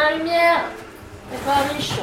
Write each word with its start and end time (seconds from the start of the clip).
la 0.00 0.16
lumière. 0.16 0.64
C'est 1.30 1.44
pas 1.44 1.60
riche. 1.72 2.00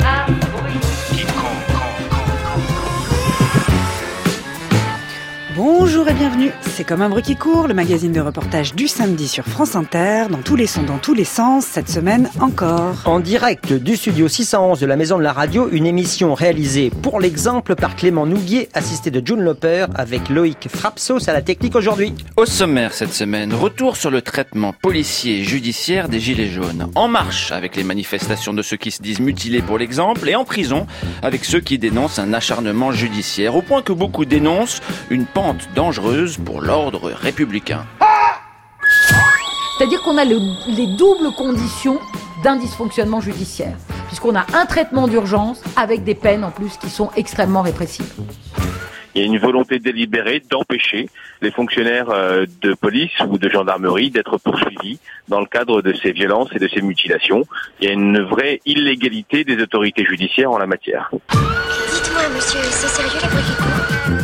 Un 0.00 0.32
bruit 0.50 0.80
qui 1.12 1.24
court. 1.24 1.62
Bonjour 5.56 6.08
et 6.08 6.14
bienvenue, 6.14 6.52
c'est 6.74 6.82
comme 6.82 7.02
un 7.02 7.08
bruit 7.08 7.22
qui 7.22 7.36
court, 7.36 7.68
le 7.68 7.74
magazine 7.74 8.10
de 8.10 8.20
reportage 8.20 8.74
du 8.74 8.88
samedi 8.88 9.28
sur 9.28 9.44
France 9.44 9.76
Inter, 9.76 10.24
dans 10.28 10.42
tous 10.42 10.56
les 10.56 10.66
sons, 10.66 10.82
dans 10.82 10.98
tous 10.98 11.14
les 11.14 11.24
sens, 11.24 11.64
cette 11.64 11.88
semaine 11.88 12.28
encore. 12.40 12.96
En 13.04 13.20
direct 13.20 13.72
du 13.72 13.96
studio 13.96 14.26
611 14.26 14.80
de 14.80 14.86
la 14.86 14.96
Maison 14.96 15.16
de 15.16 15.22
la 15.22 15.32
Radio, 15.32 15.68
une 15.70 15.86
émission 15.86 16.34
réalisée 16.34 16.90
pour 16.90 17.20
l'exemple 17.20 17.76
par 17.76 17.94
Clément 17.94 18.26
Nouguier, 18.26 18.68
assisté 18.74 19.12
de 19.12 19.24
June 19.24 19.40
Loper, 19.40 19.86
avec 19.94 20.28
Loïc 20.28 20.66
Frapsos 20.68 21.28
à 21.28 21.32
la 21.32 21.42
technique 21.42 21.76
aujourd'hui. 21.76 22.12
Au 22.36 22.44
sommaire 22.44 22.92
cette 22.92 23.14
semaine, 23.14 23.54
retour 23.54 23.96
sur 23.96 24.10
le 24.10 24.20
traitement 24.20 24.72
policier 24.72 25.38
et 25.38 25.44
judiciaire 25.44 26.08
des 26.08 26.18
Gilets 26.18 26.48
jaunes. 26.48 26.90
En 26.96 27.06
marche 27.06 27.52
avec 27.52 27.76
les 27.76 27.84
manifestations 27.84 28.52
de 28.52 28.62
ceux 28.62 28.78
qui 28.78 28.90
se 28.90 29.00
disent 29.00 29.20
mutilés 29.20 29.62
pour 29.62 29.78
l'exemple 29.78 30.28
et 30.28 30.34
en 30.34 30.44
prison 30.44 30.88
avec 31.22 31.44
ceux 31.44 31.60
qui 31.60 31.78
dénoncent 31.78 32.18
un 32.18 32.32
acharnement 32.32 32.90
judiciaire, 32.90 33.54
au 33.54 33.62
point 33.62 33.82
que 33.82 33.92
beaucoup 33.92 34.24
dénoncent 34.24 34.80
une 35.08 35.24
pente 35.24 35.68
dangereuse 35.76 36.38
pour 36.44 36.63
l'ordre 36.64 37.12
républicain. 37.12 37.84
C'est-à-dire 39.76 40.00
qu'on 40.02 40.16
a 40.16 40.24
le- 40.24 40.40
les 40.74 40.86
doubles 40.96 41.32
conditions 41.36 42.00
d'un 42.42 42.56
dysfonctionnement 42.56 43.20
judiciaire, 43.20 43.76
puisqu'on 44.06 44.34
a 44.34 44.46
un 44.54 44.64
traitement 44.66 45.06
d'urgence 45.08 45.62
avec 45.76 46.04
des 46.04 46.14
peines 46.14 46.42
en 46.44 46.50
plus 46.50 46.76
qui 46.78 46.88
sont 46.88 47.10
extrêmement 47.16 47.62
répressives. 47.62 48.12
Il 49.14 49.20
y 49.20 49.24
a 49.24 49.26
une 49.26 49.38
volonté 49.38 49.78
délibérée 49.78 50.42
d'empêcher 50.50 51.08
les 51.40 51.52
fonctionnaires 51.52 52.10
euh, 52.10 52.46
de 52.62 52.74
police 52.74 53.12
ou 53.28 53.38
de 53.38 53.48
gendarmerie 53.48 54.10
d'être 54.10 54.38
poursuivis 54.38 54.98
dans 55.28 55.38
le 55.40 55.46
cadre 55.46 55.82
de 55.82 55.92
ces 55.92 56.10
violences 56.12 56.48
et 56.52 56.58
de 56.58 56.66
ces 56.66 56.80
mutilations. 56.82 57.44
Il 57.80 57.86
y 57.86 57.90
a 57.90 57.92
une 57.92 58.20
vraie 58.22 58.60
illégalité 58.66 59.44
des 59.44 59.60
autorités 59.62 60.04
judiciaires 60.04 60.50
en 60.50 60.58
la 60.58 60.66
matière. 60.66 61.10
Dites-moi, 61.12 62.22
monsieur, 62.34 62.58
c'est 62.62 62.88
sérieux 62.88 63.20
les 63.22 63.28
bruits 63.28 63.44
qui 63.44 63.54
courent 63.56 64.23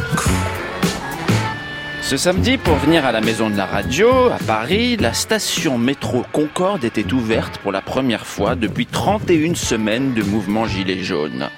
Ce 2.11 2.17
samedi, 2.17 2.59
pour 2.59 2.75
venir 2.75 3.07
à 3.07 3.13
la 3.13 3.21
maison 3.21 3.51
de 3.51 3.57
la 3.57 3.67
radio, 3.67 4.09
à 4.31 4.39
Paris, 4.45 4.97
la 4.97 5.13
station 5.13 5.79
métro 5.79 6.25
Concorde 6.33 6.83
était 6.83 7.13
ouverte 7.13 7.59
pour 7.59 7.71
la 7.71 7.83
première 7.83 8.27
fois 8.27 8.57
depuis 8.57 8.87
31 8.87 9.55
semaines 9.55 10.13
de 10.13 10.25
mouvement 10.25 10.67
Gilets 10.67 11.05
jaunes. 11.05 11.49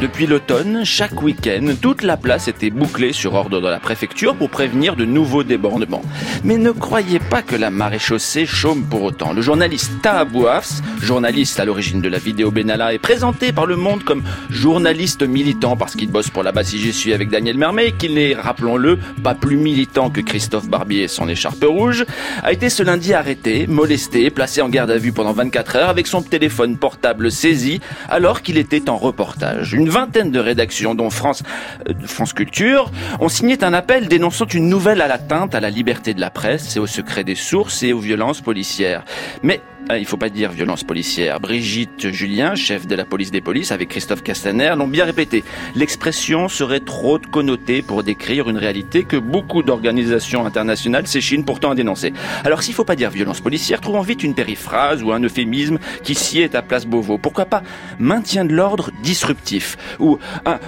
Depuis 0.00 0.26
l'automne, 0.26 0.84
chaque 0.84 1.22
week-end, 1.22 1.74
toute 1.80 2.02
la 2.02 2.16
place 2.16 2.48
était 2.48 2.70
bouclée 2.70 3.12
sur 3.12 3.34
ordre 3.34 3.60
de 3.60 3.68
la 3.68 3.78
préfecture 3.78 4.34
pour 4.34 4.50
prévenir 4.50 4.96
de 4.96 5.04
nouveaux 5.04 5.44
débordements. 5.44 6.02
Mais 6.42 6.58
ne 6.58 6.72
croyez 6.72 7.20
pas 7.20 7.42
que 7.42 7.54
la 7.54 7.70
maréchaussée 7.70 8.44
chôme 8.44 8.82
pour 8.82 9.02
autant. 9.04 9.32
Le 9.32 9.40
journaliste 9.40 9.92
Taha 10.02 10.24
Bouafs, 10.24 10.80
journaliste 11.00 11.60
à 11.60 11.64
l'origine 11.64 12.00
de 12.00 12.08
la 12.08 12.18
vidéo 12.18 12.50
Benalla, 12.50 12.92
est 12.92 12.98
présenté 12.98 13.52
par 13.52 13.66
le 13.66 13.76
monde 13.76 14.02
comme 14.02 14.24
journaliste 14.50 15.22
militant 15.22 15.76
parce 15.76 15.94
qu'il 15.94 16.10
bosse 16.10 16.30
pour 16.30 16.42
la 16.42 16.52
J'y 16.62 16.92
suis 16.92 17.12
avec 17.12 17.28
Daniel 17.28 17.56
Mermet 17.56 17.88
et 17.88 17.92
qu'il 17.92 18.14
n'est, 18.14 18.34
rappelons-le, 18.34 18.98
pas 19.22 19.34
plus 19.36 19.56
militant 19.56 19.91
que 19.92 20.20
Christophe 20.20 20.68
Barbier 20.68 21.02
et 21.02 21.08
son 21.08 21.28
écharpe 21.28 21.64
rouge, 21.64 22.06
a 22.42 22.52
été 22.52 22.70
ce 22.70 22.82
lundi 22.82 23.12
arrêté, 23.12 23.66
molesté, 23.66 24.30
placé 24.30 24.62
en 24.62 24.68
garde 24.70 24.90
à 24.90 24.96
vue 24.96 25.12
pendant 25.12 25.32
24 25.32 25.76
heures 25.76 25.88
avec 25.90 26.06
son 26.06 26.22
téléphone 26.22 26.78
portable 26.78 27.30
saisi 27.30 27.80
alors 28.08 28.40
qu'il 28.40 28.56
était 28.56 28.88
en 28.88 28.96
reportage. 28.96 29.74
Une 29.74 29.90
vingtaine 29.90 30.30
de 30.30 30.38
rédactions, 30.38 30.94
dont 30.94 31.10
France, 31.10 31.42
euh, 31.88 31.92
France 32.06 32.32
Culture, 32.32 32.90
ont 33.20 33.28
signé 33.28 33.62
un 33.62 33.74
appel 33.74 34.08
dénonçant 34.08 34.46
une 34.46 34.68
nouvelle 34.68 35.02
à 35.02 35.08
l'atteinte 35.08 35.54
à 35.54 35.60
la 35.60 35.68
liberté 35.68 36.14
de 36.14 36.20
la 36.20 36.30
presse 36.30 36.74
et 36.76 36.80
au 36.80 36.86
secret 36.86 37.22
des 37.22 37.34
sources 37.34 37.82
et 37.82 37.92
aux 37.92 37.98
violences 37.98 38.40
policières. 38.40 39.04
Mais 39.42 39.60
ah, 39.88 39.98
il 39.98 40.06
faut 40.06 40.16
pas 40.16 40.28
dire 40.28 40.52
violence 40.52 40.84
policière. 40.84 41.40
Brigitte 41.40 42.12
Julien, 42.12 42.54
chef 42.54 42.86
de 42.86 42.94
la 42.94 43.04
police 43.04 43.32
des 43.32 43.40
polices, 43.40 43.72
avec 43.72 43.88
Christophe 43.88 44.22
Castaner, 44.22 44.74
l'ont 44.76 44.86
bien 44.86 45.04
répété. 45.04 45.42
L'expression 45.74 46.48
serait 46.48 46.80
trop 46.80 47.18
connotée 47.18 47.82
pour 47.82 48.04
décrire 48.04 48.48
une 48.48 48.58
réalité 48.58 49.02
que 49.02 49.16
beaucoup 49.16 49.62
d'organisations 49.62 49.81
internationales 49.86 51.06
s'échinent 51.06 51.44
pourtant 51.44 51.70
à 51.70 51.74
dénoncer. 51.74 52.12
Alors 52.44 52.62
s'il 52.62 52.74
faut 52.74 52.84
pas 52.84 52.96
dire 52.96 53.10
violence 53.10 53.40
policière, 53.40 53.80
trouvons 53.80 54.00
vite 54.00 54.22
une 54.22 54.34
périphrase 54.34 55.02
ou 55.02 55.12
un 55.12 55.20
euphémisme 55.20 55.78
qui 56.02 56.14
sied 56.14 56.50
à 56.54 56.62
place 56.62 56.86
Beauvau. 56.86 57.18
Pourquoi 57.18 57.46
pas 57.46 57.62
maintien 57.98 58.44
de 58.44 58.52
l'ordre 58.52 58.90
disruptif 59.02 59.76
ou 59.98 60.18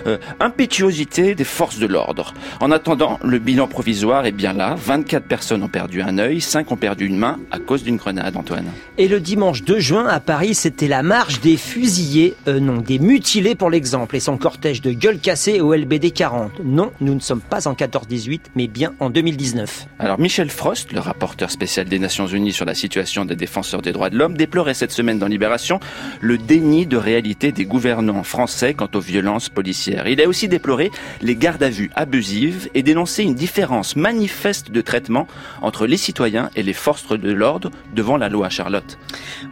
euh, 0.06 0.18
impétuosité 0.40 1.34
des 1.34 1.44
forces 1.44 1.78
de 1.78 1.86
l'ordre. 1.86 2.34
En 2.60 2.70
attendant, 2.70 3.18
le 3.22 3.38
bilan 3.38 3.66
provisoire 3.66 4.26
est 4.26 4.32
bien 4.32 4.52
là. 4.52 4.74
24 4.76 5.26
personnes 5.26 5.62
ont 5.62 5.68
perdu 5.68 6.02
un 6.02 6.18
œil, 6.18 6.40
5 6.40 6.70
ont 6.72 6.76
perdu 6.76 7.06
une 7.06 7.16
main 7.16 7.38
à 7.50 7.58
cause 7.58 7.82
d'une 7.82 7.96
grenade, 7.96 8.36
Antoine. 8.36 8.66
Et 8.98 9.08
le 9.08 9.20
dimanche 9.20 9.62
2 9.62 9.78
juin, 9.78 10.06
à 10.06 10.20
Paris, 10.20 10.54
c'était 10.54 10.88
la 10.88 11.02
marche 11.02 11.40
des 11.40 11.56
fusillés, 11.56 12.34
euh, 12.48 12.60
non, 12.60 12.78
des 12.78 12.98
mutilés 12.98 13.54
pour 13.54 13.70
l'exemple, 13.70 14.16
et 14.16 14.20
son 14.20 14.36
cortège 14.36 14.80
de 14.80 14.92
gueules 14.92 15.18
cassées 15.18 15.60
au 15.60 15.74
LBD 15.74 16.10
40. 16.10 16.60
Non, 16.64 16.92
nous 17.00 17.14
ne 17.14 17.20
sommes 17.20 17.40
pas 17.40 17.66
en 17.68 17.74
14-18, 17.74 18.40
mais 18.54 18.66
bien 18.66 18.93
en 19.00 19.10
2019. 19.10 19.88
Alors 19.98 20.18
Michel 20.18 20.50
Frost, 20.50 20.92
le 20.92 21.00
rapporteur 21.00 21.50
spécial 21.50 21.88
des 21.88 21.98
Nations 21.98 22.26
Unies 22.26 22.52
sur 22.52 22.64
la 22.64 22.74
situation 22.74 23.24
des 23.24 23.36
défenseurs 23.36 23.82
des 23.82 23.92
droits 23.92 24.10
de 24.10 24.16
l'homme, 24.16 24.36
déplorait 24.36 24.74
cette 24.74 24.92
semaine 24.92 25.18
dans 25.18 25.26
Libération 25.26 25.80
le 26.20 26.38
déni 26.38 26.86
de 26.86 26.96
réalité 26.96 27.52
des 27.52 27.64
gouvernants 27.64 28.22
français 28.22 28.74
quant 28.74 28.88
aux 28.94 29.00
violences 29.00 29.48
policières. 29.48 30.08
Il 30.08 30.20
a 30.20 30.28
aussi 30.28 30.48
déploré 30.48 30.90
les 31.20 31.36
gardes 31.36 31.62
à 31.62 31.70
vue 31.70 31.90
abusives 31.94 32.68
et 32.74 32.82
dénoncé 32.82 33.22
une 33.22 33.34
différence 33.34 33.96
manifeste 33.96 34.70
de 34.70 34.80
traitement 34.80 35.26
entre 35.62 35.86
les 35.86 35.96
citoyens 35.96 36.50
et 36.56 36.62
les 36.62 36.72
forces 36.72 37.08
de 37.08 37.32
l'ordre 37.32 37.70
devant 37.94 38.16
la 38.16 38.28
loi 38.28 38.48
Charlotte. 38.48 38.98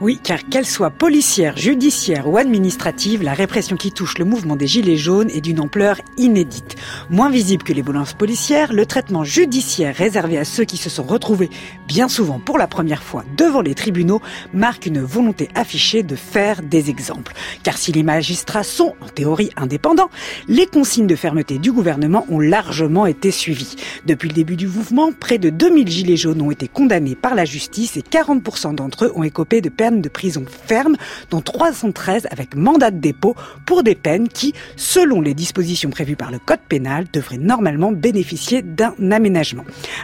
Oui, 0.01 0.19
car 0.23 0.41
qu'elle 0.49 0.67
soit 0.67 0.91
policière, 0.91 1.57
judiciaire 1.57 2.29
ou 2.29 2.37
administrative, 2.37 3.23
la 3.23 3.35
répression 3.35 3.77
qui 3.77 3.93
touche 3.93 4.19
le 4.19 4.25
mouvement 4.25 4.57
des 4.57 4.67
Gilets 4.67 4.97
jaunes 4.97 5.31
est 5.31 5.41
d'une 5.41 5.61
ampleur 5.61 6.01
inédite. 6.17 6.77
Moins 7.11 7.31
visible 7.31 7.63
que 7.63 7.73
les 7.73 7.83
violences 7.83 8.15
policières, 8.15 8.73
le 8.73 8.87
traitement 8.87 9.25
judiciaire 9.33 9.95
réservé 9.97 10.37
à 10.37 10.45
ceux 10.45 10.65
qui 10.65 10.77
se 10.77 10.91
sont 10.91 11.05
retrouvés, 11.05 11.49
bien 11.89 12.09
souvent 12.09 12.39
pour 12.39 12.59
la 12.59 12.67
première 12.67 13.03
fois, 13.03 13.25
devant 13.35 13.63
les 13.63 13.75
tribunaux, 13.75 14.21
marque 14.53 14.85
une 14.85 15.01
volonté 15.01 15.49
affichée 15.55 16.03
de 16.03 16.17
faire 16.17 16.61
des 16.61 16.91
exemples. 16.91 17.33
Car 17.63 17.79
si 17.79 17.93
les 17.93 18.03
magistrats 18.03 18.63
sont, 18.63 18.95
en 19.01 19.09
théorie, 19.09 19.49
indépendants, 19.57 20.11
les 20.49 20.67
consignes 20.67 21.07
de 21.07 21.17
fermeté 21.17 21.59
du 21.59 21.73
gouvernement 21.73 22.27
ont 22.29 22.41
largement 22.41 23.07
été 23.07 23.31
suivies. 23.31 23.77
Depuis 24.05 24.29
le 24.29 24.35
début 24.35 24.57
du 24.57 24.67
mouvement, 24.67 25.13
près 25.13 25.39
de 25.39 25.49
2000 25.49 25.89
Gilets 25.89 26.17
jaunes 26.19 26.43
ont 26.43 26.51
été 26.51 26.69
condamnés 26.69 27.15
par 27.15 27.35
la 27.35 27.47
justice 27.47 27.97
et 27.97 28.03
40% 28.03 28.75
d'entre 28.75 29.07
eux 29.07 29.13
ont 29.15 29.23
écopé 29.23 29.63
de 29.63 29.71
peines 29.71 30.03
de 30.03 30.11
prison 30.11 30.45
ferme, 30.67 30.97
dont 31.31 31.41
313 31.41 32.29
avec 32.31 32.55
mandat 32.55 32.91
de 32.91 32.99
dépôt 32.99 33.35
pour 33.65 33.83
des 33.83 33.95
peines 33.95 34.29
qui, 34.29 34.53
selon 34.77 35.23
les 35.23 35.33
dispositions 35.33 35.89
prévues 35.89 36.17
par 36.17 36.31
le 36.31 36.39
Code 36.39 36.61
pénal, 36.69 37.07
devraient 37.15 37.39
normalement 37.39 37.93
bénéficier 37.93 38.61
d'un 38.61 38.93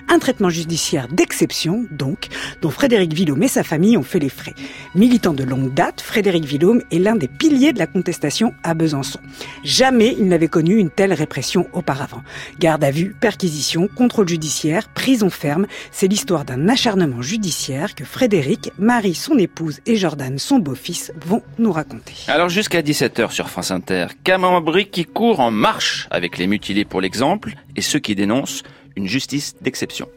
Un 0.08 0.18
traitement 0.18 0.50
judiciaire 0.50 1.08
d'exception, 1.08 1.86
donc, 1.90 2.28
dont 2.62 2.70
Frédéric 2.70 3.12
Villaume 3.12 3.42
et 3.42 3.48
sa 3.48 3.62
famille 3.62 3.96
ont 3.96 4.02
fait 4.02 4.18
les 4.18 4.28
frais. 4.28 4.54
Militant 4.94 5.32
de 5.32 5.44
longue 5.44 5.74
date, 5.74 6.00
Frédéric 6.00 6.44
Villaume 6.44 6.82
est 6.90 6.98
l'un 6.98 7.16
des 7.16 7.28
piliers 7.28 7.72
de 7.72 7.78
la 7.78 7.86
contestation 7.86 8.54
à 8.62 8.74
Besançon. 8.74 9.20
Jamais 9.64 10.14
il 10.18 10.28
n'avait 10.28 10.48
connu 10.48 10.76
une 10.76 10.90
telle 10.90 11.12
répression 11.12 11.66
auparavant. 11.72 12.22
Garde 12.58 12.84
à 12.84 12.90
vue, 12.90 13.14
perquisition, 13.18 13.88
contrôle 13.88 14.28
judiciaire, 14.28 14.88
prison 14.88 15.30
ferme, 15.30 15.66
c'est 15.90 16.08
l'histoire 16.08 16.44
d'un 16.44 16.68
acharnement 16.68 17.22
judiciaire 17.22 17.94
que 17.94 18.04
Frédéric, 18.04 18.70
Marie, 18.78 19.14
son 19.14 19.38
épouse 19.38 19.80
et 19.86 19.96
Jordan, 19.96 20.38
son 20.38 20.58
beau-fils, 20.58 21.12
vont 21.24 21.42
nous 21.58 21.72
raconter. 21.72 22.14
Alors 22.28 22.48
jusqu'à 22.48 22.82
17h 22.82 23.30
sur 23.30 23.48
France 23.48 23.70
Inter, 23.70 24.06
Camembert 24.24 24.90
qui 24.90 25.04
court 25.04 25.40
en 25.40 25.50
marche 25.50 26.06
avec 26.10 26.38
les 26.38 26.46
mutilés 26.46 26.84
pour 26.84 27.00
l'exemple 27.00 27.54
et 27.76 27.80
ceux 27.80 27.98
qui 27.98 28.14
dénoncent 28.14 28.62
une 28.98 29.06
justice 29.06 29.54
d'exception. 29.60 30.08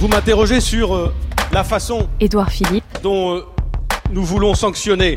Vous 0.00 0.08
m'interrogez 0.08 0.60
sur 0.60 0.94
euh, 0.94 1.14
la 1.52 1.64
façon 1.64 2.08
Édouard 2.20 2.50
Philippe, 2.50 2.84
dont 3.02 3.36
euh, 3.36 3.44
nous 4.10 4.24
voulons 4.24 4.54
sanctionner 4.54 5.14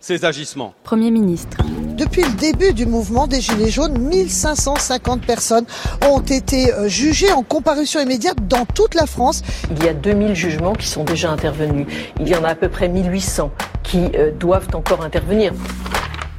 ces 0.00 0.24
agissements. 0.24 0.74
Premier 0.82 1.12
ministre. 1.12 1.56
Depuis 1.96 2.22
le 2.22 2.32
début 2.32 2.72
du 2.72 2.84
mouvement 2.84 3.28
des 3.28 3.40
Gilets 3.40 3.70
jaunes, 3.70 3.96
1550 3.96 5.24
personnes 5.24 5.66
ont 6.08 6.20
été 6.20 6.74
euh, 6.74 6.88
jugées 6.88 7.30
en 7.30 7.44
comparution 7.44 8.00
immédiate 8.00 8.48
dans 8.48 8.64
toute 8.64 8.94
la 8.94 9.06
France. 9.06 9.42
Il 9.70 9.84
y 9.84 9.88
a 9.88 9.94
2000 9.94 10.34
jugements 10.34 10.72
qui 10.72 10.88
sont 10.88 11.04
déjà 11.04 11.30
intervenus. 11.30 11.86
Il 12.18 12.28
y 12.28 12.34
en 12.34 12.42
a 12.42 12.48
à 12.48 12.54
peu 12.56 12.68
près 12.68 12.88
1800 12.88 13.52
qui 13.84 14.10
euh, 14.16 14.32
doivent 14.32 14.68
encore 14.74 15.04
intervenir. 15.04 15.52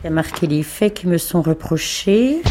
Il 0.03 0.05
y 0.05 0.07
a 0.07 0.11
marqué 0.11 0.47
les 0.47 0.63
faits 0.63 0.95
qui 0.95 1.07
me 1.07 1.17
sont 1.17 1.41
reprochés 1.41 2.41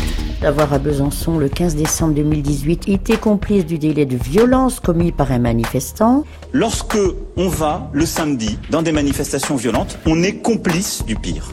d'avoir 0.42 0.72
à 0.72 0.80
Besançon 0.80 1.38
le 1.38 1.48
15 1.48 1.76
décembre 1.76 2.14
2018 2.14 2.88
été 2.88 3.16
complice 3.16 3.64
du 3.64 3.78
délai 3.78 4.06
de 4.06 4.16
violence 4.16 4.80
commis 4.80 5.12
par 5.12 5.30
un 5.30 5.38
manifestant. 5.38 6.24
Lorsque 6.52 6.98
on 7.36 7.48
va 7.48 7.88
le 7.92 8.04
samedi 8.04 8.58
dans 8.68 8.82
des 8.82 8.90
manifestations 8.90 9.54
violentes, 9.54 9.98
on 10.04 10.20
est 10.24 10.38
complice 10.38 11.04
du 11.06 11.14
pire. 11.14 11.48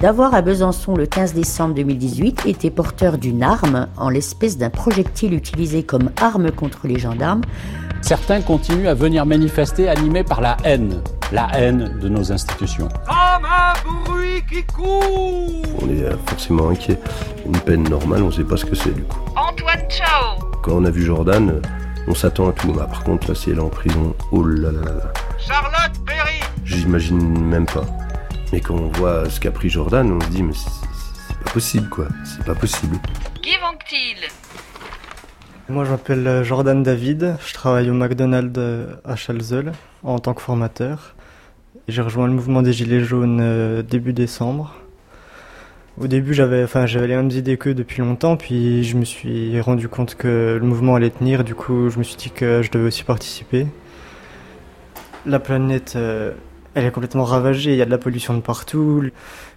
d'avoir 0.00 0.34
à 0.34 0.40
Besançon 0.40 0.96
le 0.96 1.06
15 1.06 1.34
décembre 1.34 1.74
2018 1.74 2.46
été 2.46 2.70
porteur 2.70 3.18
d'une 3.18 3.42
arme, 3.42 3.86
en 3.98 4.08
l'espèce 4.08 4.56
d'un 4.56 4.70
projectile 4.70 5.34
utilisé 5.34 5.82
comme 5.82 6.10
arme 6.16 6.50
contre 6.50 6.86
les 6.86 6.98
gendarmes. 6.98 7.42
Certains 8.02 8.42
continuent 8.42 8.88
à 8.88 8.94
venir 8.94 9.24
manifester 9.24 9.88
animés 9.88 10.24
par 10.24 10.40
la 10.40 10.56
haine, 10.64 11.00
la 11.30 11.48
haine 11.54 11.98
de 12.00 12.08
nos 12.08 12.32
institutions. 12.32 12.88
Comme 13.06 13.44
un 13.44 13.72
bruit 14.04 14.42
qui 14.50 14.64
court 14.64 15.62
On 15.80 15.88
est 15.88 16.04
euh, 16.04 16.16
forcément 16.26 16.68
inquiet. 16.68 16.98
Une 17.46 17.58
peine 17.58 17.84
normale, 17.88 18.24
on 18.24 18.26
ne 18.26 18.32
sait 18.32 18.44
pas 18.44 18.56
ce 18.56 18.64
que 18.64 18.74
c'est 18.74 18.92
du 18.92 19.04
coup. 19.04 19.20
Antoine 19.36 19.88
Chao 19.88 20.44
Quand 20.62 20.72
on 20.72 20.84
a 20.84 20.90
vu 20.90 21.04
Jordan, 21.04 21.62
on 22.08 22.14
s'attend 22.14 22.48
à 22.48 22.52
tout. 22.52 22.72
Bah, 22.72 22.86
par 22.90 23.04
contre, 23.04 23.28
là, 23.28 23.34
si 23.36 23.50
elle 23.50 23.58
est 23.58 23.60
en 23.62 23.68
prison, 23.68 24.14
oh 24.32 24.42
là 24.44 24.72
là 24.72 24.80
là 24.80 24.94
là. 24.94 25.12
Charlotte 25.38 26.04
Perry 26.04 26.40
J'imagine 26.64 27.38
même 27.46 27.66
pas. 27.66 27.86
Mais 28.52 28.60
quand 28.60 28.74
on 28.74 28.88
voit 28.98 29.30
ce 29.30 29.38
qu'a 29.38 29.52
pris 29.52 29.70
Jordan, 29.70 30.12
on 30.12 30.20
se 30.20 30.28
dit, 30.28 30.42
mais 30.42 30.52
c'est 30.54 31.38
pas 31.38 31.50
possible 31.52 31.88
quoi. 31.88 32.08
C'est 32.24 32.44
pas 32.44 32.54
possible. 32.54 32.96
Guy 33.42 33.56
Vanctil 33.62 34.28
Moi, 35.68 35.84
je 35.84 35.90
m'appelle 35.92 36.26
euh, 36.26 36.42
Jordan 36.42 36.82
David. 36.82 37.36
Je 37.46 37.54
travaille 37.54 37.88
au 37.88 37.94
McDonald's 37.94 38.58
euh, 38.58 38.96
à 39.04 39.14
Chalzeul 39.14 39.70
en 40.02 40.18
tant 40.18 40.34
que 40.34 40.42
formateur. 40.42 41.14
J'ai 41.86 42.02
rejoint 42.02 42.26
le 42.26 42.32
mouvement 42.32 42.62
des 42.62 42.72
Gilets 42.72 43.04
jaunes 43.04 43.38
euh, 43.40 43.82
début 43.82 44.12
décembre. 44.12 44.74
Au 46.00 46.08
début, 46.08 46.34
j'avais, 46.34 46.64
enfin, 46.64 46.86
j'avais 46.86 47.06
les 47.06 47.14
mêmes 47.14 47.30
idées 47.30 47.58
qu'eux 47.58 47.74
depuis 47.74 48.02
longtemps, 48.02 48.36
puis 48.36 48.82
je 48.82 48.96
me 48.96 49.04
suis 49.04 49.60
rendu 49.60 49.88
compte 49.88 50.16
que 50.16 50.58
le 50.60 50.66
mouvement 50.66 50.96
allait 50.96 51.10
tenir. 51.10 51.44
Du 51.44 51.54
coup, 51.54 51.90
je 51.90 51.98
me 51.98 52.02
suis 52.02 52.16
dit 52.16 52.30
que 52.30 52.62
je 52.62 52.70
devais 52.70 52.86
aussi 52.86 53.04
participer. 53.04 53.68
La 55.26 55.38
planète, 55.38 55.96
elle 56.74 56.86
est 56.86 56.90
complètement 56.90 57.24
ravagée. 57.24 57.72
Il 57.72 57.76
y 57.76 57.82
a 57.82 57.84
de 57.84 57.90
la 57.90 57.98
pollution 57.98 58.34
de 58.34 58.40
partout. 58.40 59.04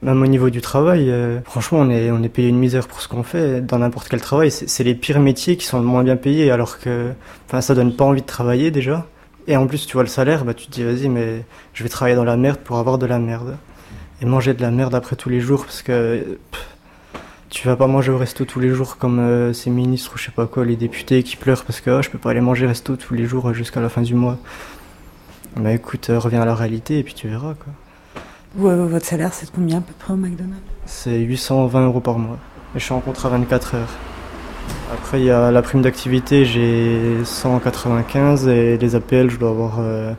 Même 0.02 0.22
au 0.22 0.28
niveau 0.28 0.50
du 0.50 0.62
travail, 0.62 1.10
euh, 1.10 1.40
franchement, 1.46 1.80
on 1.80 1.90
est, 1.90 2.12
on 2.12 2.22
est 2.24 2.30
payé 2.30 2.50
une 2.50 2.58
misère 2.58 2.88
pour 2.88 3.02
ce 3.02 3.08
qu'on 3.08 3.24
fait. 3.24 3.62
Dans 3.62 3.80
n'importe 3.80 4.10
quel 4.10 4.22
travail, 4.22 4.52
c'est 4.52 4.84
les 4.84 4.96
pires 4.96 5.20
métiers 5.20 5.58
qui 5.58 5.66
sont 5.66 5.80
le 5.80 5.86
moins 5.86 6.04
bien 6.04 6.18
payés, 6.18 6.52
alors 6.52 6.80
que, 6.80 7.12
ça 7.60 7.76
donne 7.76 7.96
pas 7.96 8.06
envie 8.06 8.22
de 8.22 8.28
travailler 8.28 8.72
déjà. 8.72 9.06
Et 9.48 9.56
en 9.56 9.68
plus, 9.68 9.86
tu 9.86 9.94
vois 9.94 10.04
le 10.04 10.10
salaire, 10.10 10.44
bah, 10.44 10.54
tu 10.54 10.68
te 10.68 10.72
dis, 10.72 10.84
vas-y, 10.84 11.08
mais 11.08 11.44
je 11.74 11.84
vais 11.84 11.90
travailler 11.90 12.16
dans 12.16 12.24
la 12.24 12.38
merde 12.38 12.60
pour 12.64 12.78
avoir 12.78 12.98
de 12.98 13.06
la 13.06 13.20
merde. 13.20 13.58
Et 14.22 14.26
manger 14.26 14.54
de 14.54 14.62
la 14.62 14.72
merde 14.72 14.96
après 14.96 15.16
tous 15.16 15.30
les 15.30 15.40
jours, 15.40 15.66
parce 15.66 15.82
que 15.82 16.38
tu 17.50 17.68
vas 17.68 17.78
pas 17.78 17.88
manger 17.88 18.12
au 18.12 18.18
resto 18.18 18.44
tous 18.44 18.60
les 18.60 18.70
jours 18.70 18.98
comme 18.98 19.20
euh, 19.20 19.54
ces 19.54 19.70
ministres 19.70 20.12
ou 20.14 20.18
je 20.18 20.26
sais 20.26 20.32
pas 20.32 20.46
quoi, 20.46 20.66
les 20.66 20.76
députés 20.76 21.24
qui 21.24 21.38
pleurent 21.38 21.64
parce 21.64 21.80
que 21.80 21.90
oh, 21.90 22.02
je 22.02 22.10
peux 22.10 22.18
pas 22.18 22.32
aller 22.32 22.42
manger 22.42 22.68
resto 22.68 22.98
tous 22.98 23.14
les 23.14 23.26
jours 23.26 23.54
jusqu'à 23.54 23.80
la 23.80 23.88
fin 23.88 24.02
du 24.02 24.14
mois. 24.14 24.38
Bah 25.56 25.72
écoute, 25.72 26.10
euh, 26.10 26.20
reviens 26.20 26.42
à 26.42 26.46
la 26.46 26.56
réalité 26.56 27.00
et 27.00 27.04
puis 27.04 27.14
tu 27.14 27.28
verras 27.28 27.54
quoi. 27.54 27.74
Euh, 28.70 28.86
votre 28.88 29.06
salaire, 29.06 29.34
c'est 29.34 29.48
de 29.48 29.52
combien 29.52 29.78
à 29.78 29.82
peu 29.82 29.94
près 29.98 30.14
au 30.14 30.18
McDonald's? 30.18 30.62
C'est 30.86 31.20
820 31.20 31.86
euros 31.86 32.00
par 32.00 32.20
mois. 32.20 32.38
Et 32.76 32.80
je 32.80 32.84
suis 32.84 32.94
en 32.94 33.00
contrat 33.00 33.30
24 33.30 33.76
heures. 33.76 33.90
Après, 34.94 35.20
il 35.20 35.26
y 35.26 35.32
a 35.32 35.52
la 35.52 35.62
prime 35.62 35.82
d'activité, 35.82 36.46
j'ai 36.46 37.24
195 37.24 38.48
et 38.48 38.78
les 38.78 38.96
APL, 38.96 39.30
je 39.30 39.38
dois 39.38 39.50
avoir 39.50 39.78
euh, 39.80 40.14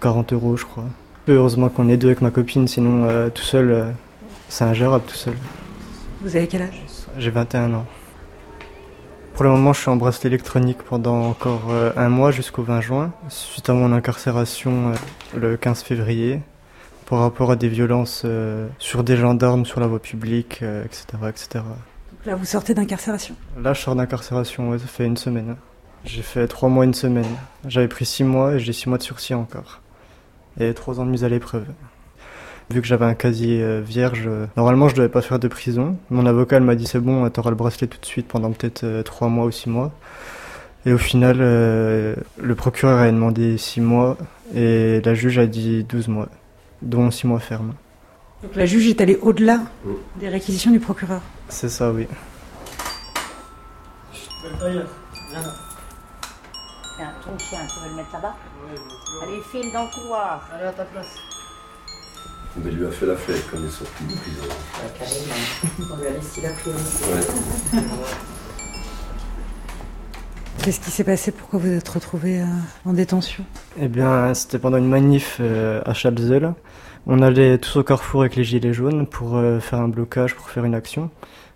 40 0.00 0.32
euros, 0.32 0.56
je 0.56 0.64
crois. 0.64 0.84
Heureusement 1.28 1.68
qu'on 1.68 1.88
est 1.88 1.96
deux 1.96 2.08
avec 2.08 2.20
ma 2.20 2.30
copine, 2.30 2.68
sinon 2.68 3.04
euh, 3.04 3.30
tout 3.30 3.42
seul, 3.42 3.70
euh, 3.70 3.90
c'est 4.48 4.64
ingérable 4.64 5.04
tout 5.06 5.14
seul. 5.14 5.34
Vous 6.22 6.36
avez 6.36 6.46
quel 6.46 6.62
âge? 6.62 6.82
J'ai 7.18 7.30
21 7.30 7.74
ans. 7.74 7.86
Pour 9.36 9.44
le 9.44 9.50
moment, 9.50 9.74
je 9.74 9.82
suis 9.82 9.90
en 9.90 9.96
bracelet 9.96 10.28
électronique 10.28 10.78
pendant 10.78 11.26
encore 11.26 11.64
euh, 11.68 11.92
un 11.94 12.08
mois 12.08 12.30
jusqu'au 12.30 12.62
20 12.62 12.80
juin, 12.80 13.12
suite 13.28 13.68
à 13.68 13.74
mon 13.74 13.92
incarcération 13.92 14.92
euh, 14.92 15.38
le 15.38 15.56
15 15.58 15.82
février, 15.82 16.40
par 17.04 17.18
rapport 17.18 17.50
à 17.50 17.56
des 17.56 17.68
violences 17.68 18.22
euh, 18.24 18.66
sur 18.78 19.04
des 19.04 19.14
gendarmes, 19.14 19.66
sur 19.66 19.78
la 19.78 19.88
voie 19.88 20.00
publique, 20.00 20.62
etc., 20.62 21.04
etc. 21.28 21.64
Là, 22.24 22.34
vous 22.34 22.46
sortez 22.46 22.72
d'incarcération? 22.72 23.34
Là, 23.60 23.74
je 23.74 23.82
sors 23.82 23.94
d'incarcération, 23.94 24.70
ouais, 24.70 24.78
ça 24.78 24.86
fait 24.86 25.04
une 25.04 25.18
semaine. 25.18 25.56
J'ai 26.06 26.22
fait 26.22 26.48
trois 26.48 26.70
mois, 26.70 26.86
une 26.86 26.94
semaine. 26.94 27.28
J'avais 27.66 27.88
pris 27.88 28.06
six 28.06 28.24
mois 28.24 28.54
et 28.54 28.58
j'ai 28.58 28.72
six 28.72 28.88
mois 28.88 28.96
de 28.96 29.02
sursis 29.02 29.34
encore. 29.34 29.82
Et 30.58 30.72
trois 30.72 30.98
ans 30.98 31.04
de 31.04 31.10
mise 31.10 31.24
à 31.24 31.28
l'épreuve. 31.28 31.66
Vu 32.68 32.80
que 32.80 32.86
j'avais 32.86 33.04
un 33.04 33.14
casier 33.14 33.62
euh, 33.62 33.80
vierge, 33.80 34.24
euh, 34.26 34.46
normalement 34.56 34.88
je 34.88 34.96
devais 34.96 35.08
pas 35.08 35.22
faire 35.22 35.38
de 35.38 35.46
prison. 35.46 35.96
Mon 36.10 36.26
avocat 36.26 36.56
elle 36.56 36.64
m'a 36.64 36.74
dit 36.74 36.86
c'est 36.86 36.98
bon, 36.98 37.28
t'auras 37.30 37.50
le 37.50 37.56
bracelet 37.56 37.86
tout 37.86 38.00
de 38.00 38.06
suite 38.06 38.26
pendant 38.26 38.50
peut-être 38.50 38.82
euh, 38.82 39.02
trois 39.04 39.28
mois 39.28 39.44
ou 39.46 39.52
six 39.52 39.68
mois. 39.70 39.92
Et 40.84 40.92
au 40.92 40.98
final, 40.98 41.38
euh, 41.40 42.14
le 42.38 42.54
procureur 42.54 43.00
a 43.00 43.10
demandé 43.10 43.56
six 43.58 43.80
mois 43.80 44.16
et 44.54 45.00
la 45.04 45.14
juge 45.14 45.38
a 45.38 45.46
dit 45.46 45.82
12 45.82 46.06
mois, 46.08 46.28
dont 46.80 47.10
six 47.10 47.26
mois 47.26 47.40
ferme. 47.40 47.74
Donc 48.42 48.54
la 48.54 48.66
juge 48.66 48.86
est 48.88 49.00
allée 49.00 49.18
au-delà 49.20 49.62
des 50.20 50.28
réquisitions 50.28 50.70
du 50.70 50.78
procureur. 50.78 51.22
C'est 51.48 51.68
ça, 51.68 51.90
oui. 51.90 52.06
Tiens, 56.96 57.12
ton 57.24 57.38
chien, 57.38 57.58
tu 57.68 57.80
veux 57.80 57.90
le 57.90 57.96
mettre 57.96 58.12
là-bas? 58.12 58.36
Allez, 59.24 59.40
file 59.50 59.72
dans 59.72 59.82
le 59.82 59.92
couloir. 59.92 60.48
Allez, 60.54 60.66
à 60.66 60.72
ta 60.72 60.84
place. 60.84 61.16
Mais 62.64 62.70
lui 62.70 62.86
a 62.86 62.90
fait 62.90 63.06
la 63.06 63.16
fête 63.16 63.44
quand 63.50 63.58
il 63.60 63.66
est 63.66 63.70
sorti 63.70 64.04
de 64.04 64.14
prison. 64.14 64.42
On 65.92 65.96
lui 66.00 66.06
a 66.06 66.10
laissé 66.10 66.40
la 66.40 66.50
priorité. 66.50 67.04
Ouais. 67.12 67.82
Qu'est-ce 70.62 70.80
qui 70.80 70.90
s'est 70.90 71.04
passé? 71.04 71.30
Pourquoi 71.30 71.60
vous 71.60 71.68
êtes 71.68 71.88
retrouvé 71.88 72.40
euh, 72.40 72.46
en 72.84 72.92
détention? 72.92 73.44
Eh 73.80 73.88
bien, 73.88 74.34
c'était 74.34 74.58
pendant 74.58 74.78
une 74.78 74.88
manif 74.88 75.36
euh, 75.40 75.80
à 75.84 75.94
Chalzeul. 75.94 76.54
On 77.06 77.22
allait 77.22 77.58
tous 77.58 77.76
au 77.76 77.84
carrefour 77.84 78.22
avec 78.22 78.34
les 78.34 78.42
gilets 78.42 78.72
jaunes 78.72 79.06
pour 79.06 79.36
euh, 79.36 79.60
faire 79.60 79.78
un 79.78 79.88
blocage, 79.88 80.34
pour 80.34 80.50
faire 80.50 80.64
une 80.64 80.74
action. 80.74 81.10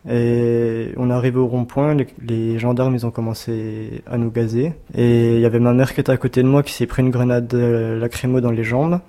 Et 0.09 0.93
on 0.97 1.11
est 1.11 1.13
arrivé 1.13 1.39
au 1.39 1.47
rond-point, 1.47 1.95
les, 1.95 2.07
les 2.27 2.59
gendarmes 2.59 2.95
ils 2.95 3.05
ont 3.05 3.11
commencé 3.11 4.03
à 4.07 4.17
nous 4.17 4.31
gazer. 4.31 4.75
Et 4.95 5.35
il 5.35 5.41
y 5.41 5.45
avait 5.45 5.59
ma 5.59 5.73
mère 5.73 5.93
qui 5.93 6.01
était 6.01 6.13
à 6.13 6.17
côté 6.17 6.43
de 6.43 6.49
moi 6.49 6.63
qui 6.63 6.73
s'est 6.73 6.87
pris 6.87 7.03
une 7.03 7.11
grenade 7.11 7.53
euh, 7.55 7.99
lacrymo 7.99 8.41
dans 8.41 8.53
les 8.53 8.65
jambes. 8.65 9.01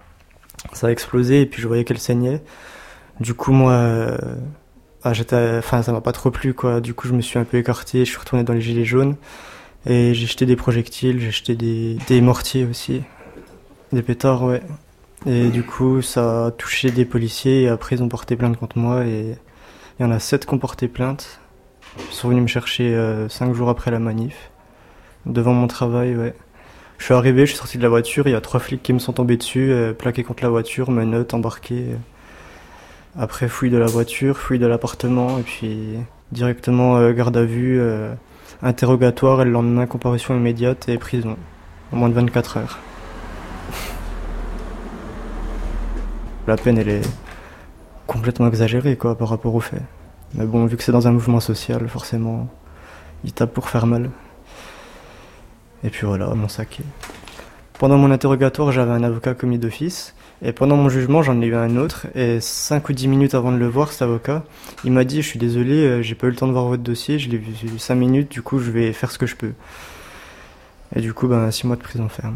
Ça 0.74 0.88
a 0.88 0.92
explosé 0.92 1.42
et 1.42 1.46
puis 1.46 1.62
je 1.62 1.68
voyais 1.68 1.84
qu'elle 1.84 2.00
saignait. 2.00 2.42
Du 3.19 3.34
coup 3.34 3.52
moi, 3.52 3.74
euh, 3.74 4.18
ah, 5.04 5.13
j'étais, 5.13 5.58
enfin 5.58 5.81
ça 5.84 5.92
m'a 5.92 6.02
pas 6.02 6.12
trop 6.12 6.31
plu 6.31 6.54
quoi. 6.54 6.81
Du 6.81 6.94
coup 6.94 7.08
je 7.08 7.13
me 7.13 7.22
suis 7.22 7.40
un 7.40 7.44
peu 7.44 7.58
écarté, 7.58 8.06
je 8.06 8.10
suis 8.12 8.19
retourné 8.19 8.44
dans 8.44 8.54
les 8.54 8.62
gilets 8.62 8.86
jaunes. 8.86 9.16
Et 9.86 10.13
j'ai 10.13 10.28
jeté 10.28 10.46
des 10.46 10.56
projectiles, 10.56 11.19
j'ai 11.19 11.31
jeté 11.31 11.56
des, 11.56 11.98
des 12.08 12.22
mortiers 12.22 12.66
aussi. 12.66 13.02
Des 13.92 14.04
pétards, 14.04 14.44
ouais. 14.44 14.62
Et 15.25 15.50
du 15.50 15.63
coup, 15.63 16.02
ça 16.02 16.48
a 16.48 16.52
touché 16.52 16.92
des 16.92 17.06
policiers 17.06 17.63
et 17.63 17.68
après 17.68 17.96
ils 17.96 18.04
ont 18.04 18.10
porté 18.10 18.36
plainte 18.36 18.58
contre 18.58 18.78
moi 18.78 19.06
et 19.06 19.36
il 20.00 20.03
y 20.03 20.06
en 20.06 20.12
a 20.12 20.20
sept 20.20 20.46
qui 20.46 20.53
ont 20.53 20.60
porté 20.60 20.88
plainte. 20.88 21.39
Ils 21.98 22.13
sont 22.13 22.30
venus 22.30 22.44
me 22.44 22.48
chercher 22.48 22.96
euh, 22.96 23.30
cinq 23.30 23.53
jours 23.53 23.70
après 23.70 23.91
la 23.91 24.00
manif. 24.00 24.51
Devant 25.25 25.53
mon 25.53 25.68
travail, 25.68 26.15
ouais. 26.15 26.34
Je 27.01 27.05
suis 27.05 27.15
arrivé, 27.15 27.48
je 27.48 27.53
suis 27.53 27.58
sorti 27.58 27.79
de 27.79 27.81
la 27.84 27.89
voiture, 27.89 28.27
il 28.27 28.31
y 28.31 28.36
a 28.36 28.41
trois 28.41 28.60
flics 28.60 28.84
qui 28.84 28.93
me 28.93 29.00
sont 29.00 29.13
tombés 29.13 29.36
dessus, 29.36 29.72
euh, 29.72 29.91
plaqués 29.91 30.24
contre 30.24 30.43
la 30.43 30.50
voiture, 30.50 30.91
menottes, 30.91 31.34
embarqués. 31.34 31.96
Après, 33.17 33.48
fouille 33.48 33.72
de 33.72 33.77
la 33.79 33.88
voiture, 33.88 34.38
fouille 34.38 34.60
de 34.60 34.67
l'appartement 34.67 35.39
et 35.39 35.41
puis 35.41 35.98
directement 36.31 36.98
euh, 36.98 37.12
garde 37.12 37.36
à 37.38 37.43
vue, 37.43 37.79
euh, 37.81 38.13
interrogatoire 38.62 39.41
et 39.41 39.46
le 39.46 39.51
lendemain 39.51 39.88
comparution 39.88 40.38
immédiate 40.38 40.89
et 40.89 41.00
prison. 41.00 41.38
En 41.91 41.96
moins 41.96 42.10
de 42.10 42.13
24 42.13 42.58
heures. 42.58 42.77
La 46.46 46.55
peine, 46.55 46.77
elle 46.77 46.89
est 46.89 47.10
complètement 48.05 48.48
exagérée, 48.48 48.96
quoi, 48.96 49.17
par 49.17 49.29
rapport 49.29 49.55
aux 49.55 49.60
faits. 49.60 49.81
Mais 50.36 50.46
bon, 50.46 50.67
vu 50.67 50.77
que 50.77 50.84
c'est 50.84 50.91
dans 50.91 51.08
un 51.08 51.12
mouvement 51.13 51.39
social, 51.39 51.89
forcément, 51.89 52.48
il 53.24 53.34
tape 53.34 53.55
pour 53.55 53.70
faire 53.70 53.88
mal. 53.88 54.12
Et 55.83 55.89
puis 55.89 56.05
voilà, 56.05 56.27
mon 56.27 56.47
saké. 56.47 56.83
Pendant 57.79 57.97
mon 57.97 58.11
interrogatoire, 58.11 58.71
j'avais 58.71 58.91
un 58.91 59.03
avocat 59.03 59.33
commis 59.33 59.57
d'office. 59.57 60.13
Et 60.43 60.53
pendant 60.53 60.75
mon 60.75 60.89
jugement, 60.89 61.21
j'en 61.21 61.39
ai 61.41 61.45
eu 61.45 61.55
un 61.55 61.77
autre. 61.77 62.07
Et 62.15 62.39
5 62.39 62.89
ou 62.89 62.93
10 62.93 63.07
minutes 63.07 63.33
avant 63.35 63.51
de 63.51 63.57
le 63.57 63.67
voir, 63.67 63.91
cet 63.91 64.03
avocat, 64.03 64.43
il 64.83 64.91
m'a 64.91 65.03
dit 65.03 65.21
Je 65.21 65.27
suis 65.27 65.39
désolé, 65.39 65.73
euh, 65.73 66.01
j'ai 66.01 66.15
pas 66.15 66.27
eu 66.27 66.31
le 66.31 66.35
temps 66.35 66.47
de 66.47 66.51
voir 66.51 66.65
votre 66.65 66.83
dossier. 66.83 67.19
Je 67.19 67.29
l'ai 67.29 67.38
vu 67.38 67.79
5 67.79 67.95
minutes, 67.95 68.31
du 68.31 68.41
coup, 68.41 68.59
je 68.59 68.71
vais 68.71 68.93
faire 68.93 69.11
ce 69.11 69.17
que 69.17 69.25
je 69.25 69.35
peux. 69.35 69.53
Et 70.95 71.01
du 71.01 71.13
coup, 71.13 71.27
ben, 71.27 71.50
6 71.50 71.67
mois 71.67 71.75
de 71.75 71.81
prison 71.81 72.09
ferme. 72.09 72.35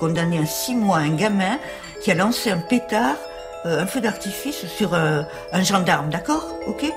Vous 0.00 0.06
condamnez 0.06 0.38
à 0.38 0.46
six 0.46 0.74
mois 0.74 0.98
un 0.98 1.10
gamin 1.10 1.58
qui 2.02 2.10
a 2.10 2.14
lancé 2.14 2.50
un 2.50 2.56
pétard, 2.56 3.16
euh, 3.66 3.82
un 3.82 3.86
feu 3.86 4.00
d'artifice 4.00 4.64
sur 4.66 4.94
euh, 4.94 5.22
un 5.52 5.62
gendarme, 5.62 6.08
d'accord? 6.08 6.54
Ok? 6.66 6.90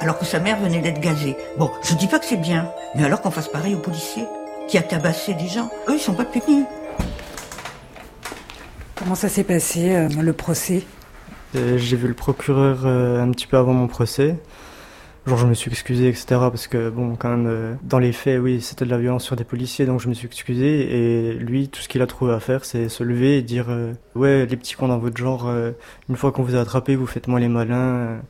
Alors 0.00 0.18
que 0.18 0.26
sa 0.26 0.38
mère 0.38 0.58
venait 0.60 0.80
d'être 0.80 1.00
gazée. 1.00 1.34
Bon, 1.56 1.70
je 1.82 1.94
dis 1.94 2.08
pas 2.08 2.18
que 2.18 2.26
c'est 2.26 2.36
bien, 2.36 2.70
mais 2.94 3.04
alors 3.04 3.22
qu'on 3.22 3.30
fasse 3.30 3.48
pareil 3.48 3.74
aux 3.74 3.78
policiers 3.78 4.26
qui 4.68 4.76
a 4.76 4.82
tabassé 4.82 5.32
des 5.32 5.48
gens. 5.48 5.70
Eux, 5.88 5.94
ils 5.94 6.00
sont 6.00 6.12
pas 6.12 6.26
punis. 6.26 6.64
Comment 8.96 9.14
ça 9.14 9.30
s'est 9.30 9.44
passé, 9.44 9.94
euh, 9.94 10.08
le 10.20 10.32
procès? 10.34 10.82
J'ai 11.54 11.96
vu 11.96 12.06
le 12.06 12.14
procureur 12.14 12.80
euh, 12.84 13.22
un 13.22 13.30
petit 13.30 13.46
peu 13.46 13.56
avant 13.56 13.72
mon 13.72 13.86
procès. 13.86 14.36
Genre 15.24 15.38
je 15.38 15.46
me 15.46 15.54
suis 15.54 15.70
excusé, 15.70 16.08
etc. 16.08 16.24
Parce 16.30 16.66
que 16.66 16.90
bon, 16.90 17.14
quand 17.14 17.28
même, 17.28 17.46
euh, 17.46 17.74
dans 17.84 18.00
les 18.00 18.10
faits, 18.12 18.40
oui, 18.40 18.60
c'était 18.60 18.84
de 18.84 18.90
la 18.90 18.98
violence 18.98 19.22
sur 19.22 19.36
des 19.36 19.44
policiers, 19.44 19.86
donc 19.86 20.00
je 20.00 20.08
me 20.08 20.14
suis 20.14 20.26
excusé. 20.26 21.30
Et 21.30 21.34
lui, 21.34 21.68
tout 21.68 21.80
ce 21.80 21.88
qu'il 21.88 22.02
a 22.02 22.08
trouvé 22.08 22.32
à 22.32 22.40
faire, 22.40 22.64
c'est 22.64 22.88
se 22.88 23.04
lever 23.04 23.38
et 23.38 23.42
dire 23.42 23.66
euh, 23.68 23.92
ouais, 24.16 24.46
les 24.46 24.56
petits 24.56 24.74
cons 24.74 24.88
dans 24.88 24.98
votre 24.98 25.16
genre, 25.16 25.46
euh, 25.46 25.70
une 26.08 26.16
fois 26.16 26.32
qu'on 26.32 26.42
vous 26.42 26.56
a 26.56 26.60
attrapé, 26.60 26.96
vous 26.96 27.06
faites 27.06 27.28
moins 27.28 27.38
les 27.38 27.48
malins. 27.48 28.20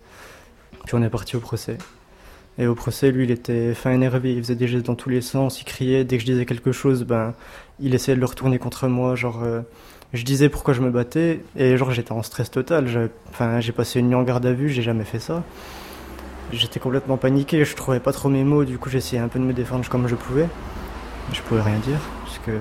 Puis 0.85 0.95
on 0.95 1.03
est 1.03 1.09
parti 1.09 1.35
au 1.37 1.41
procès. 1.41 1.79
Et 2.59 2.67
au 2.67 2.75
procès, 2.75 3.11
lui, 3.11 3.25
il 3.25 3.31
était 3.31 3.73
fin 3.73 3.93
énervé, 3.93 4.35
il 4.35 4.43
faisait 4.43 4.57
des 4.57 4.69
gestes 4.69 4.85
dans 4.85 4.95
tous 4.95 5.09
les 5.09 5.23
sens, 5.23 5.63
il 5.63 5.65
criait. 5.65 6.05
Dès 6.05 6.19
que 6.19 6.23
je 6.23 6.27
disais 6.27 6.45
quelque 6.45 6.73
chose, 6.73 7.05
ben, 7.05 7.33
il 7.81 7.95
essayait 7.95 8.17
de 8.17 8.21
le 8.21 8.27
retourner 8.27 8.59
contre 8.59 8.89
moi, 8.89 9.15
genre. 9.15 9.43
je 10.13 10.25
disais 10.25 10.51
pourquoi 10.51 10.75
je 10.75 10.83
me 10.83 10.91
battais 10.91 11.41
et 11.57 11.79
genre 11.79 11.91
j'étais 11.93 12.13
en 12.13 12.23
stress 12.23 12.51
total. 12.51 13.11
Enfin, 13.31 13.61
j'ai 13.61 13.73
passé 13.73 14.01
une 14.01 14.09
nuit 14.09 14.15
en 14.15 14.25
garde 14.25 14.45
à 14.45 14.53
vue, 14.53 14.69
j'ai 14.69 14.83
jamais 14.83 15.05
fait 15.05 15.21
ça. 15.21 15.43
J'étais 16.53 16.81
complètement 16.81 17.17
paniqué, 17.17 17.65
je 17.65 17.75
trouvais 17.75 18.01
pas 18.01 18.13
trop 18.13 18.29
mes 18.29 18.45
mots, 18.45 18.65
du 18.65 18.79
coup 18.79 18.91
j'essayais 18.91 19.23
un 19.23 19.29
peu 19.29 19.39
de 19.39 19.45
me 19.45 19.55
défendre 19.55 19.89
comme 19.89 20.07
je 20.07 20.15
pouvais. 20.15 20.49
Je 21.33 21.41
pouvais 21.41 21.63
rien 21.63 21.79
dire, 21.79 21.99
parce 22.25 22.39
que 22.41 22.53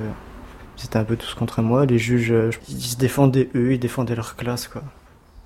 c'était 0.77 0.97
un 0.97 1.03
peu 1.03 1.17
tous 1.17 1.33
contre 1.33 1.61
moi. 1.61 1.85
Les 1.85 1.99
juges, 1.99 2.31
euh, 2.31 2.51
ils 2.69 2.81
se 2.81 2.95
défendaient 2.95 3.49
eux, 3.55 3.73
ils 3.73 3.79
défendaient 3.79 4.15
leur 4.15 4.35
classe, 4.35 4.67
quoi. 4.67 4.81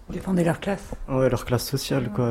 Ils 0.10 0.16
défendaient 0.16 0.44
leur 0.44 0.60
classe 0.60 0.92
Ouais, 1.10 1.30
leur 1.30 1.46
classe 1.46 1.68
sociale, 1.68 2.12
quoi. 2.14 2.30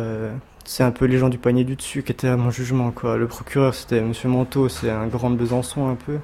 C'est 0.64 0.84
un 0.84 0.92
peu 0.92 1.06
les 1.06 1.18
gens 1.18 1.28
du 1.28 1.38
panier 1.38 1.64
du 1.64 1.74
dessus 1.76 2.02
qui 2.02 2.12
étaient 2.12 2.28
à 2.28 2.36
mon 2.36 2.50
jugement, 2.50 2.92
quoi. 2.92 3.16
Le 3.16 3.26
procureur, 3.26 3.74
c'était 3.74 4.00
Monsieur 4.00 4.28
Manteau, 4.28 4.68
c'est 4.68 4.90
un 4.90 5.06
grand 5.08 5.30
de 5.30 5.36
Besançon, 5.36 5.88
un 5.88 5.96
peu. 5.96 6.18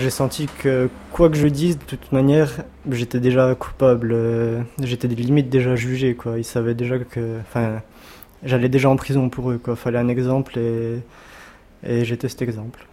J'ai 0.00 0.10
senti 0.10 0.48
que 0.58 0.88
quoi 1.12 1.28
que 1.30 1.36
je 1.36 1.46
dise, 1.46 1.78
de 1.78 1.84
toute 1.84 2.10
manière, 2.10 2.50
j'étais 2.90 3.20
déjà 3.20 3.54
coupable. 3.54 4.10
Euh, 4.12 4.62
j'étais 4.82 5.06
limite 5.08 5.50
déjà 5.50 5.76
jugé, 5.76 6.14
quoi. 6.14 6.38
Ils 6.38 6.44
savaient 6.44 6.74
déjà 6.74 6.98
que, 6.98 7.38
enfin, 7.40 7.82
j'allais 8.44 8.68
déjà 8.68 8.88
en 8.88 8.96
prison 8.96 9.28
pour 9.28 9.50
eux. 9.50 9.58
Quoi. 9.58 9.76
Fallait 9.76 9.98
un 9.98 10.08
exemple 10.08 10.58
et, 10.58 12.04
j'étais 12.04 12.28
cet 12.28 12.42
exemple. 12.42 12.86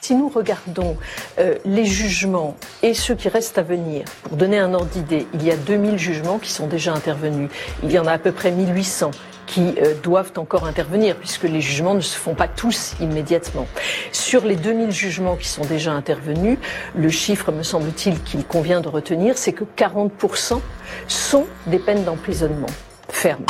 Si 0.00 0.14
nous 0.14 0.28
regardons 0.28 0.96
euh, 1.38 1.56
les 1.64 1.84
jugements 1.84 2.56
et 2.82 2.94
ceux 2.94 3.14
qui 3.14 3.28
restent 3.28 3.58
à 3.58 3.62
venir, 3.62 4.04
pour 4.22 4.36
donner 4.36 4.58
un 4.58 4.72
ordre 4.74 4.86
d'idée, 4.86 5.26
il 5.34 5.44
y 5.44 5.50
a 5.50 5.56
2000 5.56 5.98
jugements 5.98 6.38
qui 6.38 6.50
sont 6.50 6.66
déjà 6.66 6.92
intervenus. 6.92 7.50
Il 7.82 7.92
y 7.92 7.98
en 7.98 8.06
a 8.06 8.12
à 8.12 8.18
peu 8.18 8.32
près 8.32 8.50
1800 8.50 9.10
qui 9.46 9.74
euh, 9.78 9.94
doivent 10.02 10.32
encore 10.36 10.64
intervenir, 10.64 11.16
puisque 11.16 11.42
les 11.42 11.60
jugements 11.60 11.94
ne 11.94 12.00
se 12.00 12.16
font 12.16 12.34
pas 12.34 12.48
tous 12.48 12.94
immédiatement. 13.00 13.66
Sur 14.10 14.44
les 14.44 14.56
2000 14.56 14.90
jugements 14.90 15.36
qui 15.36 15.48
sont 15.48 15.64
déjà 15.64 15.92
intervenus, 15.92 16.58
le 16.96 17.10
chiffre, 17.10 17.52
me 17.52 17.62
semble-t-il, 17.62 18.20
qu'il 18.22 18.44
convient 18.44 18.80
de 18.80 18.88
retenir, 18.88 19.36
c'est 19.36 19.52
que 19.52 19.64
40% 19.76 20.60
sont 21.08 21.46
des 21.66 21.78
peines 21.78 22.04
d'emprisonnement 22.04 22.68
fermes. 23.10 23.44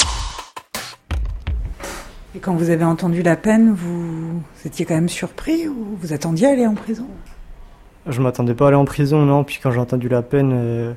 Et 2.35 2.39
quand 2.39 2.55
vous 2.55 2.71
avez 2.71 2.85
entendu 2.85 3.23
la 3.23 3.37
peine, 3.37 3.73
vous, 3.73 4.41
étiez 4.65 4.85
quand 4.85 4.95
même 4.95 5.09
surpris 5.09 5.67
ou 5.67 5.99
vous 6.01 6.13
attendiez 6.13 6.47
à 6.47 6.51
aller 6.51 6.67
en 6.67 6.75
prison? 6.75 7.07
Je 8.07 8.21
m'attendais 8.21 8.55
pas 8.55 8.67
à 8.67 8.69
aller 8.69 8.77
en 8.77 8.85
prison, 8.85 9.25
non. 9.27 9.43
Puis 9.43 9.59
quand 9.61 9.73
j'ai 9.73 9.81
entendu 9.81 10.09
la 10.09 10.23
peine, 10.23 10.53
euh, 10.55 10.93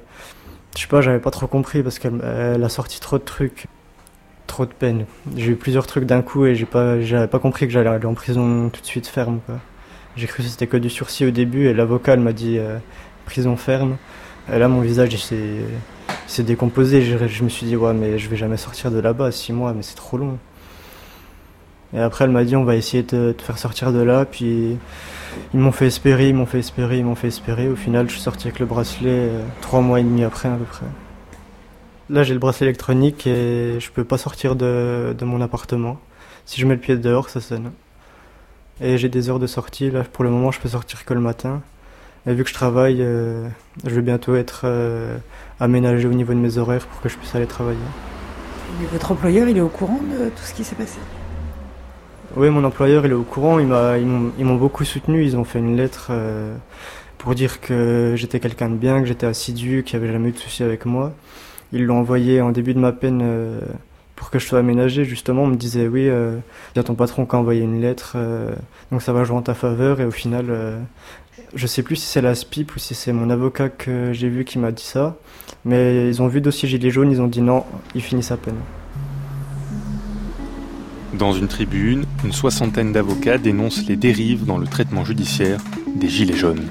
je 0.76 0.82
sais 0.82 0.88
pas, 0.88 1.02
j'avais 1.02 1.20
pas 1.20 1.32
trop 1.32 1.48
compris 1.48 1.82
parce 1.82 1.98
qu'elle 1.98 2.22
a 2.64 2.70
sorti 2.70 3.00
trop 3.00 3.18
de 3.18 3.24
trucs, 3.24 3.66
trop 4.46 4.68
de 4.68 4.74
peine. 4.74 5.06
J'ai 5.36 5.52
eu 5.52 5.56
plusieurs 5.56 5.88
trucs 5.88 6.06
d'un 6.06 6.22
coup 6.22 6.46
et 6.46 6.54
j'ai 6.54 6.66
pas, 6.66 7.02
j'avais 7.02 7.28
pas 7.28 7.40
compris 7.40 7.66
que 7.66 7.74
j'allais 7.74 7.90
aller 7.90 8.06
en 8.06 8.14
prison 8.14 8.70
tout 8.70 8.82
de 8.82 8.86
suite 8.86 9.08
ferme. 9.08 9.40
J'ai 10.16 10.28
cru 10.28 10.44
que 10.44 10.50
c'était 10.50 10.68
que 10.68 10.78
du 10.78 10.92
sursis 10.92 11.26
au 11.26 11.32
début 11.32 11.66
et 11.66 11.74
l'avocat 11.74 12.16
m'a 12.16 12.34
dit 12.34 12.60
euh, 12.60 12.78
prison 13.26 13.58
ferme. 13.58 13.98
Et 14.54 14.60
là, 14.60 14.68
mon 14.68 14.82
visage 14.82 15.18
s'est 15.18 16.44
décomposé. 16.44 17.02
Je, 17.02 17.28
je 17.28 17.44
me 17.44 17.50
suis 17.50 17.66
dit 17.66 17.76
ouais, 17.76 17.94
mais 17.96 18.20
je 18.20 18.30
vais 18.30 18.36
jamais 18.36 18.58
sortir 18.58 18.92
de 18.92 19.00
là-bas, 19.00 19.32
six 19.32 19.52
mois, 19.52 19.74
mais 19.74 19.82
c'est 19.82 19.96
trop 19.96 20.18
long. 20.18 20.38
Et 21.96 22.00
après, 22.00 22.26
elle 22.26 22.32
m'a 22.32 22.44
dit, 22.44 22.56
on 22.56 22.64
va 22.64 22.76
essayer 22.76 23.04
de 23.04 23.34
te 23.38 23.42
faire 23.42 23.58
sortir 23.58 23.92
de 23.92 24.02
là. 24.02 24.26
Puis 24.26 24.78
ils 25.54 25.60
m'ont 25.60 25.72
fait 25.72 25.88
espérer, 25.88 26.30
ils 26.30 26.36
m'ont 26.36 26.46
fait 26.46 26.60
espérer, 26.60 26.98
ils 26.98 27.06
m'ont 27.06 27.16
fait 27.16 27.28
espérer. 27.28 27.68
Au 27.68 27.76
final, 27.76 28.08
je 28.08 28.14
suis 28.14 28.22
sorti 28.22 28.48
avec 28.48 28.60
le 28.60 28.66
bracelet 28.66 29.10
euh, 29.10 29.44
trois 29.62 29.82
mois 29.82 30.00
et 30.00 30.04
demi 30.04 30.24
après, 30.24 30.50
à 30.50 30.56
peu 30.56 30.66
près. 30.66 30.86
Là, 32.10 32.24
j'ai 32.24 32.34
le 32.34 32.40
bracelet 32.40 32.68
électronique 32.68 33.28
et 33.28 33.80
je 33.80 33.92
peux 33.92 34.04
pas 34.04 34.18
sortir 34.18 34.56
de, 34.56 35.16
de, 35.18 35.26
mon 35.26 35.42
appartement. 35.42 36.00
Si 36.46 36.60
je 36.60 36.66
mets 36.66 36.76
le 36.76 36.80
pied 36.80 36.98
dehors, 36.98 37.30
ça 37.30 37.40
sonne. 37.42 37.72
Et 38.82 38.98
j'ai 38.98 39.10
des 39.10 39.30
heures 39.30 39.40
de 39.40 39.48
sortie. 39.48 39.90
Là, 39.90 40.04
pour 40.04 40.24
le 40.24 40.30
moment, 40.30 40.52
je 40.52 40.60
peux 40.60 40.70
sortir 40.70 41.06
que 41.06 41.14
le 41.14 41.22
matin. 41.22 41.62
Et 42.26 42.34
vu 42.34 42.44
que 42.44 42.50
je 42.50 42.54
travaille, 42.54 43.02
euh, 43.02 43.48
je 43.86 43.96
vais 43.96 44.02
bientôt 44.02 44.36
être 44.36 44.62
euh, 44.64 45.18
aménagé 45.60 46.08
au 46.08 46.14
niveau 46.14 46.34
de 46.34 46.40
mes 46.40 46.58
horaires 46.58 46.86
pour 46.86 47.02
que 47.02 47.10
je 47.10 47.18
puisse 47.18 47.36
aller 47.36 47.46
travailler. 47.46 47.78
Et 48.82 48.86
votre 48.88 49.12
employeur, 49.12 49.48
il 49.48 49.58
est 49.58 49.62
au 49.62 49.70
courant 49.70 50.00
de 50.02 50.30
tout 50.30 50.44
ce 50.44 50.54
qui 50.54 50.64
s'est 50.64 50.76
passé? 50.76 51.00
Oui, 52.36 52.50
mon 52.50 52.64
employeur, 52.64 53.06
il 53.06 53.12
est 53.12 53.16
au 53.16 53.24
courant. 53.24 53.60
ils 53.60 53.68
m'ont 53.68 54.56
beaucoup 54.56 54.84
soutenu. 54.86 55.24
Ils 55.24 55.38
ont 55.38 55.44
fait 55.44 55.60
une 55.60 55.78
lettre 55.78 56.08
euh, 56.10 56.56
pour 57.20 57.36
dire 57.36 57.62
que 57.62 58.14
j'étais 58.16 58.40
quelqu'un 58.40 58.70
de 58.70 58.76
bien, 58.76 59.02
que 59.02 59.06
j'étais 59.06 59.28
assidu, 59.28 59.84
qu'il 59.84 60.00
n'y 60.00 60.06
avait 60.06 60.14
jamais 60.14 60.30
eu 60.30 60.32
de 60.32 60.40
soucis 60.40 60.64
avec 60.64 60.86
moi. 60.86 61.14
Ils 61.74 61.86
l'ont 61.86 62.00
envoyé 62.00 62.42
en 62.42 62.52
début 62.52 62.74
de 62.74 62.80
ma 62.80 62.92
peine 62.92 63.22
euh, 63.24 63.60
pour 64.16 64.32
que 64.32 64.40
je 64.40 64.48
sois 64.48 64.60
aménagé. 64.60 65.06
Justement, 65.06 65.44
on 65.44 65.48
me 65.48 65.56
disait 65.56 65.88
oui, 65.88 66.10
euh, 66.10 66.38
il 66.74 66.78
y 66.78 66.80
a 66.80 66.84
ton 66.84 66.96
patron 66.96 67.28
qui 67.28 67.36
a 67.36 67.40
envoyé 67.40 67.62
une 67.62 67.82
lettre, 67.82 68.18
donc 68.92 69.04
ça 69.04 69.14
va 69.14 69.24
jouer 69.26 69.38
en 69.38 69.44
ta 69.44 69.54
faveur. 69.54 70.02
Et 70.02 70.06
au 70.06 70.12
final, 70.12 70.48
je 71.54 71.68
sais 71.68 71.84
plus 71.84 71.98
si 71.98 72.08
c'est 72.08 72.22
la 72.22 72.34
SPIP 72.34 72.76
ou 72.76 72.80
si 72.80 72.96
c'est 72.96 73.14
mon 73.14 73.30
avocat 73.30 73.70
que 73.70 74.12
j'ai 74.12 74.30
vu 74.30 74.44
qui 74.44 74.58
m'a 74.58 74.72
dit 74.72 74.84
ça. 74.84 75.18
Mais 75.66 76.10
ils 76.10 76.22
ont 76.22 76.28
vu 76.28 76.42
dossier 76.42 76.68
Gilet 76.68 76.90
jaune, 76.90 77.12
ils 77.12 77.22
ont 77.22 77.28
dit 77.28 77.42
non, 77.42 77.64
il 77.94 78.02
finit 78.02 78.24
sa 78.24 78.38
peine. 78.38 78.58
Dans 81.18 81.34
une 81.34 81.48
tribune, 81.48 82.06
une 82.26 82.32
soixantaine 82.32 82.92
d'avocats 82.92 83.38
dénoncent 83.38 83.86
les 83.88 83.96
dérives 83.96 84.46
dans 84.46 84.58
le 84.58 84.66
traitement 84.66 85.06
judiciaire 85.06 85.60
des 85.96 86.10
Gilets 86.10 86.36
jaunes. 86.36 86.66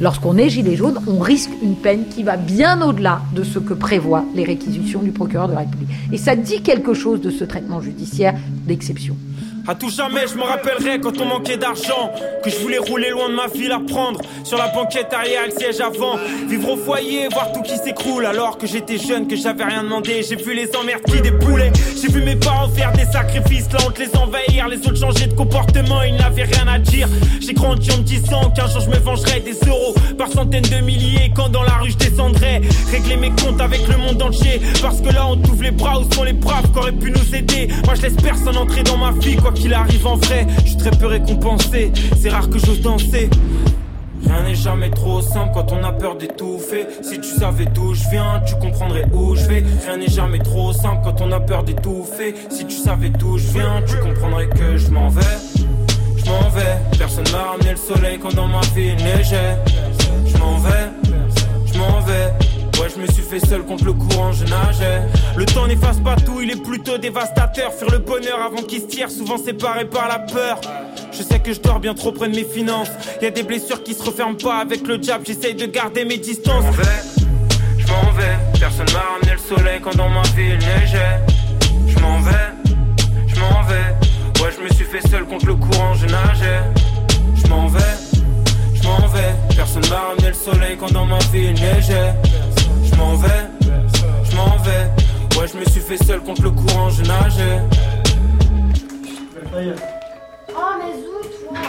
Lorsqu'on 0.00 0.36
est 0.36 0.48
gilet 0.48 0.76
jaune, 0.76 0.98
on 1.06 1.18
risque 1.18 1.50
une 1.62 1.76
peine 1.76 2.06
qui 2.08 2.22
va 2.22 2.36
bien 2.36 2.80
au-delà 2.82 3.20
de 3.34 3.42
ce 3.42 3.58
que 3.58 3.74
prévoient 3.74 4.24
les 4.34 4.44
réquisitions 4.44 5.02
du 5.02 5.12
procureur 5.12 5.48
de 5.48 5.52
la 5.54 5.60
République. 5.60 5.90
Et 6.12 6.18
ça 6.18 6.36
dit 6.36 6.62
quelque 6.62 6.94
chose 6.94 7.20
de 7.20 7.30
ce 7.30 7.44
traitement 7.44 7.80
judiciaire 7.80 8.34
d'exception. 8.66 9.16
À 9.68 9.74
tout 9.74 9.90
jamais, 9.90 10.26
je 10.26 10.34
me 10.34 10.42
rappellerai 10.42 11.00
quand 11.00 11.20
on 11.20 11.26
manquait 11.26 11.56
d'argent. 11.56 12.12
Que 12.42 12.50
je 12.50 12.56
voulais 12.56 12.78
rouler 12.78 13.10
loin 13.10 13.28
de 13.28 13.34
ma 13.34 13.46
ville 13.46 13.72
à 13.72 13.78
prendre. 13.78 14.20
Sur 14.42 14.58
la 14.58 14.68
banquette 14.68 15.12
arrière, 15.12 15.42
le 15.46 15.52
siège 15.52 15.80
avant. 15.80 16.16
Vivre 16.48 16.70
au 16.70 16.76
foyer, 16.76 17.28
voir 17.28 17.52
tout 17.52 17.62
qui 17.62 17.76
s'écroule. 17.76 18.26
Alors 18.26 18.58
que 18.58 18.66
j'étais 18.66 18.98
jeune, 18.98 19.28
que 19.28 19.36
j'avais 19.36 19.64
rien 19.64 19.84
demandé. 19.84 20.22
J'ai 20.28 20.36
vu 20.36 20.54
les 20.54 20.74
emmerdes 20.74 21.02
qui 21.02 21.20
dépoulaient. 21.20 21.72
J'ai 22.00 22.08
vu 22.08 22.22
mes 22.22 22.36
parents 22.36 22.68
faire 22.70 22.92
des 22.92 23.04
sacrifices. 23.04 23.68
La 23.72 23.86
honte 23.86 23.98
les 23.98 24.16
envahir. 24.16 24.68
Les 24.68 24.78
autres 24.78 24.96
changer 24.96 25.26
de 25.26 25.34
comportement, 25.34 26.02
ils 26.02 26.16
n'avaient 26.16 26.44
rien 26.44 26.66
à 26.66 26.78
dire. 26.78 27.08
J'ai 27.40 27.52
grandi 27.52 27.90
en 27.92 27.98
me 27.98 28.02
disant 28.02 28.50
qu'un 28.50 28.66
jour 28.66 28.80
je 28.80 28.90
me 28.90 28.98
vengerai 28.98 29.40
des 29.40 29.56
euros 29.68 29.94
par 30.18 30.28
centaines 30.28 30.62
de 30.62 30.80
milliers. 30.84 31.30
Quand 31.36 31.48
dans 31.48 31.62
la 31.62 31.74
rue 31.74 31.90
je 31.90 31.96
descendrai, 31.96 32.62
régler 32.90 33.16
mes 33.16 33.30
comptes 33.30 33.60
avec 33.60 33.86
le 33.86 33.96
monde 33.98 34.20
entier. 34.22 34.60
Parce 34.82 35.00
que 35.00 35.12
là 35.12 35.26
on 35.26 35.36
t'ouvre 35.36 35.62
les 35.62 35.70
bras, 35.70 36.00
où 36.00 36.12
sont 36.12 36.24
les 36.24 36.32
braves 36.32 36.70
qui 36.72 36.78
auraient 36.78 36.92
pu 36.92 37.10
nous 37.10 37.34
aider. 37.34 37.68
Moi 37.84 37.94
je 37.94 38.02
laisse 38.02 38.16
personne 38.22 38.56
entrer 38.56 38.82
dans 38.82 38.96
ma 38.96 39.12
vie, 39.12 39.36
qu'il 39.52 39.74
arrive 39.74 40.06
en 40.06 40.16
vrai, 40.16 40.46
je 40.64 40.70
suis 40.70 40.76
très 40.76 40.90
peu 40.90 41.06
récompensé. 41.06 41.92
C'est 42.20 42.30
rare 42.30 42.48
que 42.48 42.58
j'ose 42.58 42.80
danser. 42.80 43.30
Rien 44.26 44.42
n'est 44.44 44.54
jamais 44.54 44.90
trop 44.90 45.20
simple 45.20 45.50
quand 45.54 45.72
on 45.72 45.82
a 45.82 45.92
peur 45.92 46.16
d'étouffer. 46.16 46.86
Si 47.02 47.18
tu 47.20 47.28
savais 47.28 47.64
d'où 47.64 47.94
je 47.94 48.08
viens, 48.10 48.40
tu 48.46 48.54
comprendrais 48.56 49.06
où 49.12 49.34
je 49.34 49.46
vais. 49.46 49.64
Rien 49.86 49.96
n'est 49.96 50.10
jamais 50.10 50.38
trop 50.38 50.72
simple 50.72 51.00
quand 51.02 51.20
on 51.20 51.32
a 51.32 51.40
peur 51.40 51.64
d'étouffer. 51.64 52.34
Si 52.50 52.64
tu 52.66 52.76
savais 52.76 53.10
d'où 53.10 53.38
je 53.38 53.48
viens, 53.52 53.82
tu 53.86 53.96
comprendrais 53.96 54.48
que 54.48 54.76
je 54.76 54.90
m'en 54.90 55.08
vais. 55.08 55.20
Je 56.16 56.24
m'en 56.30 56.50
vais, 56.50 56.76
personne 56.98 57.24
m'a 57.32 57.52
ramené 57.52 57.70
le 57.70 57.76
soleil 57.76 58.18
quand 58.20 58.34
dans 58.34 58.46
ma 58.46 58.60
vie 58.74 58.94
il 58.96 59.04
neigeait. 59.04 59.56
Je 60.26 60.36
m'en 60.36 60.58
vais, 60.58 60.90
je 61.72 61.78
m'en 61.78 62.00
vais. 62.00 62.49
Ouais, 62.80 62.88
je 62.88 62.98
me 62.98 63.06
suis 63.08 63.22
fait 63.22 63.44
seul 63.44 63.62
contre 63.62 63.84
le 63.84 63.92
courant, 63.92 64.32
je 64.32 64.44
nageais. 64.44 65.02
Le 65.36 65.44
temps 65.44 65.66
n'efface 65.66 65.98
pas 65.98 66.16
tout, 66.16 66.40
il 66.40 66.50
est 66.50 66.62
plutôt 66.62 66.96
dévastateur. 66.96 67.74
Faire 67.74 67.90
le 67.90 67.98
bonheur 67.98 68.40
avant 68.40 68.62
qu'il 68.62 68.80
se 68.80 68.86
tire, 68.86 69.10
souvent 69.10 69.36
séparé 69.36 69.84
par 69.84 70.08
la 70.08 70.18
peur. 70.18 70.58
Je 71.12 71.22
sais 71.22 71.40
que 71.40 71.52
je 71.52 71.60
dors 71.60 71.78
bien 71.78 71.92
trop 71.92 72.10
près 72.10 72.30
de 72.30 72.34
mes 72.34 72.44
finances. 72.44 72.88
Y 73.20 73.26
a 73.26 73.30
des 73.32 73.42
blessures 73.42 73.82
qui 73.82 73.92
se 73.92 74.02
referment 74.02 74.38
pas 74.38 74.60
avec 74.60 74.86
le 74.86 75.00
jab, 75.02 75.20
j'essaye 75.26 75.54
de 75.54 75.66
garder 75.66 76.06
mes 76.06 76.16
distances. 76.16 76.64
Je 77.76 77.86
m'en 77.86 78.12
vais. 78.12 78.38
Personne 78.58 78.86
m'a 78.94 79.00
ramené 79.12 79.32
le 79.32 79.56
soleil 79.56 79.80
quand 79.82 79.94
dans 79.96 80.08
ma 80.08 80.22
ville 80.34 80.56
neigeait. 80.56 81.20
Je 81.86 81.98
m'en 81.98 82.18
vais, 82.20 82.32
je 83.26 83.40
m'en 83.40 83.62
vais. 83.64 84.42
Ouais, 84.42 84.50
je 84.56 84.64
me 84.64 84.68
suis 84.70 84.86
fait 84.86 85.06
seul 85.06 85.26
contre 85.26 85.44
le 85.44 85.56
courant, 85.56 85.92
je 85.92 86.06
nageais. 86.06 86.62
Je 87.34 87.46
m'en 87.46 87.66
vais, 87.66 87.80
je 88.72 88.82
m'en 88.84 89.06
vais. 89.08 89.34
Personne 89.54 89.86
m'a 89.90 90.00
ramené 90.00 90.28
le 90.28 90.34
soleil 90.34 90.78
quand 90.78 90.90
dans 90.92 91.04
ma 91.04 91.18
ville 91.30 91.52
neigeait 91.52 92.14
m'en 93.00 93.16
vais, 93.16 93.28
je 94.24 94.36
m'en 94.36 94.56
vais. 94.58 95.38
Ouais, 95.38 95.46
je 95.48 95.58
me 95.58 95.64
suis 95.64 95.80
fait 95.80 96.02
seul 96.02 96.20
contre 96.20 96.42
le 96.42 96.50
courant, 96.50 96.90
je 96.90 97.02
nageais. 97.02 97.62
Oh, 99.52 100.70
mais 100.78 100.94
où 100.94 101.20
toi 101.48 101.60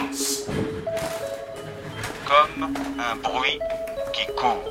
Comme 2.26 2.64
un 2.98 3.16
bruit 3.16 3.58
qui 4.12 4.26
court. 4.36 4.62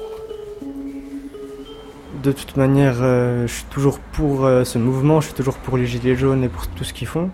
De 2.24 2.32
toute 2.32 2.56
manière, 2.56 2.98
euh, 3.02 3.48
je 3.48 3.54
suis 3.54 3.66
toujours 3.66 4.00
pour 4.00 4.46
euh, 4.46 4.64
ce 4.64 4.78
mouvement, 4.78 5.22
je 5.22 5.28
suis 5.28 5.36
toujours 5.36 5.56
pour 5.56 5.78
les 5.78 5.88
Gilets 5.88 6.16
jaunes 6.16 6.44
et 6.44 6.50
pour 6.50 6.68
tout 6.68 6.84
ce 6.84 6.94
qu'ils 6.94 7.08
font. 7.08 7.32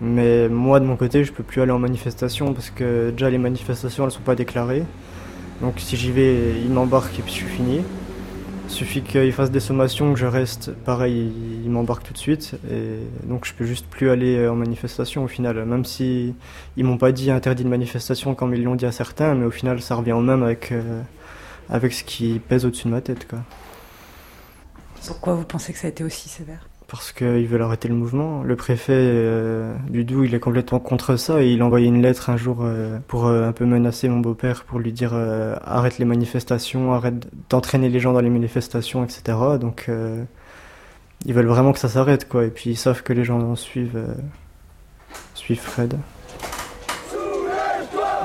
Mais 0.00 0.48
moi, 0.48 0.80
de 0.80 0.86
mon 0.86 0.96
côté, 0.96 1.22
je 1.22 1.32
peux 1.32 1.42
plus 1.42 1.60
aller 1.60 1.70
en 1.70 1.78
manifestation 1.78 2.54
parce 2.54 2.70
que 2.70 3.10
déjà 3.10 3.28
les 3.28 3.38
manifestations, 3.38 4.04
elles 4.04 4.10
sont 4.10 4.20
pas 4.20 4.34
déclarées. 4.34 4.84
Donc 5.60 5.74
si 5.76 5.96
j'y 5.96 6.10
vais, 6.10 6.60
ils 6.64 6.70
m'embarquent 6.70 7.18
et 7.18 7.22
puis 7.22 7.32
je 7.32 7.38
suis 7.38 7.46
fini. 7.46 7.82
Il 8.64 8.70
suffit 8.70 9.02
qu'ils 9.02 9.32
fassent 9.32 9.50
des 9.50 9.60
sommations, 9.60 10.12
que 10.12 10.18
je 10.18 10.26
reste, 10.26 10.72
pareil, 10.72 11.32
ils 11.64 11.70
m'embarquent 11.70 12.04
tout 12.04 12.12
de 12.12 12.18
suite. 12.18 12.54
Et 12.70 13.26
donc 13.26 13.44
je 13.44 13.52
peux 13.52 13.64
juste 13.64 13.86
plus 13.86 14.10
aller 14.10 14.48
en 14.48 14.54
manifestation 14.54 15.24
au 15.24 15.28
final. 15.28 15.64
Même 15.64 15.84
si 15.84 16.34
ils 16.76 16.84
m'ont 16.84 16.98
pas 16.98 17.12
dit 17.12 17.30
interdit 17.30 17.64
de 17.64 17.68
manifestation 17.68 18.34
comme 18.34 18.54
ils 18.54 18.62
l'ont 18.62 18.76
dit 18.76 18.86
à 18.86 18.92
certains, 18.92 19.34
mais 19.34 19.44
au 19.44 19.50
final 19.50 19.80
ça 19.82 19.96
revient 19.96 20.12
au 20.12 20.20
même 20.20 20.42
avec, 20.42 20.72
euh, 20.72 21.02
avec 21.68 21.92
ce 21.92 22.04
qui 22.04 22.40
pèse 22.48 22.64
au-dessus 22.64 22.86
de 22.86 22.92
ma 22.92 23.00
tête. 23.00 23.28
Quoi. 23.28 23.40
Pourquoi 25.06 25.34
vous 25.34 25.44
pensez 25.44 25.72
que 25.72 25.78
ça 25.78 25.88
a 25.88 25.90
été 25.90 26.04
aussi 26.04 26.28
sévère? 26.28 26.68
Parce 26.92 27.10
qu'ils 27.12 27.48
veulent 27.48 27.62
arrêter 27.62 27.88
le 27.88 27.94
mouvement. 27.94 28.42
Le 28.42 28.54
préfet 28.54 28.92
euh, 28.92 29.74
du 29.88 30.04
Doubs, 30.04 30.26
il 30.26 30.34
est 30.34 30.40
complètement 30.40 30.78
contre 30.78 31.16
ça 31.16 31.42
et 31.42 31.50
il 31.50 31.62
a 31.62 31.64
envoyé 31.64 31.86
une 31.86 32.02
lettre 32.02 32.28
un 32.28 32.36
jour 32.36 32.58
euh, 32.60 32.98
pour 33.08 33.26
euh, 33.26 33.48
un 33.48 33.52
peu 33.52 33.64
menacer 33.64 34.10
mon 34.10 34.20
beau-père 34.20 34.64
pour 34.64 34.78
lui 34.78 34.92
dire 34.92 35.12
euh, 35.14 35.56
arrête 35.64 35.96
les 35.96 36.04
manifestations, 36.04 36.92
arrête 36.92 37.26
d'entraîner 37.48 37.88
les 37.88 37.98
gens 37.98 38.12
dans 38.12 38.20
les 38.20 38.28
manifestations, 38.28 39.02
etc. 39.04 39.38
Donc 39.58 39.88
ils 41.24 41.34
veulent 41.34 41.46
vraiment 41.46 41.72
que 41.72 41.78
ça 41.78 41.88
s'arrête 41.88 42.28
quoi. 42.28 42.44
Et 42.44 42.50
puis 42.50 42.70
ils 42.70 42.76
savent 42.76 43.02
que 43.02 43.12
les 43.12 43.24
gens 43.24 43.56
suivent, 43.56 43.96
euh, 43.96 44.14
suivent 45.34 45.60
Fred. 45.60 45.96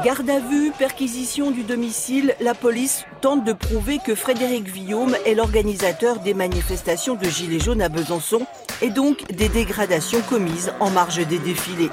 Garde 0.07 0.29
à 0.29 0.39
vue, 0.39 0.71
perquisition 0.71 1.51
du 1.51 1.63
domicile, 1.63 2.33
la 2.39 2.53
police 2.53 3.03
tente 3.19 3.43
de 3.43 3.51
prouver 3.51 3.99
que 3.99 4.15
Frédéric 4.15 4.65
Villaume 4.69 5.17
est 5.25 5.35
l'organisateur 5.35 6.19
des 6.19 6.33
manifestations 6.33 7.15
de 7.15 7.25
Gilets 7.25 7.59
jaunes 7.59 7.81
à 7.81 7.89
Besançon 7.89 8.47
et 8.81 8.89
donc 8.89 9.29
des 9.33 9.49
dégradations 9.49 10.21
commises 10.21 10.71
en 10.79 10.91
marge 10.91 11.27
des 11.27 11.39
défilés. 11.39 11.89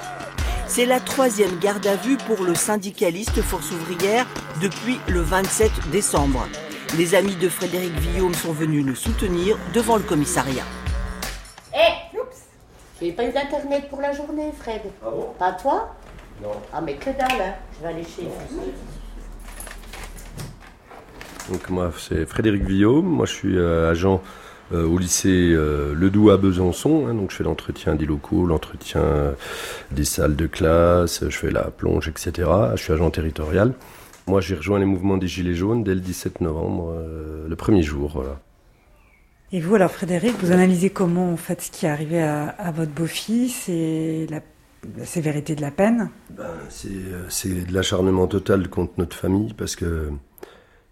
C'est 0.65 0.85
la 0.85 1.01
troisième 1.01 1.59
garde 1.59 1.85
à 1.87 1.97
vue 1.97 2.15
pour 2.15 2.45
le 2.45 2.55
syndicaliste 2.55 3.41
Force 3.41 3.71
ouvrière 3.71 4.25
depuis 4.61 4.97
le 5.09 5.19
27 5.19 5.89
décembre. 5.91 6.47
Les 6.97 7.15
amis 7.15 7.35
de 7.35 7.49
Frédéric 7.49 7.91
Villaume 7.99 8.33
sont 8.33 8.53
venus 8.53 8.85
le 8.85 8.95
soutenir 8.95 9.57
devant 9.73 9.97
le 9.97 10.03
commissariat. 10.03 10.63
Eh, 11.73 12.17
oups 12.17 12.43
J'ai 13.01 13.11
pas 13.11 13.25
eu 13.25 13.33
d'internet 13.33 13.89
pour 13.89 13.99
la 13.99 14.13
journée, 14.13 14.53
Fred. 14.57 14.83
Ah 15.05 15.09
bon? 15.09 15.33
Pas 15.37 15.51
toi? 15.51 15.93
Non. 16.41 16.51
Ah, 16.73 16.81
mais 16.81 16.95
que 16.95 17.05
dalle, 17.05 17.41
hein. 17.41 17.53
Je 17.77 17.83
vais 17.83 17.93
aller 17.93 18.03
chez 18.03 18.27
Donc 21.49 21.69
moi 21.69 21.91
c'est 21.97 22.25
Frédéric 22.25 22.63
Villaume, 22.63 23.05
moi 23.05 23.25
je 23.25 23.33
suis 23.33 23.57
euh, 23.57 23.91
agent 23.91 24.21
euh, 24.73 24.87
au 24.87 24.97
lycée 24.97 25.53
euh, 25.53 25.93
Ledoux 25.93 26.31
à 26.31 26.37
Besançon, 26.37 27.07
hein, 27.07 27.13
donc 27.13 27.31
je 27.31 27.35
fais 27.35 27.43
l'entretien 27.43 27.93
des 27.95 28.05
locaux, 28.05 28.47
l'entretien 28.47 29.03
des 29.91 30.05
salles 30.05 30.35
de 30.35 30.47
classe, 30.47 31.23
je 31.23 31.37
fais 31.37 31.51
la 31.51 31.65
plonge, 31.65 32.07
etc. 32.07 32.49
Je 32.75 32.81
suis 32.81 32.93
agent 32.93 33.11
territorial. 33.11 33.73
Moi 34.27 34.41
j'ai 34.41 34.55
rejoint 34.55 34.79
les 34.79 34.85
mouvements 34.85 35.17
des 35.17 35.27
Gilets 35.27 35.53
jaunes 35.53 35.83
dès 35.83 35.93
le 35.93 36.01
17 36.01 36.41
novembre, 36.41 36.93
euh, 36.97 37.47
le 37.47 37.55
premier 37.55 37.83
jour. 37.83 38.11
Voilà. 38.15 38.39
Et 39.51 39.61
vous, 39.61 39.75
alors 39.75 39.91
Frédéric, 39.91 40.33
vous 40.41 40.51
analysez 40.51 40.89
comment 40.89 41.31
en 41.31 41.37
fait 41.37 41.61
ce 41.61 41.69
qui 41.69 41.85
est 41.85 41.89
arrivé 41.89 42.21
à, 42.23 42.47
à 42.47 42.71
votre 42.71 42.91
beau-fils 42.91 43.69
et 43.69 44.25
la, 44.31 44.41
la 44.97 45.05
sévérité 45.05 45.55
de 45.55 45.61
la 45.61 45.71
peine 45.71 46.09
C'est 46.69 46.89
euh, 46.89 47.25
c'est 47.29 47.67
de 47.67 47.73
l'acharnement 47.73 48.27
total 48.27 48.69
contre 48.69 48.93
notre 48.97 49.15
famille 49.15 49.53
parce 49.53 49.75
que 49.75 50.09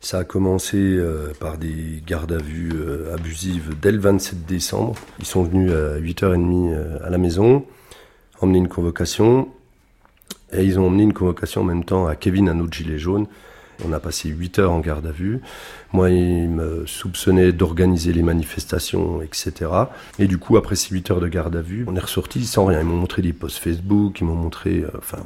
ça 0.03 0.17
a 0.19 0.23
commencé 0.25 0.77
euh, 0.77 1.31
par 1.39 1.57
des 1.57 2.03
gardes 2.05 2.33
à 2.33 2.37
vue 2.37 2.71
euh, 2.75 3.15
abusives 3.15 3.73
dès 3.81 3.93
le 3.93 3.99
27 3.99 4.45
décembre. 4.45 4.95
Ils 5.19 5.25
sont 5.25 5.43
venus 5.43 5.71
à 5.71 5.97
8h30 5.97 6.73
euh, 6.73 6.97
à 7.05 7.09
la 7.09 7.17
maison, 7.17 7.65
emmener 8.41 8.57
une 8.57 8.67
convocation. 8.67 9.47
Et 10.51 10.65
ils 10.65 10.77
ont 10.77 10.87
emmené 10.87 11.03
une 11.03 11.13
convocation 11.13 11.61
en 11.61 11.63
même 11.63 11.85
temps 11.85 12.05
à 12.05 12.17
Kevin, 12.17 12.49
un 12.49 12.59
autre 12.59 12.73
gilet 12.73 12.97
jaune. 12.97 13.27
On 13.85 13.91
a 13.93 13.99
passé 13.99 14.29
8 14.29 14.59
heures 14.59 14.71
en 14.71 14.79
garde 14.79 15.05
à 15.07 15.11
vue. 15.11 15.41
Moi, 15.91 16.09
ils 16.09 16.49
me 16.49 16.85
soupçonnaient 16.85 17.51
d'organiser 17.51 18.13
les 18.13 18.21
manifestations, 18.23 19.21
etc. 19.21 19.69
Et 20.19 20.27
du 20.27 20.37
coup, 20.37 20.57
après 20.57 20.75
ces 20.75 20.89
8 20.93 21.11
heures 21.11 21.19
de 21.19 21.27
garde 21.27 21.55
à 21.55 21.61
vue, 21.61 21.85
on 21.87 21.95
est 21.95 21.99
ressorti 21.99 22.45
sans 22.45 22.65
rien. 22.65 22.79
Ils 22.79 22.85
m'ont 22.85 22.95
montré 22.97 23.21
des 23.21 23.33
posts 23.33 23.57
Facebook, 23.57 24.19
ils 24.21 24.25
m'ont 24.25 24.35
montré... 24.35 24.79
euh, 24.79 24.89
Enfin. 24.97 25.17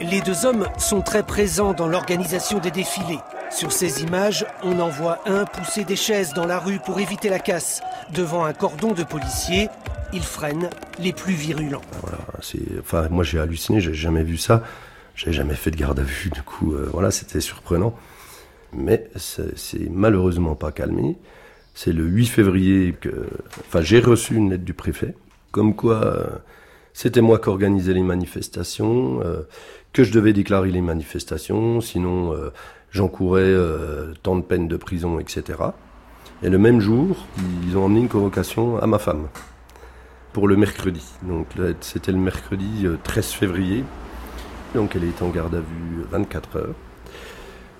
Les 0.00 0.20
deux 0.22 0.46
hommes 0.46 0.66
sont 0.78 1.02
très 1.02 1.22
présents 1.22 1.72
dans 1.72 1.88
l'organisation 1.88 2.58
des 2.58 2.70
défilés. 2.70 3.18
Sur 3.50 3.72
ces 3.72 4.02
images, 4.02 4.46
on 4.62 4.78
en 4.78 4.88
voit 4.88 5.18
un 5.26 5.44
pousser 5.44 5.84
des 5.84 5.96
chaises 5.96 6.32
dans 6.34 6.46
la 6.46 6.58
rue 6.58 6.78
pour 6.78 7.00
éviter 7.00 7.28
la 7.28 7.38
casse. 7.40 7.80
Devant 8.14 8.44
un 8.44 8.52
cordon 8.52 8.92
de 8.92 9.02
policiers, 9.02 9.68
ils 10.12 10.22
freinent 10.22 10.70
les 10.98 11.12
plus 11.12 11.34
virulents. 11.34 11.80
Voilà, 12.02 12.18
c'est, 12.42 12.58
enfin, 12.80 13.08
moi 13.10 13.24
j'ai 13.24 13.38
halluciné, 13.40 13.80
j'ai 13.80 13.94
jamais 13.94 14.22
vu 14.22 14.36
ça. 14.36 14.62
J'ai 15.24 15.32
jamais 15.32 15.54
fait 15.54 15.70
de 15.70 15.76
garde 15.76 15.98
à 15.98 16.02
vue, 16.02 16.30
du 16.30 16.42
coup, 16.42 16.72
euh, 16.72 16.88
voilà, 16.92 17.10
c'était 17.10 17.40
surprenant. 17.40 17.94
Mais 18.72 19.10
c'est, 19.16 19.90
malheureusement 19.90 20.54
pas 20.54 20.72
calmé. 20.72 21.18
C'est 21.74 21.92
le 21.92 22.04
8 22.04 22.26
février 22.26 22.94
que, 22.98 23.26
enfin, 23.60 23.82
j'ai 23.82 24.00
reçu 24.00 24.34
une 24.34 24.50
lettre 24.50 24.64
du 24.64 24.72
préfet, 24.72 25.14
comme 25.50 25.74
quoi 25.74 26.04
euh, 26.04 26.26
c'était 26.92 27.20
moi 27.20 27.38
qui 27.38 27.48
organisais 27.48 27.92
les 27.92 28.02
manifestations, 28.02 29.20
euh, 29.22 29.42
que 29.92 30.04
je 30.04 30.12
devais 30.12 30.32
déclarer 30.32 30.70
les 30.70 30.80
manifestations, 30.80 31.80
sinon 31.80 32.34
j'encourais 32.90 33.54
tant 34.22 34.36
de 34.36 34.42
peines 34.42 34.68
de 34.68 34.76
prison, 34.76 35.18
etc. 35.18 35.58
Et 36.42 36.48
le 36.48 36.58
même 36.58 36.80
jour, 36.80 37.26
ils 37.66 37.76
ont 37.76 37.84
emmené 37.84 38.00
une 38.00 38.08
convocation 38.08 38.78
à 38.78 38.86
ma 38.86 38.98
femme 38.98 39.28
pour 40.32 40.48
le 40.48 40.56
mercredi. 40.56 41.04
Donc 41.22 41.46
c'était 41.80 42.12
le 42.12 42.18
mercredi 42.18 42.86
euh, 42.86 42.96
13 43.02 43.26
février. 43.32 43.84
Donc 44.74 44.96
elle 44.96 45.04
est 45.04 45.22
en 45.22 45.28
garde 45.28 45.54
à 45.54 45.60
vue 45.60 46.04
24 46.10 46.56
heures. 46.56 46.74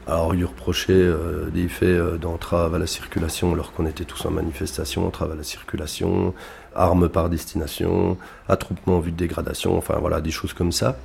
Alors, 0.07 0.35
il 0.35 0.39
lui 0.39 0.45
reprochait 0.45 0.93
euh, 0.93 1.51
des 1.51 1.69
faits 1.69 1.89
euh, 1.89 2.19
d'entrave 2.19 2.75
à 2.75 2.79
la 2.79 2.87
circulation 2.87 3.53
alors 3.53 3.73
qu'on 3.73 3.87
était 3.87 4.05
tous 4.05 4.27
en 4.27 4.31
manifestation, 4.31 5.07
entrave 5.07 5.31
à 5.31 5.35
la 5.37 5.45
circulation, 5.45 6.35
armes 6.75 7.09
par 7.09 7.29
destination, 7.29 8.17
attroupement 8.49 8.97
en 8.97 9.01
vue 9.01 9.13
de 9.13 9.17
dégradation, 9.17 9.77
enfin 9.77 9.99
voilà, 10.01 10.21
des 10.21 10.33
choses 10.33 10.53
comme 10.53 10.73
ça. 10.73 10.97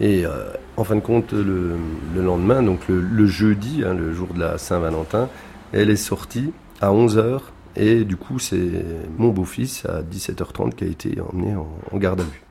Et 0.00 0.24
euh, 0.24 0.50
en 0.78 0.84
fin 0.84 0.94
de 0.94 1.00
compte, 1.00 1.32
le, 1.32 1.76
le 2.14 2.22
lendemain, 2.22 2.62
donc 2.62 2.88
le, 2.88 3.26
jeudi, 3.26 3.82
hein, 3.84 3.92
le 3.92 4.14
jour 4.14 4.32
de 4.32 4.40
la 4.40 4.56
Saint-Valentin, 4.56 5.28
elle 5.72 5.90
est 5.90 5.96
sortie 5.96 6.52
à 6.80 6.90
11h 6.90 7.40
et 7.76 8.04
du 8.04 8.16
coup, 8.16 8.38
c'est 8.38 8.84
mon 9.18 9.28
beau-fils 9.28 9.84
à 9.84 10.02
17h30 10.02 10.74
qui 10.74 10.84
a 10.84 10.86
été 10.86 11.18
emmené 11.20 11.54
en, 11.54 11.68
en 11.90 11.98
garde 11.98 12.20
à 12.20 12.24
vue. 12.24 12.42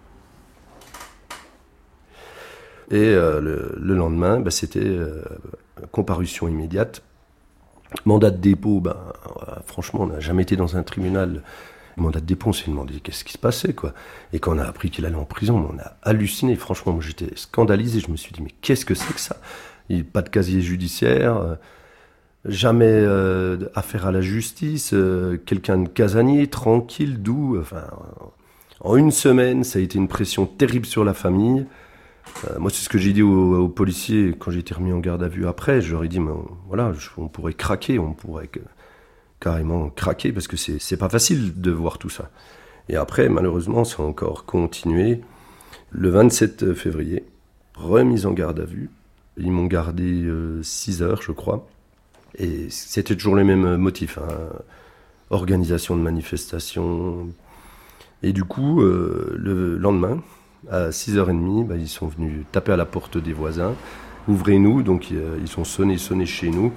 Et 2.91 2.97
euh, 2.97 3.39
le, 3.39 3.73
le 3.79 3.95
lendemain, 3.95 4.41
bah, 4.41 4.51
c'était 4.51 4.79
euh, 4.83 5.23
comparution 5.91 6.49
immédiate. 6.49 7.01
Mandat 8.05 8.31
de 8.31 8.37
dépôt, 8.37 8.81
ben, 8.81 8.97
euh, 9.27 9.55
franchement, 9.65 10.01
on 10.01 10.07
n'a 10.07 10.19
jamais 10.19 10.43
été 10.43 10.57
dans 10.57 10.75
un 10.75 10.83
tribunal. 10.83 11.41
Mandat 11.95 12.19
de 12.19 12.25
dépôt, 12.25 12.49
on 12.49 12.53
s'est 12.53 12.69
demandé 12.69 12.99
qu'est-ce 12.99 13.23
qui 13.23 13.31
se 13.33 13.37
passait, 13.37 13.73
quoi. 13.73 13.93
Et 14.33 14.39
quand 14.39 14.55
on 14.55 14.59
a 14.59 14.65
appris 14.65 14.89
qu'il 14.89 15.05
allait 15.05 15.15
en 15.15 15.25
prison, 15.25 15.69
on 15.73 15.79
a 15.79 15.93
halluciné. 16.03 16.57
Franchement, 16.57 16.91
moi, 16.91 17.01
j'étais 17.01 17.31
scandalisé. 17.35 18.01
Je 18.01 18.11
me 18.11 18.17
suis 18.17 18.33
dit, 18.33 18.41
mais 18.41 18.53
qu'est-ce 18.61 18.85
que 18.85 18.93
c'est 18.93 19.13
que 19.13 19.19
ça? 19.19 19.37
Il 19.89 20.05
pas 20.05 20.21
de 20.21 20.29
casier 20.29 20.61
judiciaire, 20.61 21.57
jamais 22.45 23.05
affaire 23.75 24.05
à 24.05 24.13
la 24.13 24.21
justice, 24.21 24.95
quelqu'un 25.45 25.79
de 25.79 25.89
casanier, 25.89 26.47
tranquille, 26.47 27.21
doux. 27.21 27.61
En 28.79 28.95
une 28.95 29.11
semaine, 29.11 29.65
ça 29.65 29.79
a 29.79 29.81
été 29.81 29.97
une 29.97 30.07
pression 30.07 30.45
terrible 30.45 30.85
sur 30.85 31.03
la 31.03 31.13
famille. 31.13 31.65
Euh, 32.49 32.59
moi, 32.59 32.71
c'est 32.71 32.83
ce 32.83 32.89
que 32.89 32.97
j'ai 32.97 33.13
dit 33.13 33.21
aux, 33.21 33.67
policiers 33.69 34.35
quand 34.37 34.51
j'ai 34.51 34.59
été 34.59 34.73
remis 34.73 34.91
en 34.91 34.99
garde 34.99 35.23
à 35.23 35.27
vue 35.27 35.47
après. 35.47 35.81
Je 35.81 35.91
leur 35.91 36.03
ai 36.03 36.07
dit, 36.07 36.19
mais, 36.19 36.31
voilà, 36.67 36.91
on 37.17 37.27
pourrait 37.27 37.53
craquer, 37.53 37.99
on 37.99 38.13
pourrait 38.13 38.49
carrément 39.39 39.89
craquer 39.89 40.31
parce 40.31 40.47
que 40.47 40.57
c'est 40.57 40.97
pas 40.97 41.09
facile 41.09 41.59
de 41.59 41.71
voir 41.71 41.97
tout 41.97 42.09
ça. 42.09 42.29
Et 42.89 42.95
après, 42.95 43.29
malheureusement, 43.29 43.83
ça 43.83 44.03
a 44.03 44.05
encore 44.05 44.45
continué. 44.45 45.21
Le 45.91 46.09
27 46.09 46.73
février, 46.73 47.25
remise 47.75 48.25
en 48.25 48.31
garde 48.31 48.59
à 48.59 48.65
vue. 48.65 48.89
Ils 49.37 49.51
m'ont 49.51 49.65
gardé 49.65 50.29
6 50.61 51.01
heures, 51.01 51.21
je 51.21 51.31
crois. 51.31 51.67
Et 52.37 52.69
c'était 52.69 53.15
toujours 53.15 53.35
les 53.35 53.43
mêmes 53.43 53.75
motifs. 53.77 54.17
hein. 54.17 54.27
Organisation 55.29 55.95
de 55.95 56.01
manifestations. 56.01 57.29
Et 58.21 58.33
du 58.33 58.43
coup, 58.43 58.81
euh, 58.81 59.33
le 59.37 59.77
lendemain, 59.77 60.21
à 60.69 60.89
6h30, 60.89 61.65
bah, 61.67 61.75
ils 61.77 61.87
sont 61.87 62.07
venus 62.07 62.45
taper 62.51 62.73
à 62.73 62.77
la 62.77 62.85
porte 62.85 63.17
des 63.17 63.33
voisins. 63.33 63.73
Ouvrez-nous. 64.27 64.83
Donc, 64.83 65.09
ils 65.11 65.47
sont 65.47 65.63
sonnés, 65.63 65.97
sonnés 65.97 66.25
chez 66.25 66.49
nous. 66.49 66.71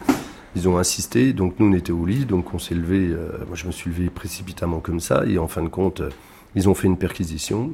Ils 0.57 0.69
ont 0.69 0.79
insisté. 0.79 1.33
Donc, 1.33 1.59
nous, 1.59 1.67
on 1.67 1.73
était 1.73 1.93
au 1.93 2.07
lit. 2.07 2.25
Donc, 2.25 2.55
on 2.55 2.59
s'est 2.59 2.75
levé. 2.75 3.09
euh, 3.09 3.45
moi, 3.47 3.57
je 3.57 3.67
me 3.67 3.73
suis 3.73 3.91
levé 3.91 4.09
précipitamment 4.09 4.81
comme 4.81 5.01
ça. 5.01 5.25
Et 5.27 5.39
en 5.39 5.49
fin 5.49 5.63
de 5.63 5.69
compte, 5.69 6.01
euh, 6.01 6.11
ils 6.55 6.69
ont 6.69 6.75
fait 6.75 6.87
une 6.87 6.99
perquisition. 6.99 7.73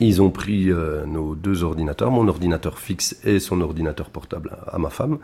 Ils 0.00 0.20
ont 0.20 0.30
pris 0.30 0.70
euh, 0.70 1.06
nos 1.06 1.34
deux 1.34 1.64
ordinateurs, 1.64 2.10
mon 2.10 2.28
ordinateur 2.28 2.78
fixe 2.78 3.16
et 3.24 3.40
son 3.40 3.60
ordinateur 3.60 4.10
portable 4.10 4.56
à, 4.66 4.78
ma 4.78 4.90
femme. 4.90 5.18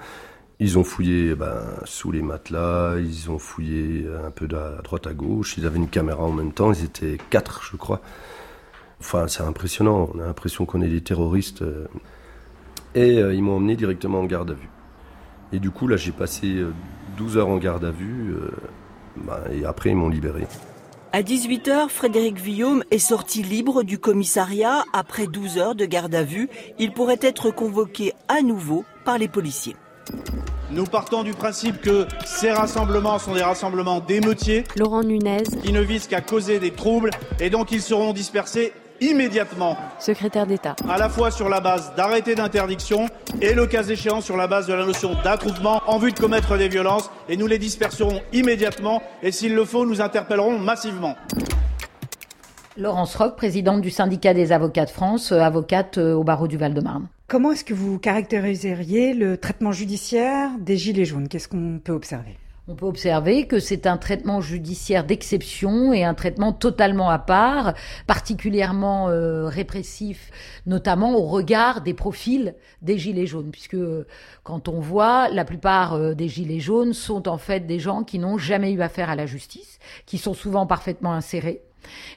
Ils 0.60 0.78
ont 0.78 0.84
fouillé 0.84 1.34
ben, 1.34 1.60
sous 1.84 2.12
les 2.12 2.22
matelas, 2.22 2.94
ils 2.98 3.30
ont 3.30 3.38
fouillé 3.38 4.06
un 4.24 4.30
peu 4.30 4.46
à 4.56 4.80
droite 4.82 5.08
à 5.08 5.12
gauche, 5.12 5.58
ils 5.58 5.66
avaient 5.66 5.78
une 5.78 5.88
caméra 5.88 6.22
en 6.22 6.30
même 6.32 6.52
temps, 6.52 6.72
ils 6.72 6.84
étaient 6.84 7.18
quatre, 7.30 7.62
je 7.70 7.76
crois. 7.76 8.00
Enfin, 9.04 9.28
c'est 9.28 9.42
impressionnant, 9.42 10.08
on 10.14 10.18
a 10.18 10.24
l'impression 10.24 10.64
qu'on 10.64 10.80
est 10.80 10.88
des 10.88 11.02
terroristes. 11.02 11.60
euh. 11.60 11.86
Et 12.94 13.18
euh, 13.18 13.34
ils 13.34 13.42
m'ont 13.42 13.56
emmené 13.56 13.76
directement 13.76 14.20
en 14.20 14.24
garde 14.24 14.52
à 14.52 14.54
vue. 14.54 14.70
Et 15.52 15.58
du 15.58 15.70
coup, 15.70 15.86
là, 15.86 15.98
j'ai 15.98 16.10
passé 16.10 16.46
euh, 16.46 16.72
12 17.18 17.36
heures 17.36 17.48
en 17.48 17.58
garde 17.58 17.84
à 17.84 17.90
vue, 17.90 18.32
euh, 18.32 18.50
ben, 19.18 19.40
et 19.52 19.66
après, 19.66 19.90
ils 19.90 19.96
m'ont 19.96 20.08
libéré. 20.08 20.46
À 21.12 21.20
18h, 21.20 21.90
Frédéric 21.90 22.40
Villaume 22.40 22.82
est 22.90 22.98
sorti 22.98 23.42
libre 23.42 23.82
du 23.82 23.98
commissariat 23.98 24.84
après 24.94 25.26
12 25.26 25.58
heures 25.58 25.74
de 25.74 25.84
garde 25.84 26.14
à 26.14 26.22
vue. 26.22 26.48
Il 26.78 26.92
pourrait 26.92 27.20
être 27.20 27.50
convoqué 27.50 28.14
à 28.28 28.40
nouveau 28.40 28.86
par 29.04 29.18
les 29.18 29.28
policiers. 29.28 29.76
Nous 30.70 30.84
partons 30.84 31.22
du 31.22 31.32
principe 31.32 31.82
que 31.82 32.06
ces 32.24 32.50
rassemblements 32.50 33.18
sont 33.18 33.34
des 33.34 33.42
rassemblements 33.42 34.00
d'émeutiers. 34.00 34.64
Laurent 34.76 35.04
Nunez. 35.04 35.44
Qui 35.62 35.72
ne 35.72 35.82
visent 35.82 36.06
qu'à 36.06 36.22
causer 36.22 36.58
des 36.58 36.70
troubles 36.70 37.10
et 37.38 37.50
donc 37.50 37.70
ils 37.70 37.82
seront 37.82 38.12
dispersés 38.12 38.72
immédiatement. 39.00 39.76
Secrétaire 39.98 40.46
d'État. 40.46 40.76
À 40.88 40.98
la 40.98 41.08
fois 41.08 41.30
sur 41.30 41.48
la 41.48 41.60
base 41.60 41.94
d'arrêtés 41.96 42.34
d'interdiction 42.34 43.08
et 43.40 43.54
le 43.54 43.66
cas 43.66 43.84
échéant 43.84 44.20
sur 44.20 44.36
la 44.36 44.46
base 44.46 44.66
de 44.66 44.74
la 44.74 44.84
notion 44.84 45.14
d'attroupement 45.22 45.82
en 45.86 45.98
vue 45.98 46.12
de 46.12 46.18
commettre 46.18 46.56
des 46.56 46.68
violences 46.68 47.10
et 47.28 47.36
nous 47.36 47.46
les 47.46 47.58
disperserons 47.58 48.20
immédiatement 48.32 49.02
et 49.22 49.32
s'il 49.32 49.54
le 49.54 49.64
faut 49.64 49.86
nous 49.86 50.00
interpellerons 50.00 50.58
massivement. 50.58 51.16
Laurence 52.76 53.14
Roch, 53.14 53.36
présidente 53.36 53.82
du 53.82 53.90
syndicat 53.90 54.34
des 54.34 54.50
avocats 54.50 54.84
de 54.84 54.90
France, 54.90 55.30
euh, 55.30 55.38
avocate 55.38 55.98
euh, 55.98 56.14
au 56.14 56.24
barreau 56.24 56.48
du 56.48 56.56
Val-de-Marne. 56.56 57.06
Comment 57.28 57.52
est-ce 57.52 57.64
que 57.64 57.72
vous 57.72 58.00
caractériseriez 58.00 59.14
le 59.14 59.36
traitement 59.36 59.70
judiciaire 59.70 60.50
des 60.58 60.76
Gilets 60.76 61.04
jaunes? 61.04 61.28
Qu'est-ce 61.28 61.46
qu'on 61.46 61.80
peut 61.82 61.92
observer? 61.92 62.36
On 62.66 62.76
peut 62.76 62.86
observer 62.86 63.46
que 63.46 63.58
c'est 63.58 63.86
un 63.86 63.98
traitement 63.98 64.40
judiciaire 64.40 65.04
d'exception 65.04 65.92
et 65.92 66.02
un 66.02 66.14
traitement 66.14 66.54
totalement 66.54 67.10
à 67.10 67.18
part, 67.18 67.74
particulièrement 68.06 69.10
euh, 69.10 69.48
répressif, 69.48 70.30
notamment 70.64 71.14
au 71.14 71.26
regard 71.26 71.82
des 71.82 71.92
profils 71.92 72.54
des 72.80 72.96
Gilets 72.96 73.26
jaunes, 73.26 73.50
puisque 73.50 73.74
euh, 73.74 74.06
quand 74.44 74.68
on 74.68 74.80
voit, 74.80 75.28
la 75.28 75.44
plupart 75.44 75.92
euh, 75.92 76.14
des 76.14 76.28
Gilets 76.28 76.60
jaunes 76.60 76.94
sont 76.94 77.28
en 77.28 77.36
fait 77.36 77.66
des 77.66 77.78
gens 77.78 78.02
qui 78.02 78.18
n'ont 78.18 78.38
jamais 78.38 78.72
eu 78.72 78.80
affaire 78.80 79.10
à 79.10 79.14
la 79.14 79.26
justice, 79.26 79.78
qui 80.06 80.16
sont 80.16 80.32
souvent 80.32 80.66
parfaitement 80.66 81.12
insérés. 81.12 81.60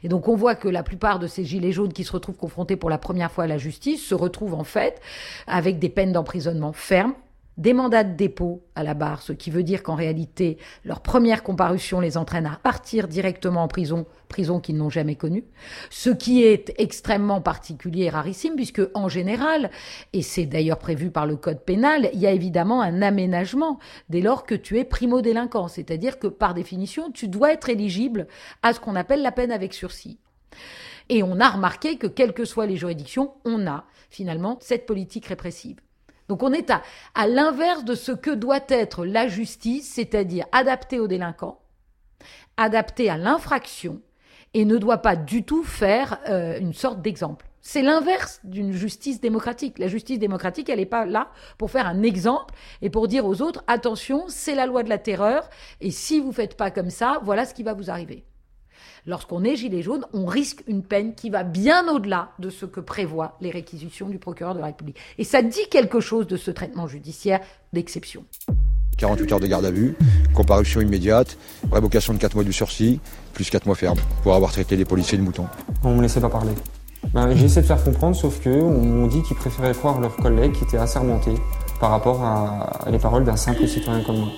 Et 0.02 0.08
donc 0.08 0.30
on 0.30 0.38
voit 0.38 0.56
que 0.56 0.70
la 0.70 0.82
plupart 0.82 1.20
de 1.20 1.28
ces 1.28 1.44
gilets 1.44 1.74
jaunes 1.74 1.92
qui 1.92 2.06
se 2.06 2.14
retrouvent 2.14 2.38
confrontés 2.38 2.78
pour 2.78 2.90
la 2.90 2.98
première 2.98 3.34
fois 3.34 3.44
à 3.44 3.48
la 3.48 3.58
justice 3.58 4.02
se 4.02 4.16
retrouvent 4.16 4.54
en 4.54 4.64
fait 4.64 5.02
avec 5.46 5.78
des 5.78 5.90
peines 5.90 6.14
d'emprisonnement 6.14 6.72
fermes, 6.72 7.16
des 7.58 7.74
mandats 7.74 8.04
de 8.04 8.16
dépôt 8.16 8.64
à 8.76 8.84
la 8.84 8.94
barre, 8.94 9.22
ce 9.22 9.34
qui 9.34 9.50
veut 9.50 9.64
dire 9.64 9.82
qu'en 9.82 9.96
réalité, 9.96 10.58
leur 10.86 11.02
première 11.02 11.44
comparution 11.44 12.00
les 12.00 12.18
entraîne 12.18 12.46
à 12.46 12.60
partir 12.62 13.08
directement 13.08 13.64
en 13.64 13.68
prison, 13.68 14.06
prison 14.30 14.60
qu'ils 14.60 14.78
n'ont 14.78 14.90
jamais 14.90 15.16
connue, 15.16 15.44
ce 15.90 16.12
qui 16.12 16.44
est 16.44 16.74
extrêmement 16.78 17.42
particulier 17.42 18.04
et 18.04 18.10
rarissime, 18.10 18.56
puisque 18.56 18.82
en 18.94 19.10
général, 19.10 19.72
et 20.14 20.22
c'est 20.22 20.46
d'ailleurs 20.46 20.80
prévu 20.80 21.10
par 21.10 21.26
le 21.26 21.36
code 21.36 21.62
pénal, 21.62 22.10
il 22.14 22.20
y 22.20 22.28
a 22.28 22.32
évidemment 22.32 22.82
un 22.82 23.02
aménagement 23.02 23.80
dès 24.10 24.22
lors 24.22 24.46
que 24.46 24.56
tu 24.56 24.78
es 24.78 24.84
primo-délinquant, 24.84 25.68
c'est-à-dire 25.68 26.20
que 26.20 26.28
par 26.28 26.54
définition, 26.54 27.12
tu 27.12 27.28
dois 27.28 27.54
être 27.54 27.70
éligible 27.70 28.28
à 28.62 28.74
ce 28.74 28.80
qu'on 28.80 28.96
appelle 28.96 29.24
la 29.24 29.32
peine 29.32 29.52
avec 29.52 29.74
sursis. 29.74 30.20
Et 31.10 31.24
on 31.24 31.40
a 31.40 31.50
remarqué 31.50 31.98
que, 31.98 32.08
quelles 32.08 32.34
que 32.34 32.46
soient 32.46 32.66
les 32.66 32.76
juridictions, 32.76 33.34
on 33.46 33.66
a 33.66 33.86
finalement 34.10 34.58
cette 34.62 34.86
politique 34.86 35.26
répressive. 35.26 35.78
Donc 36.28 36.44
on 36.44 36.52
est 36.52 36.72
à, 36.72 37.28
l'inverse 37.28 37.84
de 37.84 37.96
ce 37.96 38.12
que 38.12 38.32
doit 38.32 38.66
être 38.70 39.06
la 39.06 39.28
justice, 39.28 39.92
c'est-à-dire 39.94 40.46
adaptée 40.52 41.00
aux 41.00 41.08
délinquants, 41.08 41.62
adaptée 42.58 43.10
à 43.10 43.18
l'infraction, 43.18 44.02
et 44.54 44.66
ne 44.66 44.78
doit 44.78 45.00
pas 45.00 45.16
du 45.16 45.44
tout 45.44 45.64
faire 45.64 46.20
euh, 46.30 46.60
une 46.60 46.74
sorte 46.74 47.02
d'exemple. 47.02 47.46
C'est 47.62 47.82
l'inverse 47.82 48.40
d'une 48.46 48.72
justice 48.72 49.20
démocratique. 49.20 49.78
La 49.78 49.90
justice 49.90 50.20
démocratique, 50.20 50.70
elle 50.70 50.80
n'est 50.80 50.86
pas 50.86 51.06
là 51.06 51.32
pour 51.58 51.70
faire 51.70 51.86
un 51.86 52.02
exemple 52.02 52.54
et 52.82 52.90
pour 52.90 53.10
dire 53.10 53.26
aux 53.26 53.42
autres, 53.42 53.64
attention, 53.68 54.24
c'est 54.30 54.56
la 54.56 54.66
loi 54.66 54.84
de 54.84 54.90
la 54.90 54.98
terreur, 54.98 55.50
et 55.82 55.92
si 55.92 56.20
vous 56.20 56.32
faites 56.32 56.56
pas 56.56 56.72
comme 56.72 56.90
ça, 56.90 57.20
voilà 57.24 57.46
ce 57.46 57.54
qui 57.54 57.64
va 57.64 57.74
vous 57.74 57.90
arriver. 57.90 58.24
Lorsqu'on 59.10 59.46
est 59.46 59.56
gilet 59.56 59.82
jaune, 59.82 60.06
on 60.12 60.26
risque 60.26 60.66
une 60.68 60.84
peine 60.84 61.16
qui 61.16 61.30
va 61.30 61.44
bien 61.44 61.88
au-delà 61.88 62.32
de 62.40 62.50
ce 62.50 62.66
que 62.66 62.82
prévoient 62.82 63.38
les 63.40 63.52
réquisitions 63.52 64.10
du 64.10 64.20
procureur 64.20 64.54
de 64.54 64.60
la 64.60 64.66
République. 64.66 64.98
Et 65.18 65.24
ça 65.24 65.42
dit 65.42 65.66
quelque 65.72 66.02
chose 66.02 66.28
de 66.28 66.36
ce 66.36 66.52
traitement 66.52 66.90
judiciaire 66.90 67.40
d'exception. 67.72 68.26
48 68.98 69.32
heures 69.32 69.40
de 69.40 69.48
garde 69.48 69.64
à 69.64 69.72
vue, 69.72 69.96
comparution 70.36 70.82
immédiate, 70.82 71.38
révocation 71.72 72.14
de 72.16 72.18
4 72.18 72.36
mois 72.36 72.44
du 72.44 72.52
sursis, 72.52 73.00
plus 73.34 73.50
4 73.50 73.66
mois 73.66 73.76
ferme, 73.76 73.98
pour 74.24 74.34
avoir 74.34 74.52
traité 74.52 74.76
les 74.76 74.84
policiers 74.84 75.18
de 75.18 75.24
moutons. 75.24 75.48
On 75.84 75.96
me 75.96 76.02
laissait 76.02 76.20
pas 76.20 76.30
parler. 76.30 76.52
Ben, 77.14 77.34
j'ai 77.34 77.46
essayé 77.46 77.62
de 77.62 77.68
faire 77.68 77.82
comprendre, 77.82 78.18
sauf 78.18 78.42
que 78.42 78.50
on 78.50 79.08
dit 79.08 79.24
qu'ils 79.24 79.38
préféraient 79.38 79.74
croire 79.74 80.02
leurs 80.02 80.18
collègues 80.18 80.52
qui 80.52 80.66
étaient 80.66 80.78
assermentés 80.78 81.36
par 81.80 81.92
rapport 81.92 82.22
à, 82.22 82.86
à 82.86 82.92
les 82.92 83.00
paroles 83.00 83.24
d'un 83.24 83.38
simple 83.38 83.66
citoyen 83.70 84.04
comme 84.04 84.18
moi. 84.18 84.30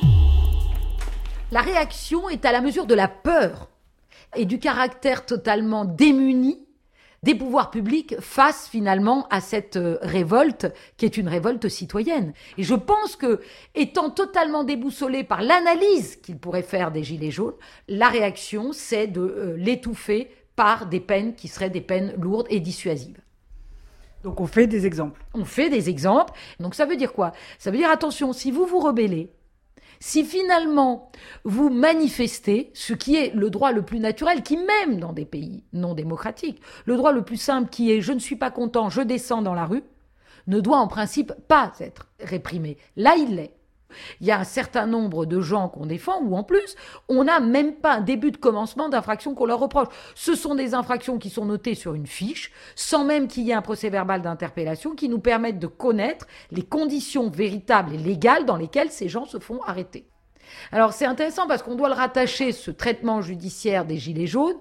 La 1.51 1.61
réaction 1.61 2.29
est 2.29 2.45
à 2.45 2.51
la 2.51 2.61
mesure 2.61 2.85
de 2.85 2.93
la 2.93 3.07
peur 3.07 3.68
et 4.35 4.45
du 4.45 4.59
caractère 4.59 5.25
totalement 5.25 5.85
démuni 5.85 6.65
des 7.23 7.35
pouvoirs 7.35 7.69
publics 7.69 8.15
face 8.19 8.67
finalement 8.69 9.27
à 9.29 9.41
cette 9.41 9.75
euh, 9.75 9.97
révolte 10.01 10.67
qui 10.97 11.05
est 11.05 11.17
une 11.17 11.27
révolte 11.27 11.67
citoyenne. 11.67 12.33
Et 12.57 12.63
je 12.63 12.75
pense 12.75 13.15
que, 13.15 13.41
étant 13.75 14.09
totalement 14.09 14.63
déboussolé 14.63 15.23
par 15.23 15.41
l'analyse 15.41 16.15
qu'il 16.17 16.37
pourrait 16.37 16.63
faire 16.63 16.91
des 16.91 17.03
Gilets 17.03 17.31
jaunes, 17.31 17.55
la 17.87 18.07
réaction, 18.07 18.71
c'est 18.71 19.07
de 19.07 19.21
euh, 19.21 19.55
l'étouffer 19.57 20.31
par 20.55 20.87
des 20.87 20.99
peines 20.99 21.35
qui 21.35 21.47
seraient 21.47 21.69
des 21.69 21.81
peines 21.81 22.13
lourdes 22.17 22.47
et 22.49 22.59
dissuasives. 22.59 23.19
Donc 24.23 24.41
on 24.41 24.47
fait 24.47 24.67
des 24.67 24.85
exemples. 24.85 25.23
On 25.33 25.45
fait 25.45 25.69
des 25.69 25.89
exemples. 25.89 26.33
Donc 26.59 26.75
ça 26.75 26.85
veut 26.85 26.97
dire 26.97 27.13
quoi? 27.13 27.31
Ça 27.57 27.71
veut 27.71 27.77
dire 27.77 27.89
attention, 27.89 28.33
si 28.33 28.51
vous 28.51 28.65
vous 28.65 28.79
rebellez, 28.79 29.31
si 29.99 30.23
finalement 30.23 31.11
vous 31.43 31.69
manifestez 31.69 32.71
ce 32.73 32.93
qui 32.93 33.15
est 33.15 33.33
le 33.33 33.49
droit 33.49 33.71
le 33.71 33.83
plus 33.83 33.99
naturel, 33.99 34.43
qui 34.43 34.57
même 34.57 34.99
dans 34.99 35.13
des 35.13 35.25
pays 35.25 35.63
non 35.73 35.93
démocratiques, 35.93 36.61
le 36.85 36.97
droit 36.97 37.11
le 37.11 37.23
plus 37.23 37.37
simple 37.37 37.69
qui 37.69 37.91
est 37.91 38.01
je 38.01 38.13
ne 38.13 38.19
suis 38.19 38.35
pas 38.35 38.51
content, 38.51 38.89
je 38.89 39.01
descends 39.01 39.41
dans 39.41 39.53
la 39.53 39.65
rue, 39.65 39.83
ne 40.47 40.59
doit 40.59 40.77
en 40.77 40.87
principe 40.87 41.33
pas 41.47 41.73
être 41.79 42.07
réprimé. 42.19 42.77
Là, 42.95 43.15
il 43.17 43.35
l'est. 43.35 43.58
Il 44.21 44.27
y 44.27 44.31
a 44.31 44.39
un 44.39 44.43
certain 44.43 44.85
nombre 44.85 45.25
de 45.25 45.41
gens 45.41 45.69
qu'on 45.69 45.85
défend 45.85 46.21
où 46.21 46.35
en 46.35 46.43
plus, 46.43 46.75
on 47.07 47.23
n'a 47.23 47.39
même 47.39 47.75
pas 47.75 47.95
un 47.95 48.01
début 48.01 48.31
de 48.31 48.37
commencement 48.37 48.89
d'infraction 48.89 49.33
qu'on 49.33 49.45
leur 49.45 49.59
reproche. 49.59 49.87
Ce 50.15 50.35
sont 50.35 50.55
des 50.55 50.73
infractions 50.73 51.17
qui 51.17 51.29
sont 51.29 51.45
notées 51.45 51.75
sur 51.75 51.93
une 51.93 52.07
fiche, 52.07 52.51
sans 52.75 53.03
même 53.03 53.27
qu'il 53.27 53.43
y 53.43 53.51
ait 53.51 53.53
un 53.53 53.61
procès 53.61 53.89
verbal 53.89 54.21
d'interpellation 54.21 54.95
qui 54.95 55.09
nous 55.09 55.19
permettent 55.19 55.59
de 55.59 55.67
connaître 55.67 56.27
les 56.51 56.63
conditions 56.63 57.29
véritables 57.29 57.93
et 57.93 57.97
légales 57.97 58.45
dans 58.45 58.57
lesquelles 58.57 58.91
ces 58.91 59.09
gens 59.09 59.25
se 59.25 59.39
font 59.39 59.61
arrêter. 59.63 60.07
Alors 60.71 60.93
c'est 60.93 61.05
intéressant 61.05 61.47
parce 61.47 61.63
qu'on 61.63 61.75
doit 61.75 61.89
le 61.89 61.95
rattacher, 61.95 62.51
ce 62.51 62.71
traitement 62.71 63.21
judiciaire 63.21 63.85
des 63.85 63.97
Gilets 63.97 64.27
jaunes, 64.27 64.57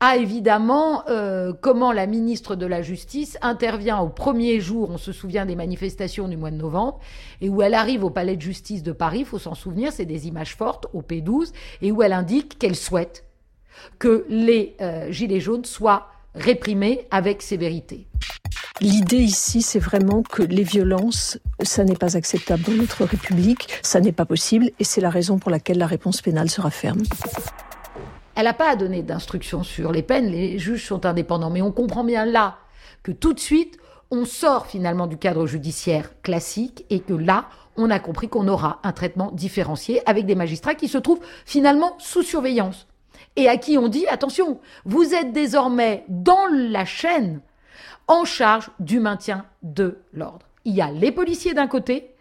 à 0.00 0.16
évidemment 0.16 1.02
euh, 1.08 1.52
comment 1.60 1.92
la 1.92 2.06
ministre 2.06 2.54
de 2.54 2.66
la 2.66 2.82
Justice 2.82 3.36
intervient 3.42 3.98
au 3.98 4.08
premier 4.08 4.60
jour, 4.60 4.90
on 4.90 4.98
se 4.98 5.12
souvient 5.12 5.44
des 5.44 5.56
manifestations 5.56 6.28
du 6.28 6.36
mois 6.36 6.50
de 6.50 6.56
novembre, 6.56 7.00
et 7.40 7.48
où 7.48 7.62
elle 7.62 7.74
arrive 7.74 8.04
au 8.04 8.10
palais 8.10 8.36
de 8.36 8.42
justice 8.42 8.82
de 8.82 8.92
Paris, 8.92 9.20
il 9.20 9.26
faut 9.26 9.38
s'en 9.38 9.54
souvenir, 9.54 9.92
c'est 9.92 10.04
des 10.04 10.28
images 10.28 10.54
fortes, 10.54 10.86
au 10.92 11.02
P12, 11.02 11.52
et 11.82 11.90
où 11.90 12.02
elle 12.02 12.12
indique 12.12 12.58
qu'elle 12.58 12.76
souhaite 12.76 13.24
que 13.98 14.24
les 14.28 14.76
euh, 14.80 15.10
Gilets 15.10 15.40
jaunes 15.40 15.64
soient 15.64 16.08
réprimés 16.34 17.06
avec 17.10 17.42
sévérité. 17.42 18.06
L'idée 18.80 19.18
ici, 19.18 19.62
c'est 19.62 19.80
vraiment 19.80 20.22
que 20.22 20.42
les 20.42 20.62
violences, 20.62 21.38
ça 21.62 21.82
n'est 21.82 21.96
pas 21.96 22.16
acceptable 22.16 22.62
dans 22.62 22.74
notre 22.74 23.04
République, 23.04 23.68
ça 23.82 24.00
n'est 24.00 24.12
pas 24.12 24.24
possible, 24.24 24.70
et 24.78 24.84
c'est 24.84 25.00
la 25.00 25.10
raison 25.10 25.40
pour 25.40 25.50
laquelle 25.50 25.78
la 25.78 25.88
réponse 25.88 26.22
pénale 26.22 26.48
sera 26.48 26.70
ferme. 26.70 27.02
Elle 28.38 28.44
n'a 28.44 28.54
pas 28.54 28.70
à 28.70 28.76
donner 28.76 29.02
d'instructions 29.02 29.64
sur 29.64 29.90
les 29.90 30.04
peines, 30.04 30.30
les 30.30 30.60
juges 30.60 30.86
sont 30.86 31.06
indépendants. 31.06 31.50
Mais 31.50 31.60
on 31.60 31.72
comprend 31.72 32.04
bien 32.04 32.24
là 32.24 32.58
que 33.02 33.10
tout 33.10 33.32
de 33.32 33.40
suite, 33.40 33.78
on 34.12 34.24
sort 34.26 34.66
finalement 34.68 35.08
du 35.08 35.16
cadre 35.16 35.48
judiciaire 35.48 36.10
classique 36.22 36.86
et 36.88 37.00
que 37.00 37.14
là, 37.14 37.48
on 37.76 37.90
a 37.90 37.98
compris 37.98 38.28
qu'on 38.28 38.46
aura 38.46 38.78
un 38.84 38.92
traitement 38.92 39.32
différencié 39.32 40.08
avec 40.08 40.24
des 40.24 40.36
magistrats 40.36 40.76
qui 40.76 40.86
se 40.86 40.98
trouvent 40.98 41.18
finalement 41.46 41.96
sous 41.98 42.22
surveillance 42.22 42.86
et 43.34 43.48
à 43.48 43.56
qui 43.56 43.76
on 43.76 43.88
dit, 43.88 44.06
attention, 44.06 44.60
vous 44.84 45.14
êtes 45.14 45.32
désormais 45.32 46.04
dans 46.06 46.46
la 46.52 46.84
chaîne 46.84 47.40
en 48.06 48.24
charge 48.24 48.70
du 48.78 49.00
maintien 49.00 49.46
de 49.64 49.98
l'ordre. 50.12 50.46
Il 50.64 50.76
y 50.76 50.80
a 50.80 50.92
les 50.92 51.10
policiers 51.10 51.54
d'un 51.54 51.66
côté, 51.66 52.14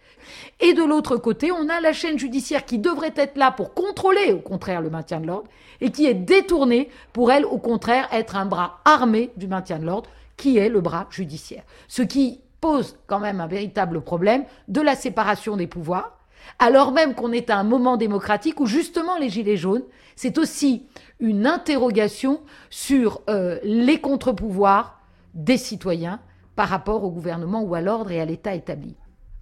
et 0.59 0.73
de 0.73 0.83
l'autre 0.83 1.17
côté, 1.17 1.51
on 1.51 1.69
a 1.69 1.79
la 1.79 1.93
chaîne 1.93 2.17
judiciaire 2.17 2.65
qui 2.65 2.79
devrait 2.79 3.13
être 3.15 3.37
là 3.37 3.51
pour 3.51 3.73
contrôler, 3.73 4.33
au 4.33 4.39
contraire, 4.39 4.81
le 4.81 4.89
maintien 4.89 5.19
de 5.19 5.27
l'ordre, 5.27 5.49
et 5.81 5.91
qui 5.91 6.07
est 6.07 6.15
détournée 6.15 6.89
pour, 7.13 7.31
elle, 7.31 7.45
au 7.45 7.59
contraire, 7.59 8.07
être 8.11 8.35
un 8.35 8.45
bras 8.45 8.79
armé 8.83 9.31
du 9.37 9.47
maintien 9.47 9.77
de 9.77 9.85
l'ordre, 9.85 10.09
qui 10.35 10.57
est 10.57 10.69
le 10.69 10.81
bras 10.81 11.07
judiciaire. 11.11 11.63
Ce 11.87 12.01
qui 12.01 12.41
pose 12.59 12.97
quand 13.05 13.19
même 13.19 13.39
un 13.39 13.47
véritable 13.47 14.01
problème 14.01 14.45
de 14.67 14.81
la 14.81 14.95
séparation 14.95 15.57
des 15.57 15.67
pouvoirs, 15.67 16.17
alors 16.59 16.91
même 16.91 17.13
qu'on 17.13 17.31
est 17.31 17.49
à 17.51 17.57
un 17.57 17.63
moment 17.63 17.97
démocratique 17.97 18.59
où 18.59 18.65
justement 18.65 19.17
les 19.17 19.29
Gilets 19.29 19.57
jaunes, 19.57 19.83
c'est 20.15 20.39
aussi 20.39 20.87
une 21.19 21.45
interrogation 21.45 22.41
sur 22.69 23.21
euh, 23.29 23.59
les 23.63 23.99
contre-pouvoirs 23.99 24.99
des 25.35 25.57
citoyens 25.57 26.19
par 26.55 26.69
rapport 26.69 27.03
au 27.03 27.11
gouvernement 27.11 27.61
ou 27.61 27.75
à 27.75 27.81
l'ordre 27.81 28.11
et 28.11 28.19
à 28.19 28.25
l'État 28.25 28.55
établi. 28.55 28.95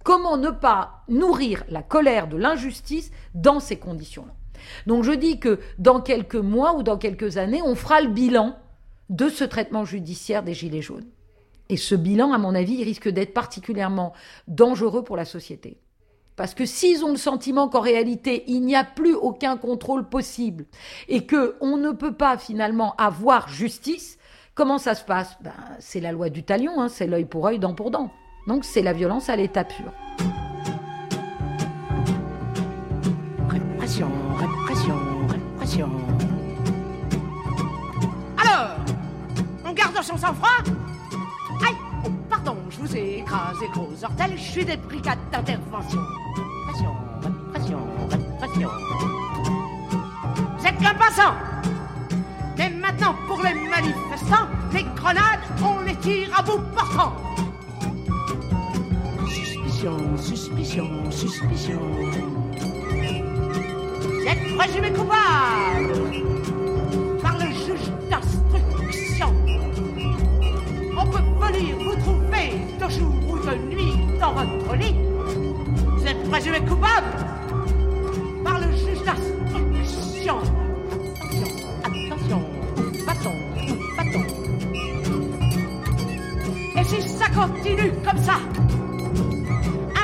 Comment 0.06 0.36
ne 0.36 0.50
pas 0.50 1.02
nourrir 1.08 1.64
la 1.68 1.82
colère 1.82 2.28
de 2.28 2.36
l'injustice 2.36 3.10
dans 3.34 3.58
ces 3.58 3.76
conditions-là 3.76 4.32
Donc 4.86 5.02
je 5.02 5.10
dis 5.10 5.40
que 5.40 5.58
dans 5.80 6.00
quelques 6.00 6.36
mois 6.36 6.76
ou 6.76 6.84
dans 6.84 6.96
quelques 6.96 7.38
années, 7.38 7.60
on 7.60 7.74
fera 7.74 8.00
le 8.00 8.10
bilan 8.10 8.54
de 9.10 9.28
ce 9.28 9.42
traitement 9.42 9.84
judiciaire 9.84 10.44
des 10.44 10.54
Gilets 10.54 10.80
jaunes. 10.80 11.08
Et 11.70 11.76
ce 11.76 11.96
bilan, 11.96 12.32
à 12.32 12.38
mon 12.38 12.54
avis, 12.54 12.84
risque 12.84 13.08
d'être 13.08 13.34
particulièrement 13.34 14.12
dangereux 14.46 15.02
pour 15.02 15.16
la 15.16 15.24
société. 15.24 15.80
Parce 16.36 16.54
que 16.54 16.66
s'ils 16.66 17.04
ont 17.04 17.10
le 17.10 17.16
sentiment 17.16 17.68
qu'en 17.68 17.80
réalité, 17.80 18.44
il 18.46 18.60
n'y 18.60 18.76
a 18.76 18.84
plus 18.84 19.16
aucun 19.16 19.56
contrôle 19.56 20.08
possible 20.08 20.66
et 21.08 21.26
qu'on 21.26 21.76
ne 21.78 21.90
peut 21.90 22.14
pas 22.14 22.38
finalement 22.38 22.94
avoir 22.94 23.48
justice, 23.48 24.18
comment 24.54 24.78
ça 24.78 24.94
se 24.94 25.02
passe? 25.02 25.36
Ben, 25.40 25.52
C'est 25.80 25.98
la 25.98 26.12
loi 26.12 26.30
du 26.30 26.44
talion, 26.44 26.80
hein, 26.80 26.88
c'est 26.88 27.08
l'œil 27.08 27.24
pour 27.24 27.48
œil, 27.48 27.58
dent 27.58 27.74
pour 27.74 27.90
dent. 27.90 28.12
Donc 28.46 28.64
c'est 28.64 28.82
la 28.82 28.92
violence 28.92 29.28
à 29.28 29.34
l'état 29.34 29.64
pur. 29.64 29.92
Répression, 33.48 34.08
répression, 34.38 34.98
répression. 35.28 35.90
Alors, 38.38 38.76
on 39.64 39.72
garde 39.72 40.00
son 40.00 40.16
sang-froid? 40.16 40.62
Aïe 41.66 41.74
oh, 42.04 42.08
Pardon, 42.30 42.56
je 42.70 42.78
vous 42.78 42.96
ai 42.96 43.18
écrasé 43.18 43.66
gros 43.72 43.88
ortel, 44.04 44.32
je 44.36 44.42
suis 44.42 44.64
des 44.64 44.76
brigades 44.76 45.18
d'intervention. 45.32 46.00
Répression, 46.36 46.96
répression, 47.22 47.80
répression. 48.10 48.70
Vous 50.56 50.66
êtes 50.66 50.78
qu'un 50.78 50.94
passant 50.94 51.34
Mais 52.56 52.70
maintenant, 52.70 53.16
pour 53.26 53.42
les 53.42 53.54
manifestants, 53.54 54.46
les 54.72 54.84
grenades, 54.94 55.40
on 55.64 55.80
les 55.80 55.96
tire 55.96 56.30
à 56.38 56.42
bout 56.42 56.60
portant 56.72 57.12
Suspicion, 59.86 60.88
suspicion. 61.12 61.78
Vous 64.02 64.26
êtes 64.26 64.56
présumé 64.56 64.90
coupable 64.90 65.92
par 67.22 67.38
le 67.38 67.46
juge 67.52 67.92
d'instruction. 68.10 69.32
On 70.98 71.06
peut 71.06 71.22
venir 71.46 71.76
vous 71.78 71.94
trouver 72.00 72.48
de 72.80 72.88
jour 72.90 73.14
ou 73.30 73.38
de 73.38 73.54
nuit 73.72 73.94
dans 74.18 74.32
votre 74.32 74.74
lit. 74.74 74.96
Vous 75.96 76.04
êtes 76.04 76.30
présumé 76.30 76.58
coupable 76.58 77.06
par 78.42 78.58
le 78.58 78.72
juge 78.72 79.04
d'instruction. 79.04 80.38
Attention, 81.84 82.42
attention, 83.06 83.34
va-t-on 83.96 84.24
Et 86.80 86.84
si 86.84 87.08
ça 87.08 87.28
continue 87.28 87.92
comme 88.04 88.18
ça, 88.24 88.38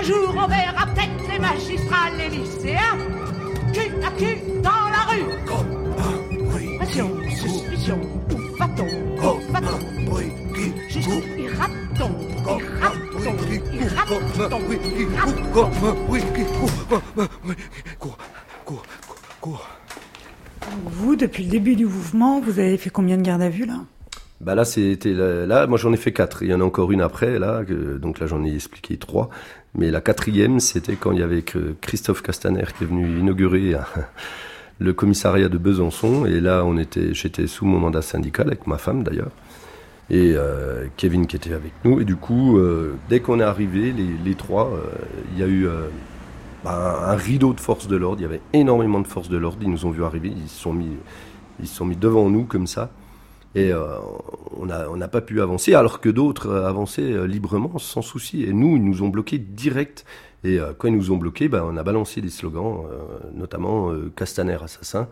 un 0.02 0.04
jour 0.04 0.34
on 0.36 0.48
verra 0.48 0.86
peut-être 0.86 1.32
les 1.32 1.38
magistrats, 1.38 2.10
les 2.18 2.28
lycéens, 2.28 2.98
cul 3.72 3.92
à 4.04 4.10
cul 4.18 4.36
dans 4.62 4.88
la 4.90 5.02
rue? 5.10 5.26
Passion, 6.78 7.10
suspicion, 7.30 8.00
où 8.30 8.36
va-t-on? 8.58 8.86
Où 8.86 9.52
va-t-on? 9.52 9.78
Ira-t-on? 11.38 12.10
Vous, 20.86 21.16
depuis 21.16 21.44
le 21.44 21.50
début 21.50 21.76
du 21.76 21.84
mouvement, 21.86 22.40
vous 22.40 22.58
avez 22.58 22.76
fait 22.76 22.90
combien 22.90 23.16
de 23.16 23.22
gardes 23.22 23.42
à 23.42 23.48
vue 23.48 23.66
là? 23.66 23.84
Bah 24.42 24.56
là, 24.56 24.64
c'était 24.64 25.12
là, 25.12 25.66
moi 25.68 25.78
j'en 25.78 25.92
ai 25.92 25.96
fait 25.96 26.12
quatre. 26.12 26.42
Il 26.42 26.50
y 26.50 26.54
en 26.54 26.60
a 26.60 26.64
encore 26.64 26.90
une 26.90 27.00
après, 27.00 27.38
là, 27.38 27.62
donc 28.00 28.18
là 28.18 28.26
j'en 28.26 28.44
ai 28.44 28.52
expliqué 28.54 28.96
trois. 28.96 29.30
Mais 29.74 29.90
la 29.90 30.00
quatrième, 30.00 30.58
c'était 30.60 30.96
quand 30.96 31.12
il 31.12 31.20
y 31.20 31.22
avait 31.22 31.44
Christophe 31.80 32.22
Castaner 32.22 32.64
qui 32.76 32.84
est 32.84 32.86
venu 32.86 33.20
inaugurer 33.20 33.74
euh, 33.74 33.78
le 34.80 34.92
commissariat 34.92 35.48
de 35.48 35.58
Besançon. 35.58 36.26
Et 36.26 36.40
là, 36.40 36.64
on 36.64 36.76
était, 36.76 37.14
j'étais 37.14 37.46
sous 37.46 37.64
mon 37.64 37.78
mandat 37.78 38.02
syndical 38.02 38.48
avec 38.48 38.66
ma 38.66 38.78
femme 38.78 39.04
d'ailleurs. 39.04 39.30
Et 40.10 40.34
euh, 40.34 40.86
Kevin 40.96 41.26
qui 41.26 41.36
était 41.36 41.54
avec 41.54 41.72
nous. 41.84 42.00
Et 42.00 42.04
du 42.04 42.16
coup, 42.16 42.58
euh, 42.58 42.96
dès 43.08 43.20
qu'on 43.20 43.40
est 43.40 43.44
arrivé, 43.44 43.94
les, 44.24 44.34
trois, 44.34 44.72
euh, 44.74 44.82
il 45.32 45.40
y 45.40 45.42
a 45.42 45.46
eu 45.46 45.68
bah, 46.64 47.04
un 47.06 47.14
rideau 47.14 47.52
de 47.54 47.60
force 47.60 47.86
de 47.86 47.96
l'ordre. 47.96 48.20
Il 48.20 48.24
y 48.24 48.26
avait 48.26 48.42
énormément 48.52 49.00
de 49.00 49.06
force 49.06 49.28
de 49.28 49.36
l'ordre. 49.38 49.58
Ils 49.62 49.70
nous 49.70 49.86
ont 49.86 49.90
vu 49.90 50.04
arriver. 50.04 50.32
Ils 50.36 50.50
sont 50.50 50.72
mis, 50.72 50.90
ils 51.60 51.68
se 51.68 51.76
sont 51.76 51.86
mis 51.86 51.96
devant 51.96 52.28
nous 52.28 52.44
comme 52.44 52.66
ça. 52.66 52.90
Et 53.54 53.72
euh, 53.72 53.98
on 54.56 54.66
n'a 54.66 54.88
on 54.90 54.98
pas 55.08 55.20
pu 55.20 55.42
avancer, 55.42 55.74
alors 55.74 56.00
que 56.00 56.08
d'autres 56.08 56.48
euh, 56.48 56.68
avançaient 56.68 57.12
euh, 57.12 57.26
librement, 57.26 57.78
sans 57.78 58.02
souci. 58.02 58.44
Et 58.44 58.52
nous, 58.52 58.76
ils 58.76 58.84
nous 58.84 59.02
ont 59.02 59.08
bloqués 59.08 59.38
direct. 59.38 60.04
Et 60.44 60.58
euh, 60.58 60.72
quand 60.76 60.88
ils 60.88 60.96
nous 60.96 61.10
ont 61.10 61.16
bloqués, 61.16 61.48
ben, 61.48 61.62
on 61.64 61.76
a 61.76 61.82
balancé 61.82 62.20
des 62.20 62.30
slogans, 62.30 62.86
notamment 63.34 63.92
Castaner 64.16 64.58
assassin. 64.62 65.08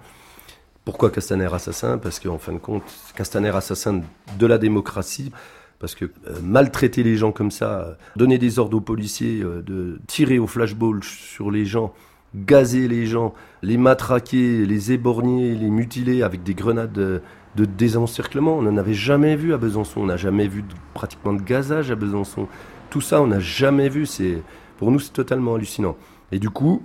Pourquoi 0.85 1.11
Castaner 1.11 1.53
assassin? 1.53 1.99
Parce 1.99 2.19
qu'en 2.19 2.39
fin 2.39 2.53
de 2.53 2.59
compte, 2.59 2.83
Castaner 3.15 3.55
assassin 3.55 4.01
de 4.39 4.47
la 4.47 4.59
démocratie. 4.59 5.33
Parce 5.79 5.95
que 5.95 6.11
maltraiter 6.43 7.03
les 7.03 7.17
gens 7.17 7.33
comme 7.33 7.51
ça, 7.51 7.97
donner 8.15 8.37
des 8.37 8.59
ordres 8.59 8.77
aux 8.77 8.83
policiers 8.83 9.41
de 9.41 9.99
tirer 10.07 10.39
au 10.39 10.47
flashball 10.47 11.03
sur 11.03 11.51
les 11.51 11.65
gens, 11.65 11.95
gazer 12.35 12.87
les 12.87 13.07
gens, 13.07 13.33
les 13.63 13.79
matraquer, 13.79 14.67
les 14.67 14.93
éborgner, 14.93 15.55
les 15.55 15.71
mutiler 15.71 16.23
avec 16.23 16.43
des 16.43 16.55
grenades 16.55 17.23
de 17.57 17.65
désencerclement. 17.65 18.57
On 18.59 18.63
n'en 18.63 18.77
avait 18.77 18.95
jamais 18.95 19.37
vu 19.37 19.53
à 19.55 19.59
Besançon. 19.59 20.01
On 20.03 20.07
n'a 20.07 20.17
jamais 20.17 20.47
vu 20.49 20.63
de- 20.63 20.75
pratiquement 20.95 21.33
de 21.33 21.43
gazage 21.43 21.91
à 21.91 21.95
Besançon. 21.95 22.47
Tout 22.91 23.01
ça, 23.01 23.21
on 23.23 23.27
n'a 23.27 23.41
jamais 23.41 23.89
vu. 23.89 24.07
C'est 24.07 24.43
pour 24.79 24.91
nous, 24.91 25.01
c'est 25.01 25.13
totalement 25.13 25.55
hallucinant. 25.55 25.97
Et 26.33 26.39
du 26.39 26.51
coup, 26.51 26.83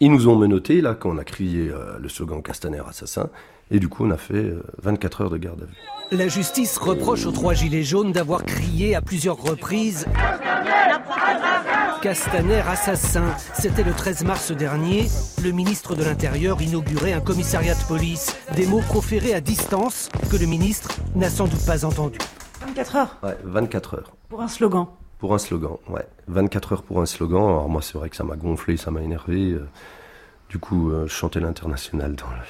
ils 0.00 0.10
nous 0.10 0.28
ont 0.28 0.36
menottés 0.36 0.80
là 0.80 0.94
quand 0.94 1.10
on 1.10 1.18
a 1.18 1.24
crié 1.24 1.68
euh, 1.70 1.98
le 2.00 2.08
slogan 2.08 2.42
Castaner 2.42 2.82
assassin. 2.88 3.28
Et 3.70 3.78
du 3.78 3.88
coup, 3.88 4.04
on 4.04 4.10
a 4.10 4.16
fait 4.16 4.34
euh, 4.34 4.62
24 4.82 5.22
heures 5.22 5.30
de 5.30 5.38
garde 5.38 5.62
à 5.62 5.66
vue. 5.66 6.18
La 6.18 6.28
justice 6.28 6.76
reproche 6.78 7.26
aux 7.26 7.32
trois 7.32 7.54
gilets 7.54 7.82
jaunes 7.82 8.12
d'avoir 8.12 8.44
crié 8.44 8.94
à 8.94 9.00
plusieurs 9.00 9.36
reprises 9.38 10.06
Castaner 10.14 11.53
assassin. 12.08 13.24
C'était 13.54 13.82
le 13.82 13.92
13 13.92 14.24
mars 14.24 14.52
dernier. 14.52 15.06
Le 15.42 15.50
ministre 15.52 15.94
de 15.94 16.04
l'Intérieur 16.04 16.60
inaugurait 16.60 17.12
un 17.12 17.20
commissariat 17.20 17.74
de 17.74 17.82
police. 17.84 18.36
Des 18.56 18.66
mots 18.66 18.82
proférés 18.82 19.34
à 19.34 19.40
distance 19.40 20.08
que 20.30 20.36
le 20.36 20.46
ministre 20.46 20.90
n'a 21.14 21.30
sans 21.30 21.46
doute 21.46 21.64
pas 21.66 21.84
entendus. 21.84 22.18
24 22.66 22.96
heures 22.96 23.16
Ouais, 23.22 23.36
24 23.44 23.94
heures. 23.94 24.12
pour 24.28 24.40
un 24.42 24.48
slogan. 24.48 24.86
Pour 25.18 25.34
un 25.34 25.38
slogan, 25.38 25.76
ouais. 25.88 26.06
24 26.28 26.72
heures 26.74 26.82
pour 26.82 27.00
un 27.00 27.06
slogan. 27.06 27.42
Alors 27.42 27.68
moi, 27.68 27.80
c'est 27.82 27.96
vrai 27.96 28.10
que 28.10 28.16
ça 28.16 28.24
m'a 28.24 28.36
gonflé, 28.36 28.76
ça 28.76 28.90
m'a 28.90 29.00
énervé. 29.02 29.52
euh. 29.52 29.66
Du 30.50 30.58
coup, 30.58 30.90
euh, 30.90 31.06
je 31.06 31.12
chantais 31.12 31.40
l'international 31.40 32.14
dans 32.14 32.28
la, 32.30 32.42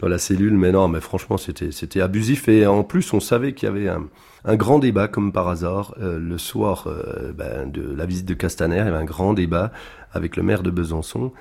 dans 0.00 0.08
la 0.08 0.18
cellule. 0.18 0.54
Mais 0.54 0.72
non, 0.72 0.88
mais 0.88 1.00
franchement, 1.00 1.36
c'était 1.36 1.72
c'était 1.72 2.00
abusif. 2.00 2.48
Et 2.48 2.66
en 2.66 2.84
plus, 2.84 3.12
on 3.12 3.20
savait 3.20 3.52
qu'il 3.52 3.68
y 3.68 3.70
avait 3.70 3.88
un, 3.88 4.56
grand 4.56 4.78
débat, 4.78 5.08
comme 5.08 5.32
par 5.32 5.48
hasard, 5.48 5.94
euh, 6.00 6.18
le 6.18 6.38
soir 6.38 6.86
euh, 6.86 7.32
ben, 7.32 7.70
de 7.70 7.82
la 7.94 8.06
visite 8.06 8.26
de 8.26 8.34
Castaner. 8.34 8.76
Il 8.76 8.84
y 8.84 8.88
avait 8.88 8.96
un 8.96 9.04
grand 9.04 9.34
débat 9.34 9.72
avec 10.12 10.36
le 10.36 10.42
maire 10.42 10.62
de 10.62 10.70
Besançon. 10.70 11.32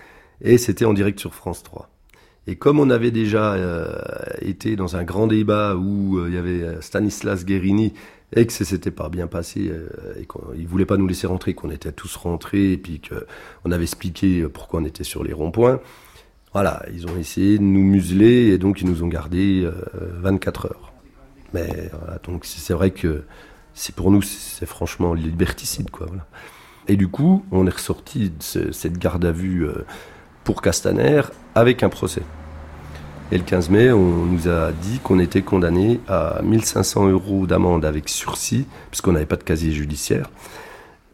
Et 0.41 0.57
c'était 0.57 0.85
en 0.85 0.93
direct 0.93 1.19
sur 1.19 1.33
France 1.33 1.63
3. 1.63 1.89
Et 2.47 2.55
comme 2.55 2.79
on 2.79 2.89
avait 2.89 3.11
déjà 3.11 3.53
euh, 3.53 3.87
été 4.41 4.75
dans 4.75 4.95
un 4.95 5.03
grand 5.03 5.27
débat 5.27 5.75
où 5.75 6.25
il 6.27 6.33
y 6.33 6.37
avait 6.37 6.81
Stanislas 6.81 7.43
Guérini 7.43 7.93
et 8.35 8.45
que 8.45 8.53
ça 8.53 8.63
s'était 8.63 8.91
pas 8.91 9.09
bien 9.09 9.27
passé 9.27 9.71
et 10.17 10.25
qu'il 10.25 10.67
voulait 10.67 10.85
pas 10.85 10.97
nous 10.97 11.07
laisser 11.07 11.27
rentrer, 11.27 11.53
qu'on 11.53 11.71
était 11.71 11.91
tous 11.91 12.15
rentrés 12.15 12.73
et 12.73 12.77
puis 12.77 13.01
qu'on 13.01 13.71
avait 13.71 13.83
expliqué 13.83 14.43
pourquoi 14.47 14.81
on 14.81 14.85
était 14.85 15.03
sur 15.03 15.23
les 15.23 15.33
ronds-points. 15.33 15.81
Voilà, 16.57 16.81
ils 16.91 17.05
ont 17.05 17.15
essayé 17.19 17.59
de 17.59 17.63
nous 17.63 17.83
museler 17.83 18.47
et 18.47 18.57
donc 18.57 18.81
ils 18.81 18.89
nous 18.89 19.03
ont 19.03 19.07
gardés 19.07 19.61
euh, 19.63 19.73
24 20.23 20.65
heures. 20.65 20.91
Mais 21.53 21.69
voilà, 22.01 22.17
donc 22.23 22.45
c'est 22.45 22.73
vrai 22.73 22.89
que 22.89 23.25
c'est 23.75 23.93
pour 23.93 24.09
nous 24.09 24.23
c'est 24.23 24.65
franchement 24.65 25.13
liberticide 25.13 25.91
quoi. 25.91 26.07
Et 26.87 26.95
du 26.97 27.09
coup, 27.09 27.45
on 27.51 27.67
est 27.67 27.69
ressorti 27.69 28.31
de 28.31 28.41
ce- 28.41 28.71
cette 28.71 28.97
garde 28.97 29.23
à 29.25 29.31
vue 29.31 29.67
euh, 29.67 29.85
pour 30.43 30.63
Castaner 30.63 31.21
avec 31.53 31.83
un 31.83 31.89
procès. 31.89 32.23
Et 33.31 33.37
le 33.37 33.43
15 33.43 33.69
mai, 33.69 33.91
on 33.91 34.25
nous 34.25 34.47
a 34.49 34.71
dit 34.71 34.97
qu'on 35.03 35.19
était 35.19 35.43
condamné 35.43 35.99
à 36.07 36.39
1500 36.43 37.07
euros 37.09 37.45
d'amende 37.45 37.85
avec 37.85 38.09
sursis, 38.09 38.65
puisqu'on 38.89 39.11
n'avait 39.11 39.27
pas 39.27 39.35
de 39.35 39.43
casier 39.43 39.73
judiciaire, 39.73 40.31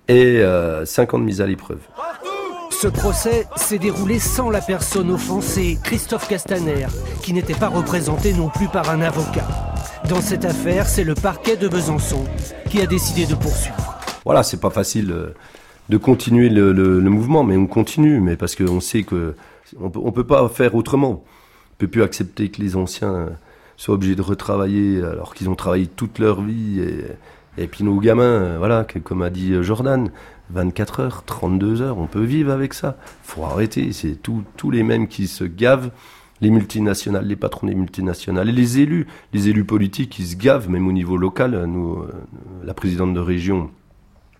et 0.07 0.37
euh, 0.41 0.85
5 0.85 1.15
ans 1.15 1.19
de 1.19 1.25
mise 1.25 1.41
à 1.41 1.47
l'épreuve. 1.47 1.79
Ce 2.83 2.89
procès 2.89 3.47
s'est 3.55 3.79
déroulé 3.79 4.19
sans 4.19 4.49
la 4.49 4.59
personne 4.59 5.09
offensée, 5.09 5.79
Christophe 5.81 6.27
Castaner, 6.27 6.87
qui 7.21 7.31
n'était 7.31 7.53
pas 7.53 7.69
représenté 7.69 8.33
non 8.33 8.49
plus 8.49 8.67
par 8.67 8.89
un 8.89 8.99
avocat. 8.99 9.47
Dans 10.09 10.19
cette 10.19 10.43
affaire, 10.43 10.85
c'est 10.85 11.05
le 11.05 11.15
parquet 11.15 11.55
de 11.55 11.69
Besançon 11.69 12.25
qui 12.69 12.81
a 12.81 12.85
décidé 12.85 13.25
de 13.25 13.35
poursuivre. 13.35 13.97
Voilà, 14.25 14.43
c'est 14.43 14.59
pas 14.59 14.69
facile 14.69 15.11
euh, 15.13 15.33
de 15.87 15.95
continuer 15.95 16.49
le, 16.49 16.99
mouvement, 16.99 17.45
mais 17.45 17.55
on 17.55 17.67
continue, 17.67 18.19
mais 18.19 18.35
parce 18.35 18.53
qu'on 18.53 18.81
sait 18.81 19.03
que 19.03 19.33
on 19.79 20.11
peut, 20.11 20.25
pas 20.25 20.49
faire 20.49 20.75
autrement. 20.75 21.23
On 21.23 21.75
peut 21.77 21.87
plus 21.87 22.03
accepter 22.03 22.49
que 22.49 22.61
les 22.61 22.75
anciens 22.75 23.29
soient 23.77 23.95
obligés 23.95 24.15
de 24.15 24.21
retravailler 24.21 25.01
alors 25.01 25.35
qu'ils 25.35 25.47
ont 25.47 25.55
travaillé 25.55 25.87
toute 25.87 26.19
leur 26.19 26.41
vie. 26.41 26.81
Et, 27.57 27.67
puis 27.67 27.85
nos 27.85 27.97
gamins, 28.01 28.57
voilà, 28.57 28.85
comme 29.05 29.21
a 29.21 29.29
dit 29.29 29.53
Jordan, 29.63 30.11
24 30.53 30.99
heures, 30.99 31.23
32 31.25 31.81
heures, 31.81 31.97
on 31.97 32.07
peut 32.07 32.23
vivre 32.23 32.51
avec 32.51 32.73
ça. 32.73 32.97
faut 33.23 33.43
arrêter, 33.43 33.91
c'est 33.91 34.17
tous 34.21 34.71
les 34.71 34.83
mêmes 34.83 35.07
qui 35.07 35.27
se 35.27 35.43
gavent 35.43 35.91
les 36.41 36.49
multinationales, 36.49 37.25
les 37.25 37.35
patrons 37.35 37.67
des 37.67 37.75
multinationales 37.75 38.49
et 38.49 38.51
les 38.51 38.79
élus, 38.79 39.07
les 39.33 39.49
élus 39.49 39.63
politiques 39.63 40.09
qui 40.09 40.25
se 40.25 40.35
gavent, 40.35 40.69
même 40.69 40.87
au 40.87 40.91
niveau 40.91 41.17
local. 41.17 41.65
Nous, 41.67 41.95
euh, 41.95 42.11
la 42.63 42.73
présidente 42.73 43.13
de 43.13 43.19
région, 43.19 43.71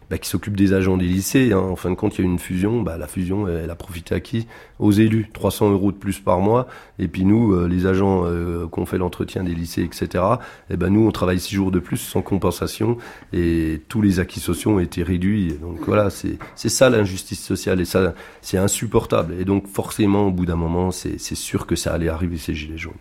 bah, 0.09 0.17
qui 0.17 0.29
s'occupe 0.29 0.55
des 0.55 0.73
agents 0.73 0.97
des 0.97 1.05
lycées. 1.05 1.53
Hein. 1.53 1.59
En 1.59 1.75
fin 1.75 1.89
de 1.89 1.95
compte, 1.95 2.17
il 2.17 2.21
y 2.21 2.27
a 2.27 2.29
une 2.29 2.39
fusion. 2.39 2.81
Bah, 2.81 2.97
la 2.97 3.07
fusion, 3.07 3.47
elle 3.47 3.69
a 3.69 3.75
profité 3.75 4.15
à 4.15 4.19
qui? 4.19 4.47
Aux 4.79 4.91
élus. 4.91 5.29
300 5.33 5.71
euros 5.71 5.91
de 5.91 5.97
plus 5.97 6.19
par 6.19 6.39
mois. 6.39 6.67
Et 6.99 7.07
puis 7.07 7.25
nous, 7.25 7.53
euh, 7.53 7.67
les 7.67 7.85
agents 7.85 8.23
euh, 8.25 8.67
qu'on 8.67 8.85
fait 8.85 8.97
l'entretien 8.97 9.43
des 9.43 9.53
lycées, 9.53 9.83
etc., 9.83 10.23
eh 10.69 10.77
ben, 10.77 10.89
nous, 10.89 11.05
on 11.05 11.11
travaille 11.11 11.39
6 11.39 11.55
jours 11.55 11.71
de 11.71 11.79
plus 11.79 11.97
sans 11.97 12.21
compensation. 12.21 12.97
Et 13.31 13.81
tous 13.87 14.01
les 14.01 14.19
acquis 14.19 14.39
sociaux 14.39 14.71
ont 14.71 14.79
été 14.79 15.03
réduits. 15.03 15.53
Donc 15.61 15.79
voilà, 15.85 16.09
c'est 16.09 16.37
ça 16.69 16.89
l'injustice 16.89 17.43
sociale. 17.43 17.81
Et 17.81 17.85
ça, 17.85 18.13
c'est 18.41 18.57
insupportable. 18.57 19.35
Et 19.39 19.45
donc 19.45 19.67
forcément, 19.67 20.27
au 20.27 20.31
bout 20.31 20.45
d'un 20.45 20.55
moment, 20.55 20.91
c'est 20.91 21.17
sûr 21.17 21.65
que 21.65 21.75
ça 21.75 21.93
allait 21.93 22.09
arriver, 22.09 22.37
ces 22.37 22.53
gilets 22.53 22.77
jaunes. 22.77 22.93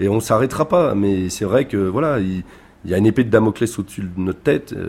Et 0.00 0.08
on 0.08 0.20
s'arrêtera 0.20 0.68
pas. 0.68 0.94
Mais 0.94 1.28
c'est 1.28 1.44
vrai 1.44 1.66
que, 1.66 1.76
voilà... 1.76 2.20
Il, 2.20 2.44
il 2.84 2.90
y 2.90 2.94
a 2.94 2.98
une 2.98 3.06
épée 3.06 3.22
de 3.22 3.30
Damoclès 3.30 3.78
au-dessus 3.78 4.02
de 4.02 4.20
notre 4.20 4.40
tête, 4.40 4.72
euh, 4.72 4.88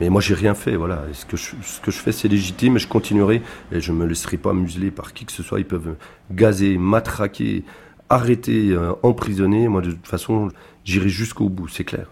mais 0.00 0.08
moi 0.08 0.20
j'ai 0.20 0.34
rien 0.34 0.54
fait, 0.54 0.76
voilà. 0.76 1.02
ce 1.12 1.26
que 1.26 1.36
je, 1.36 1.54
ce 1.62 1.80
que 1.80 1.90
je 1.90 1.98
fais 1.98 2.12
c'est 2.12 2.28
légitime 2.28 2.76
et 2.76 2.78
je 2.78 2.88
continuerai 2.88 3.42
et 3.72 3.80
je 3.80 3.92
me 3.92 4.06
laisserai 4.06 4.38
pas 4.38 4.54
museler 4.54 4.90
par 4.90 5.12
qui 5.12 5.26
que 5.26 5.32
ce 5.32 5.42
soit. 5.42 5.58
Ils 5.58 5.66
peuvent 5.66 5.96
gazer, 6.30 6.78
matraquer, 6.78 7.64
arrêter, 8.08 8.70
euh, 8.70 8.92
emprisonner. 9.02 9.68
Moi 9.68 9.82
de 9.82 9.90
toute 9.90 10.06
façon 10.06 10.48
j'irai 10.84 11.10
jusqu'au 11.10 11.48
bout, 11.50 11.68
c'est 11.68 11.84
clair. 11.84 12.06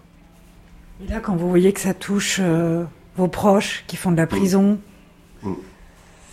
Et 1.03 1.09
là 1.09 1.21
quand 1.21 1.37
vous 1.37 1.49
voyez 1.49 1.73
que 1.73 1.81
ça 1.81 1.95
touche 1.95 2.39
euh, 2.43 2.85
vos 3.17 3.29
proches 3.29 3.85
qui 3.87 3.97
font 3.97 4.13
de 4.13 4.19
la 4.19 4.27
prison, 4.27 4.79
mm. 5.43 5.49
Mm. 5.49 5.55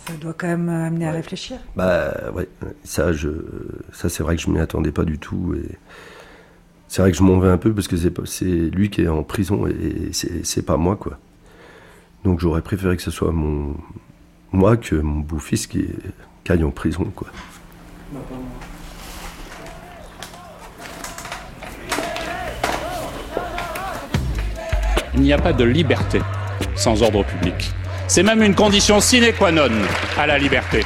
ça 0.06 0.12
doit 0.20 0.34
quand 0.34 0.48
même 0.48 0.68
amener 0.68 1.06
à 1.06 1.12
réfléchir. 1.12 1.56
Bah 1.76 2.12
ouais, 2.34 2.46
ça 2.84 3.14
je, 3.14 3.30
ça 3.90 4.10
c'est 4.10 4.22
vrai 4.22 4.36
que 4.36 4.42
je 4.42 4.50
m'y 4.50 4.60
attendais 4.60 4.92
pas 4.92 5.04
du 5.04 5.18
tout 5.18 5.54
et 5.54 5.78
c'est 6.92 7.00
vrai 7.00 7.10
que 7.10 7.16
je 7.16 7.22
m'en 7.22 7.38
vais 7.38 7.48
un 7.48 7.56
peu 7.56 7.72
parce 7.72 7.88
que 7.88 7.96
c'est 7.96 8.50
lui 8.50 8.90
qui 8.90 9.00
est 9.00 9.08
en 9.08 9.22
prison 9.22 9.66
et 9.66 10.10
c'est 10.12 10.66
pas 10.66 10.76
moi, 10.76 10.96
quoi. 10.96 11.18
Donc 12.22 12.38
j'aurais 12.38 12.60
préféré 12.60 12.98
que 12.98 13.02
ce 13.02 13.10
soit 13.10 13.32
mon, 13.32 13.74
moi 14.52 14.76
que 14.76 14.96
mon 14.96 15.20
beau-fils 15.20 15.66
qui, 15.66 15.86
qui 16.44 16.52
aille 16.52 16.64
en 16.64 16.70
prison, 16.70 17.10
quoi. 17.16 17.28
Il 25.14 25.22
n'y 25.22 25.32
a 25.32 25.38
pas 25.38 25.54
de 25.54 25.64
liberté 25.64 26.20
sans 26.76 27.02
ordre 27.02 27.24
public. 27.24 27.72
C'est 28.06 28.22
même 28.22 28.42
une 28.42 28.54
condition 28.54 29.00
sine 29.00 29.32
qua 29.38 29.50
non 29.50 29.70
à 30.18 30.26
la 30.26 30.36
liberté. 30.36 30.84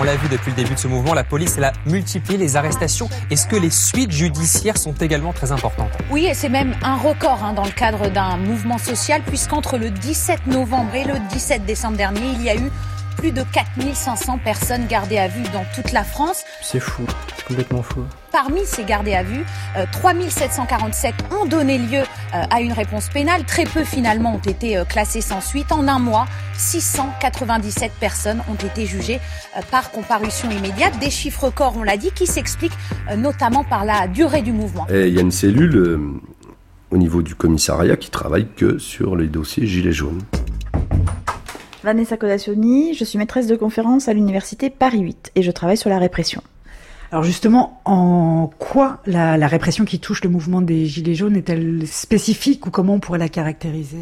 On 0.00 0.04
l'a 0.04 0.14
vu 0.14 0.28
depuis 0.28 0.50
le 0.50 0.56
début 0.56 0.74
de 0.74 0.78
ce 0.78 0.86
mouvement, 0.86 1.12
la 1.12 1.24
police 1.24 1.58
a 1.58 1.72
multiplié 1.84 2.38
les 2.38 2.54
arrestations. 2.54 3.08
Est-ce 3.32 3.48
que 3.48 3.56
les 3.56 3.70
suites 3.70 4.12
judiciaires 4.12 4.78
sont 4.78 4.92
également 4.92 5.32
très 5.32 5.50
importantes? 5.50 5.90
Oui, 6.08 6.26
et 6.26 6.34
c'est 6.34 6.48
même 6.48 6.76
un 6.82 6.94
record 6.94 7.42
hein, 7.42 7.52
dans 7.52 7.64
le 7.64 7.72
cadre 7.72 8.08
d'un 8.08 8.36
mouvement 8.36 8.78
social, 8.78 9.22
puisqu'entre 9.26 9.76
le 9.76 9.90
17 9.90 10.46
novembre 10.46 10.94
et 10.94 11.02
le 11.02 11.14
17 11.30 11.64
décembre 11.66 11.96
dernier, 11.96 12.28
il 12.34 12.42
y 12.44 12.48
a 12.48 12.54
eu 12.54 12.70
plus 13.18 13.32
de 13.32 13.42
4500 13.52 14.38
personnes 14.38 14.86
gardées 14.86 15.18
à 15.18 15.26
vue 15.26 15.42
dans 15.52 15.64
toute 15.74 15.92
la 15.92 16.04
France. 16.04 16.44
C'est 16.62 16.78
fou, 16.78 17.02
c'est 17.36 17.44
complètement 17.44 17.82
fou. 17.82 18.04
Parmi 18.30 18.64
ces 18.64 18.84
gardés 18.84 19.14
à 19.14 19.24
vue, 19.24 19.44
3747 19.90 21.14
euh, 21.32 21.36
ont 21.36 21.46
donné 21.46 21.78
lieu 21.78 21.98
euh, 21.98 22.42
à 22.48 22.60
une 22.60 22.72
réponse 22.72 23.08
pénale. 23.08 23.44
Très 23.44 23.64
peu 23.64 23.82
finalement 23.82 24.36
ont 24.36 24.50
été 24.50 24.78
euh, 24.78 24.84
classés 24.84 25.20
sans 25.20 25.40
suite. 25.40 25.72
En 25.72 25.88
un 25.88 25.98
mois, 25.98 26.26
697 26.54 27.90
personnes 27.98 28.40
ont 28.48 28.66
été 28.66 28.86
jugées 28.86 29.20
par 29.72 29.90
comparution 29.90 30.48
immédiate. 30.50 30.96
Des 31.00 31.10
chiffres 31.10 31.46
records, 31.46 31.74
on 31.76 31.82
l'a 31.82 31.96
dit, 31.96 32.12
qui 32.12 32.26
s'expliquent 32.26 32.78
notamment 33.16 33.64
par 33.64 33.84
la 33.84 34.06
durée 34.06 34.42
du 34.42 34.52
mouvement. 34.52 34.86
il 34.90 35.08
y 35.08 35.18
a 35.18 35.22
une 35.22 35.32
cellule 35.32 36.20
au 36.90 36.96
niveau 36.96 37.22
du 37.22 37.34
commissariat 37.34 37.96
qui 37.96 38.10
travaille 38.10 38.46
que 38.56 38.78
sur 38.78 39.16
les 39.16 39.26
dossiers 39.26 39.66
gilets 39.66 39.92
jaunes. 39.92 40.22
Vanessa 41.88 42.18
Codacioni, 42.18 42.92
je 42.92 43.02
suis 43.02 43.16
maîtresse 43.16 43.46
de 43.46 43.56
conférence 43.56 44.08
à 44.08 44.12
l'université 44.12 44.68
Paris 44.68 44.98
8 44.98 45.32
et 45.36 45.42
je 45.42 45.50
travaille 45.50 45.78
sur 45.78 45.88
la 45.88 45.98
répression. 45.98 46.42
Alors 47.10 47.24
justement, 47.24 47.80
en 47.86 48.50
quoi 48.58 48.98
la, 49.06 49.46
répression 49.46 49.86
qui 49.86 49.98
touche 49.98 50.22
le 50.22 50.28
mouvement 50.28 50.60
des 50.60 50.84
Gilets 50.84 51.14
jaunes 51.14 51.34
est-elle 51.34 51.86
spécifique 51.86 52.66
ou 52.66 52.70
comment 52.70 52.92
on 52.92 53.00
pourrait 53.00 53.18
la 53.18 53.30
caractériser? 53.30 54.00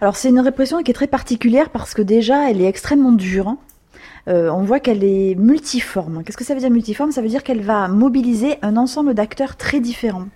Alors 0.00 0.14
c'est 0.14 0.28
une 0.28 0.38
répression 0.38 0.84
qui 0.84 0.92
est 0.92 0.94
très 0.94 1.08
particulière 1.08 1.70
parce 1.70 1.94
que 1.94 2.02
déjà 2.02 2.48
elle 2.48 2.60
est 2.60 2.68
extrêmement 2.68 3.10
dure. 3.10 3.56
Euh, 4.28 4.48
on 4.48 4.62
voit 4.62 4.78
qu'elle 4.78 5.02
est 5.02 5.34
multiforme. 5.34 6.22
Qu'est-ce 6.22 6.36
que 6.36 6.44
ça 6.44 6.54
veut 6.54 6.60
dire 6.60 6.70
multiforme? 6.70 7.10
Ça 7.10 7.22
veut 7.22 7.28
dire 7.28 7.42
qu'elle 7.42 7.62
va 7.62 7.88
mobiliser 7.88 8.54
un 8.62 8.76
ensemble 8.76 9.14
d'acteurs 9.14 9.56
très 9.56 9.80
différents. 9.80 10.28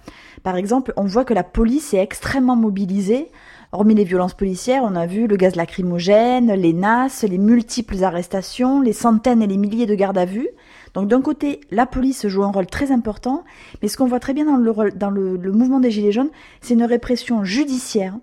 Par 0.43 0.57
exemple, 0.57 0.93
on 0.97 1.05
voit 1.05 1.25
que 1.25 1.35
la 1.35 1.45
police 1.45 1.95
est 1.95 2.03
extrêmement 2.03 2.57
mobilisée 2.57 3.29
Hormis 3.75 3.97
les 3.97 4.05
violences 4.05 4.35
policières, 4.35 4.85
on 4.85 4.95
a 4.95 5.05
vu 5.05 5.27
le 5.27 5.35
gaz 5.35 5.57
lacrymogène, 5.57 6.53
les 6.53 6.73
NAS, 6.73 7.25
les 7.29 7.39
multiples 7.39 8.05
arrestations, 8.05 8.81
les 8.81 8.93
centaines 8.93 9.43
et 9.43 9.49
les 9.49 9.57
milliers 9.57 9.87
de 9.87 9.97
gardes 9.97 10.17
à 10.17 10.27
vue. 10.27 10.49
Donc 10.95 11.09
d'un 11.09 11.21
côté, 11.21 11.61
la 11.73 11.85
police 11.85 12.29
joue 12.29 12.45
un 12.45 12.53
rôle 12.53 12.67
très 12.67 12.93
important, 12.93 13.43
mais 13.83 13.89
ce 13.89 13.97
qu'on 13.97 14.07
voit 14.07 14.21
très 14.21 14.33
bien 14.33 14.45
dans 14.45 14.57
le, 14.57 14.93
dans 14.93 15.11
le, 15.11 15.51
mouvement 15.51 15.81
des 15.81 15.91
Gilets 15.91 16.13
jaunes, 16.13 16.31
c'est 16.61 16.75
une 16.75 16.85
répression 16.85 17.43
judiciaire 17.43 18.15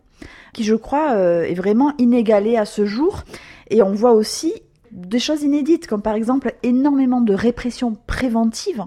qui, 0.54 0.64
je 0.64 0.76
crois, 0.76 1.16
euh, 1.16 1.44
est 1.44 1.54
vraiment 1.54 1.92
inégalée 1.98 2.56
à 2.56 2.64
ce 2.64 2.86
jour. 2.86 3.24
Et 3.70 3.82
on 3.82 3.92
voit 3.92 4.14
aussi 4.14 4.54
des 4.94 5.20
choses 5.20 5.44
inédites, 5.44 5.86
comme 5.86 6.02
par 6.02 6.16
exemple 6.16 6.56
énormément 6.64 7.20
de 7.20 7.34
répression 7.34 7.98
préventive, 8.08 8.86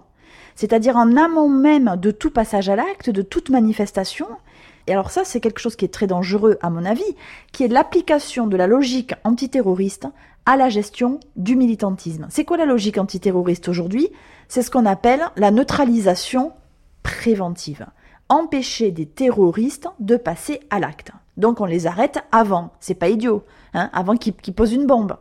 c'est-à-dire 0.54 0.96
en 0.96 1.14
amont 1.14 1.50
même 1.50 1.96
de 2.00 2.10
tout 2.10 2.30
passage 2.30 2.70
à 2.70 2.76
l'acte, 2.76 3.10
de 3.10 3.20
toute 3.20 3.50
manifestation, 3.50 4.28
et 4.86 4.92
alors 4.92 5.10
ça, 5.10 5.24
c'est 5.24 5.40
quelque 5.40 5.60
chose 5.60 5.76
qui 5.76 5.84
est 5.84 5.92
très 5.92 6.06
dangereux 6.06 6.58
à 6.60 6.70
mon 6.70 6.84
avis, 6.84 7.16
qui 7.52 7.64
est 7.64 7.68
l'application 7.68 8.46
de 8.46 8.56
la 8.56 8.66
logique 8.66 9.14
antiterroriste 9.24 10.06
à 10.46 10.56
la 10.56 10.68
gestion 10.68 11.20
du 11.36 11.56
militantisme. 11.56 12.26
C'est 12.28 12.44
quoi 12.44 12.58
la 12.58 12.66
logique 12.66 12.98
antiterroriste 12.98 13.68
aujourd'hui? 13.68 14.08
C'est 14.48 14.62
ce 14.62 14.70
qu'on 14.70 14.84
appelle 14.84 15.22
la 15.36 15.50
neutralisation 15.50 16.52
préventive. 17.02 17.86
Empêcher 18.28 18.90
des 18.90 19.06
terroristes 19.06 19.88
de 20.00 20.16
passer 20.16 20.60
à 20.70 20.80
l'acte. 20.80 21.12
Donc 21.36 21.60
on 21.60 21.64
les 21.64 21.86
arrête 21.86 22.18
avant. 22.30 22.72
C'est 22.80 22.94
pas 22.94 23.08
idiot, 23.08 23.44
hein, 23.72 23.90
avant 23.92 24.16
qu'ils 24.16 24.34
posent 24.54 24.72
une 24.72 24.86
bombe. 24.86 25.16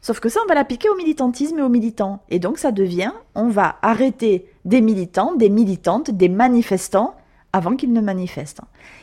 Sauf 0.00 0.18
que 0.18 0.28
ça, 0.28 0.40
on 0.44 0.48
va 0.48 0.54
l'appliquer 0.54 0.88
au 0.88 0.96
militantisme 0.96 1.58
et 1.58 1.62
aux 1.62 1.68
militants. 1.68 2.22
Et 2.28 2.38
donc 2.38 2.58
ça 2.58 2.72
devient, 2.72 3.12
on 3.34 3.48
va 3.48 3.76
arrêter 3.82 4.48
des 4.64 4.80
militants, 4.80 5.34
des 5.34 5.48
militantes, 5.48 6.10
des 6.10 6.28
manifestants 6.28 7.14
avant 7.52 7.76
qu'ils 7.76 7.92
ne 7.92 8.00
manifestent. 8.00 8.60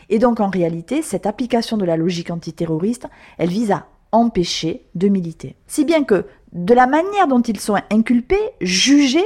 Et 0.10 0.20
donc 0.20 0.40
en 0.40 0.50
réalité, 0.50 1.02
cette 1.02 1.26
application 1.26 1.78
de 1.78 1.86
la 1.86 1.98
logique 1.98 2.32
antiterroriste, 2.32 3.08
elle 3.38 3.50
vise 3.50 3.72
à 3.72 3.88
empêcher 4.12 4.86
de 4.96 5.08
militer. 5.08 5.56
Si 5.68 5.86
bien 5.86 6.04
que 6.04 6.26
de 6.52 6.74
la 6.74 6.88
manière 6.88 7.28
dont 7.28 7.42
ils 7.42 7.60
sont 7.60 7.78
inculpés, 7.92 8.38
jugés, 8.60 9.24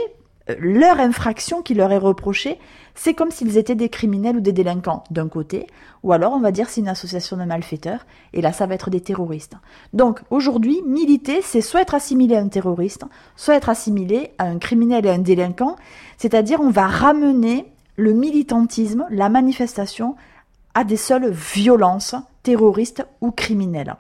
euh, 0.50 0.56
leur 0.60 1.00
infraction 1.00 1.62
qui 1.62 1.74
leur 1.74 1.92
est 1.94 1.98
reprochée, 1.98 2.60
c'est 2.96 3.14
comme 3.14 3.32
s'ils 3.32 3.58
étaient 3.58 3.76
des 3.76 3.88
criminels 3.88 4.38
ou 4.38 4.42
des 4.42 4.52
délinquants 4.52 5.06
d'un 5.10 5.30
côté, 5.30 5.68
ou 6.04 6.12
alors 6.12 6.34
on 6.34 6.42
va 6.42 6.52
dire 6.52 6.70
c'est 6.70 6.82
une 6.82 6.90
association 6.90 7.38
de 7.38 7.46
malfaiteurs, 7.46 8.06
et 8.34 8.42
là 8.42 8.52
ça 8.52 8.66
va 8.66 8.76
être 8.76 8.90
des 8.90 9.00
terroristes. 9.00 9.56
Donc 9.94 10.20
aujourd'hui, 10.30 10.82
militer, 10.86 11.42
c'est 11.42 11.62
soit 11.62 11.82
être 11.82 11.96
assimilé 11.96 12.36
à 12.36 12.42
un 12.42 12.50
terroriste, 12.50 13.06
soit 13.38 13.56
être 13.56 13.70
assimilé 13.70 14.32
à 14.38 14.44
un 14.44 14.58
criminel 14.58 15.06
et 15.06 15.10
un 15.10 15.20
délinquant, 15.20 15.78
c'est-à-dire 16.18 16.60
on 16.60 16.70
va 16.70 16.88
ramener 16.88 17.73
le 17.96 18.14
militantisme, 18.14 19.06
la 19.10 19.30
manifestation, 19.30 20.16
à 20.74 20.84
des 20.84 20.98
seules 20.98 21.30
violences 21.32 22.16
terroristes 22.42 23.06
ou 23.22 23.32
criminelles. 23.32 23.96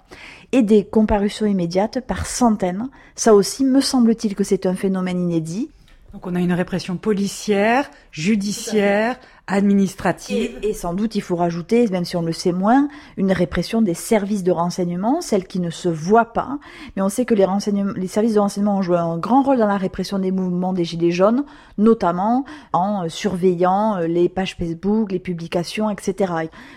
Et 0.51 0.61
des 0.61 0.85
comparutions 0.85 1.45
immédiates 1.45 1.99
par 2.01 2.25
centaines. 2.25 2.89
Ça 3.15 3.33
aussi, 3.33 3.63
me 3.63 3.81
semble-t-il 3.81 4.35
que 4.35 4.43
c'est 4.43 4.65
un 4.65 4.75
phénomène 4.75 5.19
inédit. 5.19 5.69
Donc 6.13 6.27
on 6.27 6.35
a 6.35 6.39
une 6.39 6.53
répression 6.53 6.95
policière, 6.95 7.89
judiciaire, 8.11 9.19
administrative. 9.47 10.59
Et, 10.61 10.73
sans 10.73 10.93
doute, 10.93 11.15
il 11.15 11.21
faut 11.21 11.35
rajouter, 11.35 11.87
même 11.87 12.05
si 12.05 12.15
on 12.15 12.21
le 12.21 12.31
sait 12.31 12.51
moins, 12.51 12.87
une 13.17 13.31
répression 13.31 13.81
des 13.81 13.95
services 13.95 14.43
de 14.43 14.51
renseignement, 14.51 15.21
celles 15.21 15.47
qui 15.47 15.59
ne 15.59 15.71
se 15.71 15.89
voient 15.89 16.31
pas. 16.31 16.59
Mais 16.95 17.01
on 17.01 17.09
sait 17.09 17.25
que 17.25 17.33
les, 17.33 17.47
les 17.95 18.07
services 18.07 18.35
de 18.35 18.39
renseignement 18.39 18.77
ont 18.77 18.83
joué 18.83 18.97
un 18.97 19.17
grand 19.17 19.41
rôle 19.41 19.57
dans 19.57 19.65
la 19.65 19.77
répression 19.77 20.19
des 20.19 20.29
mouvements 20.29 20.71
des 20.71 20.85
Gilets 20.85 21.09
jaunes, 21.09 21.45
notamment 21.79 22.45
en 22.73 23.09
surveillant 23.09 23.97
euh, 23.97 24.05
les 24.05 24.29
pages 24.29 24.55
Facebook, 24.55 25.11
les 25.11 25.19
publications, 25.19 25.89
etc. 25.89 26.31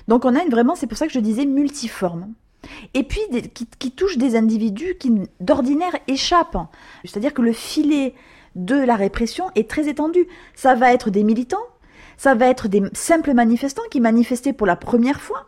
Donc 0.09 0.25
on 0.25 0.35
a 0.35 0.43
une, 0.43 0.51
vraiment, 0.51 0.77
c'est 0.77 0.87
pour 0.87 0.97
ça 0.97 1.07
que 1.07 1.13
je 1.13 1.21
disais 1.21 1.45
multiforme. 1.45 2.33
et 2.95 3.03
puis 3.03 3.21
qui, 3.53 3.67
qui 3.79 3.91
touchent 3.91 4.17
des 4.17 4.35
individus 4.35 4.97
qui 4.99 5.13
d'ordinaire 5.41 5.95
échappent. 6.09 6.57
C'est-à-dire 7.05 7.35
que 7.35 7.43
le 7.43 7.53
filet 7.53 8.15
de 8.57 8.75
la 8.75 8.97
répression 8.97 9.51
est 9.55 9.71
très 9.71 9.89
étendu. 9.89 10.27
Ça 10.55 10.75
va 10.75 10.93
être 10.93 11.11
des 11.11 11.23
militants, 11.23 11.59
ça 12.17 12.35
va 12.35 12.49
être 12.49 12.67
des 12.67 12.83
simples 12.95 13.35
manifestants 13.35 13.83
qui 13.91 14.01
manifestaient 14.01 14.55
pour 14.55 14.67
la 14.67 14.77
première 14.77 15.21
fois, 15.21 15.47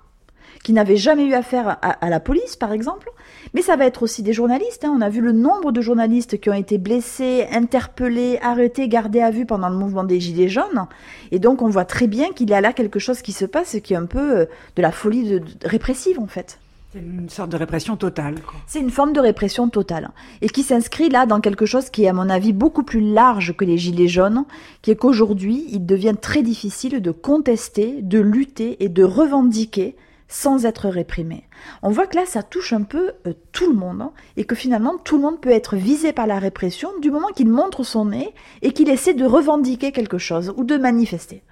qui 0.62 0.72
n'avaient 0.72 0.96
jamais 0.96 1.24
eu 1.24 1.32
affaire 1.32 1.78
à, 1.80 2.10
la 2.10 2.20
police, 2.20 2.54
par 2.54 2.72
exemple. 2.72 3.10
Mais 3.54 3.62
ça 3.62 3.76
va 3.76 3.86
être 3.86 4.02
aussi 4.02 4.22
des 4.22 4.34
journalistes. 4.34 4.84
Hein. 4.84 4.94
On 4.94 5.00
a 5.00 5.08
vu 5.08 5.22
le 5.22 5.32
nombre 5.32 5.72
de 5.72 5.80
journalistes 5.80 6.38
qui 6.38 6.50
ont 6.50 6.54
été 6.54 6.76
blessés, 6.76 7.46
interpellés, 7.50 8.38
arrêtés, 8.42 8.88
gardés 8.88 9.22
à 9.22 9.30
vue 9.30 9.46
pendant 9.46 9.70
le 9.70 9.76
mouvement 9.76 10.04
des 10.04 10.20
Gilets 10.20 10.48
jaunes. 10.48 10.86
Et 11.30 11.38
donc 11.38 11.62
on 11.62 11.68
voit 11.68 11.86
très 11.86 12.06
bien 12.06 12.32
qu'il 12.32 12.50
y 12.50 12.54
a 12.54 12.60
là 12.60 12.74
quelque 12.74 12.98
chose 12.98 13.22
qui 13.22 13.32
se 13.32 13.46
passe 13.46 13.76
qui 13.82 13.94
est 13.94 13.96
un 13.96 14.06
peu 14.06 14.40
euh, 14.40 14.46
de 14.76 14.82
la 14.82 14.92
folie 14.92 15.40
répressive, 15.64 16.20
en 16.20 16.26
fait. 16.26 16.58
C'est 16.90 17.00
une 17.00 17.28
sorte 17.28 17.50
de 17.50 17.58
répression 17.58 17.98
totale. 17.98 18.36
C'est 18.66 18.80
une 18.80 18.90
forme 18.90 19.12
de 19.12 19.20
répression 19.20 19.68
totale 19.68 20.10
et 20.40 20.48
qui 20.48 20.62
s'inscrit 20.62 21.10
là 21.10 21.26
dans 21.26 21.42
quelque 21.42 21.66
chose 21.66 21.90
qui 21.90 22.04
est 22.04 22.08
à 22.08 22.14
mon 22.14 22.30
avis 22.30 22.54
beaucoup 22.54 22.82
plus 22.82 23.02
large 23.02 23.54
que 23.54 23.66
les 23.66 23.76
gilets 23.76 24.08
jaunes, 24.08 24.46
qui 24.80 24.90
est 24.90 24.96
qu'aujourd'hui 24.96 25.66
il 25.68 25.84
devient 25.84 26.14
très 26.18 26.42
difficile 26.42 27.02
de 27.02 27.10
contester, 27.10 28.00
de 28.00 28.18
lutter 28.18 28.82
et 28.82 28.88
de 28.88 29.04
revendiquer 29.04 29.96
sans 30.28 30.64
être 30.64 30.88
réprimé. 30.88 31.44
On 31.82 31.90
voit 31.90 32.06
que 32.06 32.16
là 32.16 32.24
ça 32.24 32.42
touche 32.42 32.72
un 32.72 32.84
peu 32.84 33.12
euh, 33.26 33.34
tout 33.52 33.70
le 33.70 33.76
monde 33.76 34.00
hein, 34.00 34.12
et 34.38 34.44
que 34.44 34.54
finalement 34.54 34.96
tout 34.96 35.16
le 35.16 35.22
monde 35.22 35.42
peut 35.42 35.50
être 35.50 35.76
visé 35.76 36.14
par 36.14 36.26
la 36.26 36.38
répression 36.38 36.88
du 37.02 37.10
moment 37.10 37.28
qu'il 37.28 37.50
montre 37.50 37.82
son 37.82 38.06
nez 38.06 38.32
et 38.62 38.72
qu'il 38.72 38.88
essaie 38.88 39.14
de 39.14 39.26
revendiquer 39.26 39.92
quelque 39.92 40.18
chose 40.18 40.54
ou 40.56 40.64
de 40.64 40.78
manifester. 40.78 41.42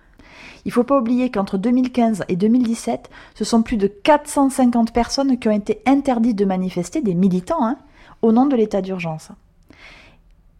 Il 0.66 0.70
ne 0.70 0.72
faut 0.72 0.82
pas 0.82 0.98
oublier 0.98 1.30
qu'entre 1.30 1.58
2015 1.58 2.24
et 2.26 2.34
2017, 2.34 3.08
ce 3.36 3.44
sont 3.44 3.62
plus 3.62 3.76
de 3.76 3.86
450 3.86 4.92
personnes 4.92 5.38
qui 5.38 5.46
ont 5.46 5.52
été 5.52 5.80
interdites 5.86 6.36
de 6.36 6.44
manifester, 6.44 7.00
des 7.00 7.14
militants, 7.14 7.64
hein, 7.64 7.76
au 8.20 8.32
nom 8.32 8.46
de 8.46 8.56
l'état 8.56 8.82
d'urgence. 8.82 9.28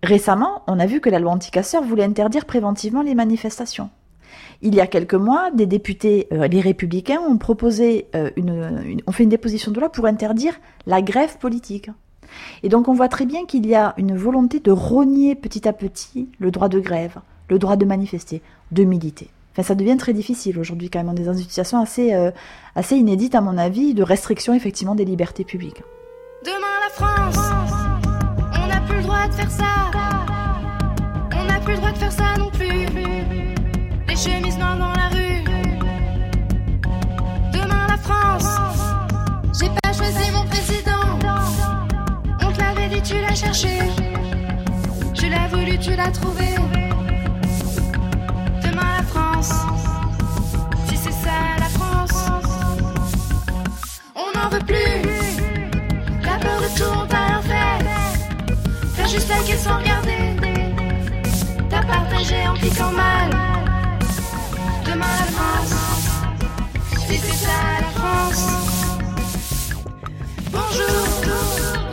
Récemment, 0.05 0.63
on 0.69 0.79
a 0.79 0.87
vu 0.87 1.01
que 1.01 1.11
la 1.11 1.19
loi 1.19 1.33
anticasseur 1.33 1.83
voulait 1.83 2.05
interdire 2.05 2.45
préventivement 2.45 3.03
les 3.03 3.17
manifestations. 3.17 3.91
Il 4.63 4.77
y 4.77 4.81
a 4.81 4.87
quelques 4.87 5.15
mois, 5.15 5.51
des 5.51 5.67
députés, 5.67 6.29
euh, 6.33 6.47
les 6.47 6.61
républicains, 6.61 7.21
ont 7.21 7.37
proposé 7.37 8.07
euh, 8.15 8.31
ont 9.09 9.13
fait 9.13 9.25
une 9.25 9.29
déposition 9.29 9.73
de 9.73 9.81
loi 9.81 9.91
pour 9.91 10.07
interdire 10.07 10.55
la 10.87 11.03
grève 11.03 11.37
politique. 11.39 11.91
Et 12.63 12.69
donc 12.69 12.87
on 12.87 12.95
voit 12.95 13.09
très 13.09 13.27
bien 13.27 13.45
qu'il 13.45 13.67
y 13.67 13.75
a 13.75 13.93
une 13.97 14.17
volonté 14.17 14.61
de 14.61 14.71
rogner 14.71 15.35
petit 15.35 15.67
à 15.67 15.73
petit 15.73 16.29
le 16.39 16.53
droit 16.53 16.69
de 16.69 16.79
grève, 16.79 17.19
le 17.49 17.59
droit 17.59 17.75
de 17.75 17.85
manifester, 17.85 18.41
de 18.71 18.85
militer 18.85 19.31
ça 19.63 19.75
devient 19.75 19.97
très 19.97 20.13
difficile 20.13 20.59
aujourd'hui 20.59 20.91
quand 20.91 20.99
même. 20.99 21.09
On 21.09 21.17
est 21.17 21.25
dans 21.25 21.33
une 21.33 21.39
situation 21.39 21.81
assez, 21.81 22.15
euh, 22.15 22.31
assez 22.75 22.97
inédite 22.97 23.35
à 23.35 23.41
mon 23.41 23.57
avis 23.57 23.95
de 23.95 24.03
restriction 24.03 24.55
effectivement 24.55 24.95
des 24.95 25.05
libertés 25.05 25.45
publiques. 25.45 25.83
Demain 26.45 26.57
la 26.83 26.91
France, 26.95 27.39
on 28.63 28.67
n'a 28.67 28.81
plus 28.83 28.99
le 28.99 29.03
droit 29.03 29.27
de 29.29 29.35
faire 29.35 29.51
ça. 29.51 29.91
On 31.33 31.45
n'a 31.47 31.61
plus 31.61 31.73
le 31.73 31.79
droit 31.79 31.93
de 31.93 31.99
faire 31.99 32.13
ça 32.13 32.37
non 32.39 32.51
plus. 32.51 32.87
Les 34.09 34.17
chemises 34.17 34.59
noires 34.59 34.79
dans 34.79 34.93
la 34.93 35.09
rue. 35.09 35.45
Demain 37.53 37.87
la 37.89 37.97
France, 37.97 38.59
j'ai 39.59 39.69
pas 39.83 39.93
choisi 39.93 40.31
mon 40.33 40.45
président. 40.47 41.19
On 42.43 42.53
te 42.53 42.61
l'avait 42.61 42.89
dit, 42.95 43.03
tu 43.03 43.21
l'as 43.21 43.35
cherché. 43.35 43.79
Tu 45.15 45.29
l'as 45.29 45.49
voulu, 45.49 45.79
tu 45.79 45.97
l'as 45.97 46.11
trouvé. 46.11 46.45
Si 50.89 50.97
c'est 50.97 51.13
ça 51.13 51.39
la 51.59 51.69
France, 51.69 52.31
on 54.15 54.39
n'en 54.39 54.49
veut 54.49 54.65
plus. 54.65 55.03
La 56.23 56.37
peur 56.39 56.61
de 56.61 56.69
tout, 56.77 56.93
on 57.03 57.07
t'a 57.07 57.41
fait. 57.43 57.85
T'as 58.97 59.07
juste 59.07 59.29
la 59.29 59.39
question 59.39 59.77
regardée. 59.79 60.37
T'as 61.71 61.83
partagé 61.83 62.49
en 62.49 62.55
piquant 62.55 62.93
mal. 62.93 63.31
Demain 64.85 65.07
la 65.21 65.27
France, 65.37 65.75
si 67.09 67.19
c'est 67.19 67.45
ça 67.45 67.59
la 67.81 68.01
France. 68.01 68.47
Bonjour. 70.51 71.07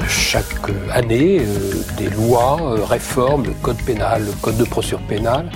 Chaque 0.08 0.70
année, 0.92 1.42
euh, 1.42 1.84
des 1.98 2.10
lois 2.10 2.58
euh, 2.62 2.84
réforment 2.86 3.46
le 3.46 3.54
code 3.62 3.82
pénal, 3.84 4.26
le 4.26 4.32
code 4.42 4.58
de 4.58 4.64
procédure 4.64 5.02
pénale 5.08 5.52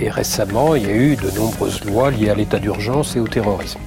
et 0.00 0.10
récemment, 0.10 0.74
il 0.74 0.82
y 0.82 0.90
a 0.90 0.94
eu 0.94 1.16
de 1.16 1.30
nombreuses 1.30 1.84
lois 1.84 2.10
liées 2.10 2.30
à 2.30 2.34
l'état 2.34 2.58
d'urgence 2.58 3.16
et 3.16 3.20
au 3.20 3.28
terrorisme. 3.28 3.80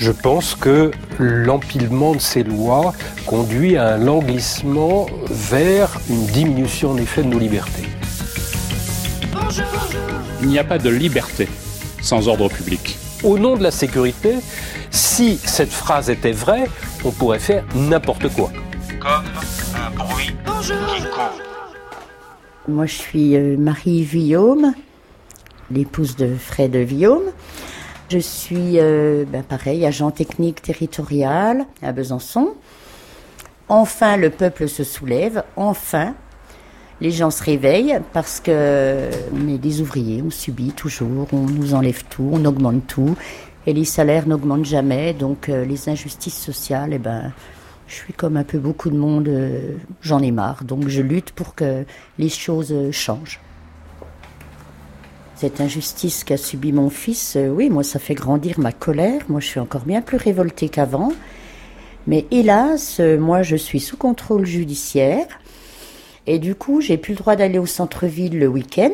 Je 0.00 0.12
pense 0.12 0.54
que 0.54 0.90
l'empilement 1.18 2.14
de 2.14 2.20
ces 2.20 2.42
lois 2.42 2.94
conduit 3.26 3.76
à 3.76 3.94
un 3.94 3.98
languissement 3.98 5.06
vers 5.28 6.00
une 6.08 6.24
diminution 6.26 6.92
en 6.92 6.96
effet 6.96 7.22
de 7.22 7.28
nos 7.28 7.38
libertés. 7.38 7.84
Il 10.40 10.48
n'y 10.48 10.58
a 10.58 10.64
pas 10.64 10.78
de 10.78 10.88
liberté 10.88 11.48
sans 12.00 12.28
ordre 12.28 12.48
public. 12.48 12.96
Au 13.22 13.38
nom 13.38 13.56
de 13.56 13.62
la 13.62 13.70
sécurité, 13.70 14.36
si 14.90 15.38
cette 15.44 15.72
phrase 15.72 16.08
était 16.08 16.32
vraie, 16.32 16.64
on 17.04 17.10
pourrait 17.10 17.38
faire 17.38 17.64
n'importe 17.74 18.28
quoi. 18.28 18.50
Comme 19.00 19.24
un 19.76 19.90
bruit 19.90 20.34
qui 20.62 21.02
court. 21.10 21.49
Moi, 22.70 22.86
je 22.86 22.94
suis 22.94 23.36
euh, 23.36 23.56
Marie 23.56 24.04
Villaume, 24.04 24.74
l'épouse 25.72 26.14
de 26.14 26.34
Fred 26.36 26.76
Villaume. 26.76 27.24
Je 28.08 28.18
suis, 28.18 28.78
euh, 28.78 29.24
ben 29.26 29.42
pareil, 29.42 29.84
agent 29.84 30.12
technique 30.12 30.62
territorial 30.62 31.66
à 31.82 31.90
Besançon. 31.90 32.54
Enfin, 33.68 34.16
le 34.16 34.30
peuple 34.30 34.68
se 34.68 34.84
soulève. 34.84 35.42
Enfin, 35.56 36.14
les 37.00 37.10
gens 37.10 37.30
se 37.30 37.42
réveillent 37.42 37.98
parce 38.12 38.38
que 38.38 39.10
on 39.34 39.48
est 39.48 39.58
des 39.58 39.80
ouvriers, 39.80 40.22
on 40.24 40.30
subit 40.30 40.72
toujours, 40.72 41.26
on 41.32 41.46
nous 41.46 41.74
enlève 41.74 42.04
tout, 42.08 42.30
on 42.32 42.44
augmente 42.44 42.86
tout, 42.86 43.16
et 43.66 43.72
les 43.72 43.84
salaires 43.84 44.28
n'augmentent 44.28 44.64
jamais. 44.64 45.12
Donc, 45.12 45.48
euh, 45.48 45.64
les 45.64 45.88
injustices 45.88 46.38
sociales, 46.38 46.90
eh 46.92 46.98
ben, 46.98 47.32
je 47.90 47.96
suis 47.96 48.12
comme 48.12 48.36
un 48.36 48.44
peu 48.44 48.58
beaucoup 48.58 48.88
de 48.88 48.96
monde, 48.96 49.26
euh, 49.28 49.72
j'en 50.00 50.22
ai 50.22 50.30
marre. 50.30 50.62
Donc 50.62 50.88
je 50.88 51.02
lutte 51.02 51.32
pour 51.32 51.56
que 51.56 51.84
les 52.18 52.28
choses 52.28 52.72
euh, 52.72 52.92
changent. 52.92 53.40
Cette 55.34 55.60
injustice 55.60 56.22
qu'a 56.22 56.36
subi 56.36 56.72
mon 56.72 56.88
fils, 56.88 57.34
euh, 57.34 57.48
oui, 57.48 57.68
moi 57.68 57.82
ça 57.82 57.98
fait 57.98 58.14
grandir 58.14 58.60
ma 58.60 58.70
colère. 58.70 59.22
Moi 59.28 59.40
je 59.40 59.46
suis 59.46 59.58
encore 59.58 59.82
bien 59.82 60.02
plus 60.02 60.18
révoltée 60.18 60.68
qu'avant. 60.68 61.12
Mais 62.06 62.26
hélas, 62.30 63.00
moi 63.00 63.42
je 63.42 63.56
suis 63.56 63.80
sous 63.80 63.96
contrôle 63.96 64.46
judiciaire. 64.46 65.26
Et 66.26 66.38
du 66.38 66.54
coup, 66.54 66.80
j'ai 66.80 66.96
plus 66.96 67.14
le 67.14 67.18
droit 67.18 67.34
d'aller 67.34 67.58
au 67.58 67.66
centre-ville 67.66 68.38
le 68.38 68.46
week-end. 68.46 68.92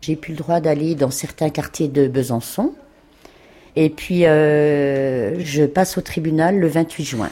J'ai 0.00 0.16
plus 0.16 0.32
le 0.32 0.38
droit 0.38 0.60
d'aller 0.60 0.94
dans 0.94 1.10
certains 1.10 1.50
quartiers 1.50 1.88
de 1.88 2.08
Besançon. 2.08 2.74
Et 3.76 3.88
puis, 3.88 4.22
je 4.22 5.66
passe 5.66 5.96
au 5.96 6.00
tribunal 6.00 6.58
le 6.58 6.66
28 6.66 7.04
juin. 7.04 7.30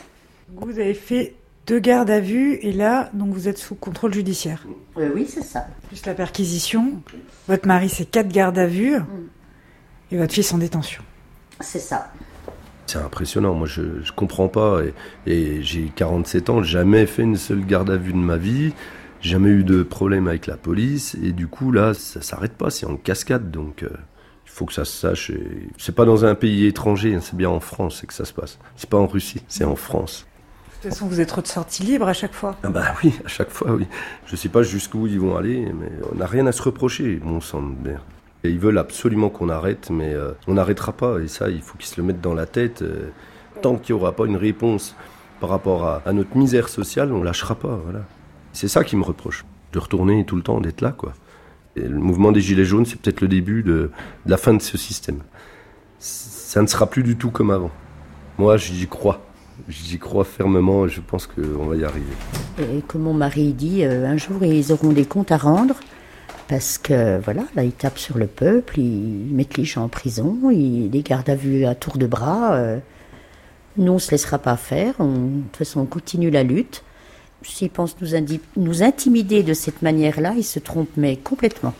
Vous 0.65 0.79
avez 0.79 0.95
fait 0.95 1.35
deux 1.67 1.81
gardes 1.81 2.11
à 2.11 2.21
vue 2.21 2.55
et 2.63 2.73
là, 2.73 3.11
donc 3.15 3.35
vous 3.35 3.49
êtes 3.49 3.59
sous 3.59 3.75
contrôle 3.75 4.15
judiciaire. 4.15 4.65
Euh, 4.97 5.11
oui, 5.15 5.27
c'est 5.29 5.43
ça. 5.43 5.67
Plus 5.89 6.07
la 6.07 6.15
perquisition. 6.15 7.03
Votre 7.49 7.67
mari, 7.67 7.89
c'est 7.89 8.05
quatre 8.05 8.29
gardes 8.29 8.59
à 8.59 8.67
vue 8.67 8.97
et 10.11 10.17
votre 10.17 10.33
fils 10.33 10.53
en 10.53 10.59
détention. 10.59 11.03
C'est 11.61 11.81
ça. 11.81 12.13
C'est 12.87 12.99
impressionnant. 12.99 13.55
Moi, 13.55 13.67
je 13.67 13.83
ne 13.83 14.11
comprends 14.15 14.49
pas. 14.49 14.83
Et, 15.27 15.63
j'ai 15.63 15.91
47 15.95 16.51
ans, 16.51 16.63
jamais 16.63 17.07
fait 17.07 17.23
une 17.23 17.37
seule 17.37 17.65
garde 17.65 17.91
à 17.91 17.97
vue 17.97 18.13
de 18.13 18.19
ma 18.19 18.37
vie. 18.37 18.73
Jamais 19.21 19.51
eu 19.51 19.65
de 19.65 19.83
problème 19.83 20.29
avec 20.29 20.47
la 20.47 20.57
police. 20.57 21.17
Et 21.23 21.33
du 21.33 21.47
coup, 21.49 21.73
là, 21.73 21.95
ça 21.95 22.23
s'arrête 22.23 22.55
pas. 22.55 22.71
C'est 22.71 22.87
en 22.87 22.97
cascade. 22.97 23.51
Donc. 23.51 23.83
Euh, 23.83 23.89
il 24.45 24.51
faut 24.55 24.67
que 24.67 24.75
ça 24.75 24.85
se 24.85 24.95
sache. 24.95 25.33
C'est 25.79 25.95
pas 25.95 26.05
dans 26.05 26.27
un 26.27 26.35
pays 26.35 26.67
étranger, 26.67 27.15
hein, 27.15 27.21
c'est 27.23 27.35
bien 27.35 27.49
en 27.49 27.61
France 27.61 28.05
que 28.07 28.13
ça 28.13 28.27
se 28.27 28.35
passe. 28.35 28.59
C'est 28.77 28.91
pas 28.91 28.99
en 28.99 29.07
Russie, 29.07 29.41
c'est 29.49 29.65
en 29.65 29.77
France. 29.77 30.27
De 30.83 30.89
toute 30.89 30.95
façon, 30.95 31.07
vous 31.07 31.21
êtes 31.21 31.31
ressorti 31.31 31.85
libre 31.85 32.09
à 32.09 32.13
chaque 32.13 32.33
fois. 32.33 32.57
Ah 32.65 32.69
bah 32.69 32.83
oui, 33.05 33.15
à 33.25 33.29
chaque 33.29 33.51
fois, 33.51 33.71
oui. 33.71 33.87
Je 34.27 34.35
sais 34.35 34.49
pas 34.49 34.65
jusqu'où 34.65 35.07
ils 35.07 35.21
vont 35.21 35.37
aller, 35.37 35.73
mais 35.73 35.93
on 36.11 36.17
n'a 36.17 36.27
rien 36.27 36.45
à 36.49 36.51
se 36.51 36.61
reprocher, 36.61 37.21
mon 37.23 37.41
sang 37.41 37.63
de. 37.63 37.93
Et 38.43 38.51
ils 38.51 38.59
veulent 38.59 38.79
absolument 38.79 39.31
qu'on 39.31 39.49
arrête, 39.49 39.91
mais 39.91 40.13
euh, 40.13 40.33
on 40.49 40.55
n'arrêtera 40.55 40.91
pas. 40.91 41.21
Et 41.21 41.29
ça, 41.29 41.51
il 41.51 41.63
faut 41.63 41.79
qu'ils 41.79 41.87
se 41.87 42.01
le 42.01 42.03
mettent 42.05 42.21
dans 42.21 42.35
la 42.35 42.47
tête. 42.47 42.83
Euh, 42.83 43.11
tant 43.61 43.77
qu'il 43.77 43.95
n'y 43.95 44.03
aura 44.03 44.11
pas 44.11 44.27
une 44.27 44.35
réponse 44.35 44.97
par 45.39 45.51
rapport 45.51 45.87
à, 46.05 46.13
notre 46.13 46.37
misère 46.37 46.69
sociale, 46.69 47.13
on 47.13 47.23
lâchera 47.23 47.55
pas. 47.55 47.79
Voilà. 47.85 48.01
C'est 48.53 48.67
ça 48.67 48.83
qui 48.83 48.97
me 48.97 49.05
reproche, 49.05 49.45
de 49.73 49.79
retourner 49.79 50.25
tout 50.25 50.35
le 50.35 50.43
temps, 50.43 50.61
d'être 50.61 50.81
là, 50.81 50.91
quoi. 50.91 51.13
Et 51.77 51.87
le 51.87 52.01
mouvement 52.01 52.33
des 52.33 52.41
Gilets 52.41 52.65
jaunes, 52.65 52.87
c'est 52.87 53.01
peut-être 53.01 53.21
le 53.21 53.29
début 53.29 53.63
de 53.63 53.93
la 54.27 54.37
fin 54.37 54.53
de 54.53 54.61
ce 54.61 54.77
système. 54.77 55.21
Ça 56.01 56.61
ne 56.61 56.67
sera 56.67 56.91
plus 56.91 57.05
du 57.05 57.17
tout 57.17 57.31
comme 57.31 57.53
avant. 57.53 57.71
Moi, 58.37 58.57
j'y 58.57 58.89
crois. 58.89 59.21
J'y 59.69 59.99
crois 59.99 60.25
fermement 60.25 60.87
et 60.87 60.89
je 60.89 61.01
pense 61.01 61.27
qu'on 61.27 61.67
va 61.67 61.77
y 61.77 61.85
arriver. 61.85 62.07
Et 62.61 62.83
comme 62.87 63.03
mon 63.03 63.15
mari 63.15 63.53
dit, 63.53 63.85
euh, 63.85 64.07
un 64.07 64.17
jour 64.17 64.45
ils 64.45 64.73
auront 64.73 64.93
des 64.93 65.05
comptes 65.05 65.33
à 65.33 65.37
rendre 65.37 65.77
parce 66.49 66.79
que 66.79 67.19
voilà, 67.21 67.43
là 67.55 67.65
ils 67.65 67.73
tapent 67.73 67.99
sur 67.99 68.19
le 68.19 68.27
peuple, 68.27 68.79
ils 68.79 69.33
mettent 69.33 69.57
les 69.57 69.65
gens 69.65 69.85
en 69.85 69.89
prison, 69.89 70.51
ils 70.51 70.91
les 70.91 71.03
gardent 71.03 71.31
à 71.31 71.35
vue 71.37 71.65
à 71.65 71.75
tour 71.75 71.97
de 71.97 72.07
bras. 72.07 72.55
Euh, 72.55 72.79
Nous, 73.79 73.91
on 73.93 73.95
ne 73.95 74.01
se 74.01 74.11
laissera 74.11 74.39
pas 74.39 74.57
faire. 74.57 74.95
On, 74.99 75.07
de 75.07 75.43
toute 75.45 75.57
façon, 75.57 75.81
on 75.81 75.87
continue 75.87 76.31
la 76.31 76.43
lutte. 76.43 76.83
S'ils 77.43 77.71
pensent 77.71 77.97
nous, 78.01 78.39
nous 78.57 78.83
intimider 78.83 79.43
de 79.43 79.55
cette 79.55 79.81
manière-là, 79.81 80.35
ils 80.37 80.45
se 80.45 80.59
trompent, 80.59 80.97
mais 80.97 81.17
complètement. 81.17 81.73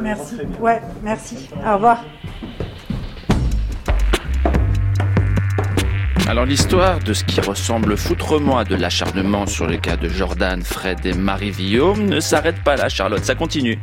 Merci. 0.00 0.36
Ouais, 0.60 0.80
merci. 1.02 1.48
Au 1.66 1.74
revoir. 1.74 2.04
Alors 6.30 6.46
l'histoire 6.46 7.00
de 7.00 7.12
ce 7.12 7.24
qui 7.24 7.40
ressemble 7.40 7.96
foutrement 7.96 8.56
à 8.56 8.62
de 8.62 8.76
l'acharnement 8.76 9.46
sur 9.46 9.66
le 9.66 9.78
cas 9.78 9.96
de 9.96 10.08
Jordan, 10.08 10.62
Fred 10.62 11.04
et 11.04 11.12
Marie-Guillaume 11.12 12.06
ne 12.06 12.20
s'arrête 12.20 12.62
pas 12.62 12.76
là, 12.76 12.88
Charlotte, 12.88 13.24
ça 13.24 13.34
continue. 13.34 13.80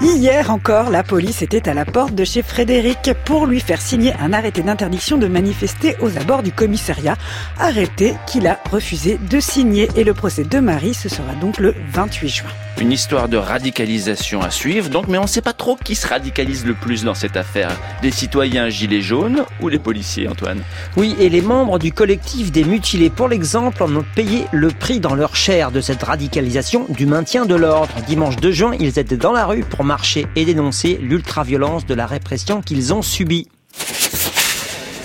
Hier 0.00 0.50
encore, 0.50 0.88
la 0.88 1.02
police 1.02 1.42
était 1.42 1.68
à 1.68 1.74
la 1.74 1.84
porte 1.84 2.14
de 2.14 2.24
chez 2.24 2.40
Frédéric 2.40 3.12
pour 3.26 3.44
lui 3.44 3.60
faire 3.60 3.82
signer 3.82 4.14
un 4.22 4.32
arrêté 4.32 4.62
d'interdiction 4.62 5.18
de 5.18 5.26
manifester 5.26 5.96
aux 6.00 6.16
abords 6.16 6.42
du 6.42 6.50
commissariat. 6.50 7.18
Arrêté 7.60 8.14
qu'il 8.26 8.46
a 8.46 8.58
refusé 8.70 9.18
de 9.30 9.38
signer. 9.38 9.90
Et 9.94 10.04
le 10.04 10.14
procès 10.14 10.44
de 10.44 10.60
Marie, 10.60 10.94
ce 10.94 11.10
sera 11.10 11.34
donc 11.42 11.58
le 11.58 11.74
28 11.92 12.28
juin. 12.30 12.71
Une 12.80 12.90
histoire 12.90 13.28
de 13.28 13.36
radicalisation 13.36 14.40
à 14.40 14.50
suivre, 14.50 14.88
donc, 14.88 15.06
mais 15.06 15.18
on 15.18 15.22
ne 15.22 15.28
sait 15.28 15.40
pas 15.40 15.52
trop 15.52 15.76
qui 15.76 15.94
se 15.94 16.06
radicalise 16.06 16.66
le 16.66 16.74
plus 16.74 17.04
dans 17.04 17.14
cette 17.14 17.36
affaire. 17.36 17.70
Les 18.02 18.10
citoyens 18.10 18.68
gilets 18.70 19.02
jaunes 19.02 19.44
ou 19.60 19.68
les 19.68 19.78
policiers, 19.78 20.26
Antoine? 20.26 20.62
Oui, 20.96 21.14
et 21.20 21.28
les 21.28 21.42
membres 21.42 21.78
du 21.78 21.92
collectif 21.92 22.50
des 22.50 22.64
mutilés, 22.64 23.10
pour 23.10 23.28
l'exemple, 23.28 23.82
en 23.84 23.94
ont 23.94 24.04
payé 24.16 24.46
le 24.50 24.68
prix 24.68 24.98
dans 24.98 25.14
leur 25.14 25.36
chair 25.36 25.70
de 25.70 25.80
cette 25.80 26.02
radicalisation 26.02 26.86
du 26.88 27.06
maintien 27.06 27.46
de 27.46 27.54
l'ordre. 27.54 27.94
Dimanche 28.08 28.36
2 28.36 28.50
juin, 28.50 28.72
ils 28.80 28.98
étaient 28.98 29.16
dans 29.16 29.32
la 29.32 29.46
rue 29.46 29.62
pour 29.64 29.84
marcher 29.84 30.26
et 30.34 30.44
dénoncer 30.44 30.98
l'ultraviolence 31.00 31.86
de 31.86 31.94
la 31.94 32.06
répression 32.06 32.62
qu'ils 32.62 32.92
ont 32.92 33.02
subie. 33.02 33.48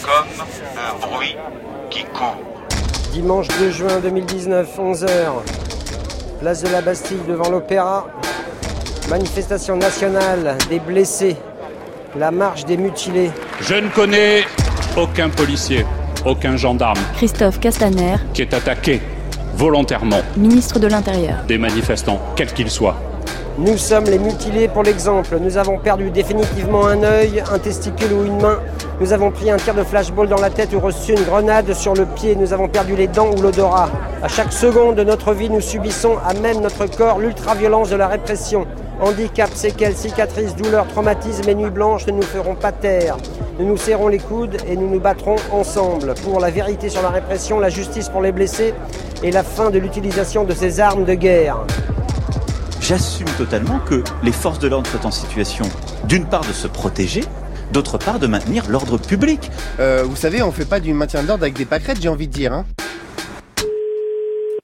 Comme 0.02 0.46
un 0.78 1.08
bruit 1.08 1.36
qui 1.92 2.04
court. 2.06 2.38
Dimanche 3.14 3.48
2 3.60 3.72
juin 3.72 4.00
2019, 4.02 4.68
11h. 4.80 5.08
Place 6.40 6.62
de 6.64 6.70
la 6.70 6.82
Bastille 6.82 7.20
devant 7.28 7.50
l'Opéra. 7.50 8.08
Manifestation 9.10 9.76
nationale 9.76 10.58
des 10.70 10.80
blessés. 10.80 11.36
La 12.18 12.32
marche 12.32 12.66
des 12.66 12.78
mutilés. 12.78 13.32
Je 13.62 13.76
ne 13.76 13.90
connais 13.90 14.44
aucun 14.96 15.30
policier, 15.30 15.86
aucun 16.26 16.56
gendarme 16.58 17.00
Christophe 17.16 17.60
Castaner, 17.60 18.16
qui 18.34 18.44
est 18.44 18.54
attaqué 18.54 19.02
volontairement 19.56 20.22
ministre 20.36 20.80
de 20.80 20.88
l'Intérieur. 20.88 21.38
des 21.48 21.58
manifestants, 21.58 22.20
quels 22.36 22.54
qu'ils 22.54 22.70
soient. 22.70 22.98
Nous 23.60 23.76
sommes 23.76 24.04
les 24.04 24.20
mutilés 24.20 24.68
pour 24.68 24.84
l'exemple. 24.84 25.40
Nous 25.42 25.58
avons 25.58 25.80
perdu 25.80 26.12
définitivement 26.12 26.86
un 26.86 27.02
œil, 27.02 27.42
un 27.52 27.58
testicule 27.58 28.14
ou 28.14 28.24
une 28.24 28.40
main. 28.40 28.60
Nous 29.02 29.14
avons 29.14 29.32
pris 29.32 29.50
un 29.50 29.58
tir 29.58 29.74
de 29.74 29.82
flashball 29.82 30.28
dans 30.28 30.40
la 30.40 30.52
tête 30.52 30.76
ou 30.76 30.80
reçu 30.80 31.14
une 31.14 31.24
grenade 31.24 31.74
sur 31.74 31.96
le 31.96 32.06
pied. 32.06 32.36
Nous 32.36 32.54
avons 32.54 32.68
perdu 32.68 32.96
les 32.96 33.08
dents 33.08 33.32
ou 33.36 33.42
l'odorat. 33.42 33.90
À 34.22 34.28
chaque 34.28 34.54
seconde 34.54 34.94
de 34.94 35.04
notre 35.04 35.34
vie, 35.34 35.50
nous 35.50 35.60
subissons 35.60 36.18
à 36.24 36.36
même 36.36 36.62
notre 36.62 36.86
corps 36.86 37.18
l'ultraviolence 37.18 37.90
de 37.90 37.96
la 37.96 38.08
répression. 38.08 38.68
Handicap, 39.02 39.50
séquelles, 39.52 39.96
cicatrices, 39.96 40.56
douleurs, 40.56 40.88
traumatismes 40.88 41.50
et 41.50 41.56
nuits 41.56 41.72
blanches 41.72 42.06
ne 42.06 42.12
nous 42.12 42.22
feront 42.22 42.54
pas 42.54 42.72
taire. 42.72 43.18
Nous 43.58 43.66
nous 43.66 43.78
serrons 43.78 44.08
les 44.08 44.20
coudes 44.20 44.58
et 44.70 44.76
nous 44.76 44.88
nous 44.88 45.00
battrons 45.00 45.38
ensemble 45.52 46.14
pour 46.24 46.40
la 46.40 46.52
vérité 46.52 46.90
sur 46.90 47.02
la 47.02 47.10
répression, 47.10 47.60
la 47.60 47.70
justice 47.70 48.10
pour 48.10 48.22
les 48.22 48.32
blessés 48.32 48.76
et 49.24 49.32
la 49.32 49.42
fin 49.42 49.72
de 49.72 49.80
l'utilisation 49.80 50.44
de 50.44 50.54
ces 50.54 50.80
armes 50.80 51.06
de 51.06 51.16
guerre. 51.16 51.66
J'assume 52.88 53.28
totalement 53.36 53.84
que 53.84 54.00
les 54.24 54.32
forces 54.32 54.60
de 54.60 54.70
l'ordre 54.70 54.88
soient 54.88 55.06
en 55.06 55.12
situation, 55.12 55.68
d'une 56.08 56.24
part, 56.24 56.48
de 56.48 56.56
se 56.56 56.72
protéger, 56.72 57.20
d'autre 57.76 58.00
part, 58.00 58.16
de 58.16 58.28
maintenir 58.28 58.64
l'ordre 58.72 58.96
public. 58.96 59.52
Euh, 59.84 60.08
vous 60.08 60.16
savez, 60.16 60.40
on 60.42 60.56
fait 60.56 60.64
pas 60.64 60.80
du 60.80 60.94
maintien 60.94 61.22
de 61.22 61.28
l'ordre 61.28 61.44
avec 61.44 61.60
des 61.60 61.68
pâquerettes, 61.68 62.00
j'ai 62.00 62.08
envie 62.08 62.32
de 62.32 62.32
dire. 62.32 62.54
Hein. 62.54 62.64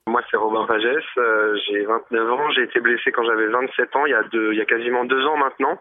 Moi, 0.08 0.22
c'est 0.32 0.38
Robin 0.38 0.64
Pagès, 0.64 1.04
euh, 1.18 1.60
j'ai 1.68 1.84
29 1.84 2.32
ans, 2.32 2.50
j'ai 2.56 2.64
été 2.64 2.80
blessé 2.80 3.12
quand 3.12 3.26
j'avais 3.28 3.48
27 3.48 3.94
ans, 3.98 4.06
il 4.06 4.12
y 4.12 4.16
a, 4.16 4.24
deux, 4.32 4.54
il 4.54 4.58
y 4.58 4.62
a 4.62 4.66
quasiment 4.72 5.04
deux 5.04 5.26
ans 5.28 5.36
maintenant. 5.36 5.78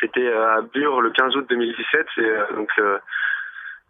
C'était 0.00 0.26
euh, 0.26 0.58
à 0.58 0.62
Bure 0.62 1.00
le 1.00 1.10
15 1.10 1.36
août 1.36 1.46
2017, 1.48 2.06
et 2.18 2.20
euh, 2.20 2.56
donc 2.56 2.70
euh, 2.80 2.98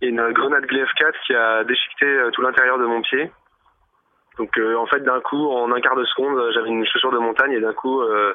il 0.02 0.14
y 0.14 0.18
a 0.18 0.28
une 0.28 0.32
grenade 0.32 0.64
GLF4 0.66 1.12
qui 1.26 1.34
a 1.34 1.64
déchiqueté 1.64 2.04
euh, 2.04 2.30
tout 2.30 2.42
l'intérieur 2.42 2.78
de 2.78 2.84
mon 2.84 3.00
pied. 3.00 3.30
Donc 4.41 4.57
euh, 4.57 4.74
en 4.76 4.86
fait, 4.86 5.01
d'un 5.01 5.20
coup, 5.20 5.51
en 5.51 5.70
un 5.70 5.80
quart 5.82 5.97
de 5.97 6.05
seconde, 6.07 6.53
j'avais 6.55 6.70
une 6.70 6.86
chaussure 6.86 7.12
de 7.12 7.18
montagne 7.18 7.53
et 7.53 7.61
d'un 7.61 7.74
coup, 7.74 8.01
euh, 8.01 8.32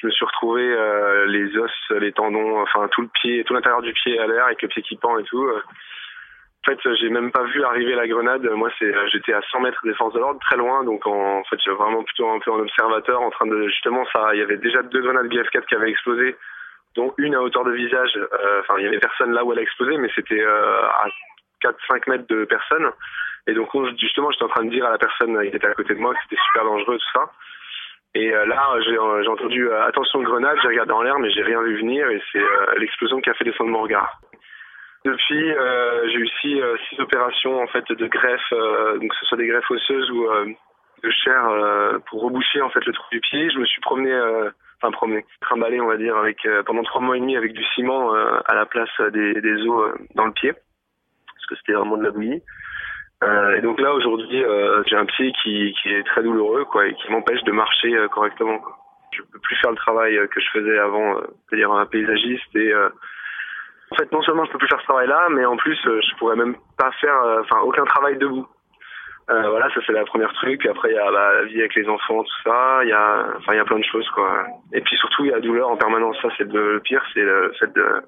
je 0.00 0.08
me 0.08 0.10
suis 0.10 0.24
retrouvé 0.24 0.62
euh, 0.62 1.26
les 1.26 1.56
os, 1.56 1.70
les 1.90 2.10
tendons, 2.10 2.60
enfin 2.60 2.88
tout 2.88 3.02
le 3.02 3.08
pied, 3.22 3.44
tout 3.44 3.54
l'intérieur 3.54 3.80
du 3.80 3.92
pied 3.92 4.18
à 4.18 4.26
l'air 4.26 4.46
avec 4.46 4.60
le 4.62 4.66
pied 4.66 4.82
qui 4.82 4.96
pend 4.96 5.16
et 5.16 5.22
tout. 5.22 5.48
En 5.48 6.66
fait, 6.66 6.78
j'ai 6.96 7.08
même 7.08 7.30
pas 7.30 7.44
vu 7.44 7.62
arriver 7.62 7.94
la 7.94 8.08
grenade. 8.08 8.50
Moi, 8.50 8.68
c'est, 8.80 8.92
j'étais 9.12 9.32
à 9.32 9.42
100 9.52 9.60
mètres 9.60 9.80
des 9.84 9.94
forces 9.94 10.14
de 10.14 10.18
l'ordre, 10.18 10.40
très 10.40 10.56
loin. 10.56 10.82
Donc, 10.82 11.06
en, 11.06 11.38
en 11.38 11.44
fait, 11.44 11.58
j'ai 11.64 11.70
vraiment 11.70 12.02
plutôt 12.02 12.28
un 12.28 12.40
peu 12.40 12.50
en 12.50 12.58
observateur, 12.58 13.20
en 13.20 13.30
train 13.30 13.46
de 13.46 13.68
justement 13.68 14.04
ça. 14.12 14.34
Il 14.34 14.40
y 14.40 14.42
avait 14.42 14.56
déjà 14.56 14.82
deux 14.82 15.02
grenades 15.02 15.32
GF4 15.32 15.66
qui 15.66 15.74
avaient 15.76 15.90
explosé, 15.90 16.34
dont 16.96 17.14
une 17.18 17.36
à 17.36 17.42
hauteur 17.42 17.62
de 17.62 17.72
visage. 17.72 18.18
Enfin, 18.60 18.74
il 18.78 18.84
y 18.86 18.88
avait 18.88 18.98
personne 18.98 19.30
là 19.30 19.44
où 19.44 19.52
elle 19.52 19.60
a 19.60 19.62
explosé, 19.62 19.98
mais 19.98 20.10
c'était 20.16 20.42
à 20.42 21.06
4-5 21.62 22.10
mètres 22.10 22.26
de 22.26 22.44
personne. 22.44 22.90
Et 23.46 23.52
donc, 23.52 23.68
justement, 23.98 24.30
j'étais 24.30 24.44
en 24.44 24.48
train 24.48 24.64
de 24.64 24.70
dire 24.70 24.86
à 24.86 24.90
la 24.90 24.98
personne 24.98 25.38
qui 25.42 25.56
était 25.56 25.66
à 25.66 25.74
côté 25.74 25.94
de 25.94 26.00
moi 26.00 26.14
que 26.14 26.20
c'était 26.22 26.40
super 26.50 26.64
dangereux 26.64 26.98
tout 26.98 27.18
ça. 27.18 27.30
Et 28.14 28.32
euh, 28.32 28.46
là, 28.46 28.70
j'ai 28.86 28.96
euh, 28.96 29.26
entendu 29.26 29.68
euh, 29.68 29.86
attention 29.86 30.22
grenade. 30.22 30.56
J'ai 30.62 30.68
regardé 30.68 30.92
en 30.92 31.02
l'air, 31.02 31.18
mais 31.18 31.30
j'ai 31.30 31.42
rien 31.42 31.60
vu 31.62 31.78
venir. 31.78 32.08
Et 32.10 32.22
c'est 32.32 32.44
l'explosion 32.78 33.20
qui 33.20 33.30
a 33.30 33.34
fait 33.34 33.44
descendre 33.44 33.70
mon 33.70 33.82
regard. 33.82 34.20
Depuis, 35.04 35.52
j'ai 36.06 36.18
eu 36.18 36.28
six, 36.40 36.62
opérations 36.98 37.62
en 37.62 37.66
fait 37.66 37.84
de 37.92 38.06
greffe, 38.06 38.50
donc 38.50 39.10
que 39.10 39.16
ce 39.20 39.26
soit 39.26 39.36
des 39.36 39.46
greffes 39.46 39.70
osseuses 39.70 40.10
ou 40.10 40.26
de 41.02 41.10
chair 41.10 42.00
pour 42.06 42.22
reboucher 42.22 42.62
en 42.62 42.70
fait 42.70 42.82
le 42.86 42.92
trou 42.94 43.04
du 43.12 43.20
pied. 43.20 43.50
Je 43.50 43.58
me 43.58 43.66
suis 43.66 43.82
promené, 43.82 44.18
enfin 44.80 44.92
promené, 44.92 45.26
trimballé 45.42 45.78
on 45.78 45.88
va 45.88 45.98
dire 45.98 46.16
pendant 46.64 46.82
trois 46.84 47.02
mois 47.02 47.18
et 47.18 47.20
demi 47.20 47.36
avec 47.36 47.52
du 47.52 47.62
ciment 47.74 48.14
à 48.14 48.54
la 48.54 48.64
place 48.64 48.98
des, 49.12 49.42
des 49.42 49.66
os 49.66 49.92
dans 50.14 50.24
le 50.24 50.32
pied 50.32 50.52
parce 50.52 51.46
que 51.48 51.56
c'était 51.56 51.74
vraiment 51.74 51.98
de 51.98 52.04
la 52.04 52.10
bouillie. 52.10 52.42
Euh, 53.24 53.56
et 53.56 53.60
donc 53.62 53.80
là 53.80 53.92
aujourd'hui, 53.94 54.44
euh, 54.44 54.82
j'ai 54.86 54.96
un 54.96 55.06
pied 55.06 55.32
qui, 55.42 55.74
qui 55.80 55.88
est 55.88 56.04
très 56.04 56.22
douloureux 56.22 56.64
quoi 56.64 56.86
et 56.86 56.94
qui 56.94 57.10
m'empêche 57.10 57.42
de 57.44 57.52
marcher 57.52 57.94
euh, 57.96 58.08
correctement. 58.08 58.58
Quoi. 58.58 58.76
Je 59.12 59.22
peux 59.22 59.38
plus 59.38 59.56
faire 59.56 59.70
le 59.70 59.76
travail 59.76 60.18
euh, 60.18 60.26
que 60.26 60.40
je 60.40 60.50
faisais 60.52 60.78
avant, 60.78 61.16
euh, 61.16 61.22
c'est-à-dire 61.48 61.72
un 61.72 61.86
paysagiste 61.86 62.54
et 62.54 62.72
en 63.90 63.96
fait, 63.96 64.10
non 64.12 64.22
seulement 64.22 64.44
je 64.44 64.50
peux 64.50 64.58
plus 64.58 64.68
faire 64.68 64.80
ce 64.80 64.86
travail-là, 64.86 65.28
mais 65.30 65.44
en 65.44 65.56
plus, 65.56 65.78
je 65.84 66.16
pourrais 66.16 66.36
même 66.36 66.56
pas 66.76 66.90
faire, 67.00 67.16
enfin, 67.40 67.60
aucun 67.60 67.84
travail 67.84 68.16
debout. 68.16 68.46
Voilà, 69.28 69.68
ça 69.72 69.80
c'est 69.86 69.92
la 69.92 70.04
première 70.04 70.32
truc. 70.32 70.66
Après, 70.66 70.90
il 70.90 70.94
y 70.94 70.98
a 70.98 71.10
bah, 71.12 71.34
la 71.34 71.44
vie 71.44 71.60
avec 71.60 71.74
les 71.76 71.88
enfants, 71.88 72.24
tout 72.24 72.42
ça. 72.42 72.80
Il 72.82 72.88
y 72.88 72.92
a, 72.92 73.26
enfin, 73.36 73.52
il 73.52 73.56
y 73.56 73.60
a 73.60 73.64
plein 73.64 73.78
de 73.78 73.84
choses, 73.84 74.08
quoi. 74.10 74.46
Et 74.72 74.80
puis 74.80 74.96
surtout, 74.96 75.24
il 75.24 75.28
y 75.28 75.32
a 75.32 75.36
la 75.36 75.40
douleur 75.40 75.68
en 75.68 75.76
permanence. 75.76 76.16
Ça, 76.22 76.28
c'est 76.36 76.50
le 76.50 76.80
pire, 76.80 77.04
c'est 77.12 77.22
le 77.22 77.52
fait 77.60 77.72
de, 77.72 78.02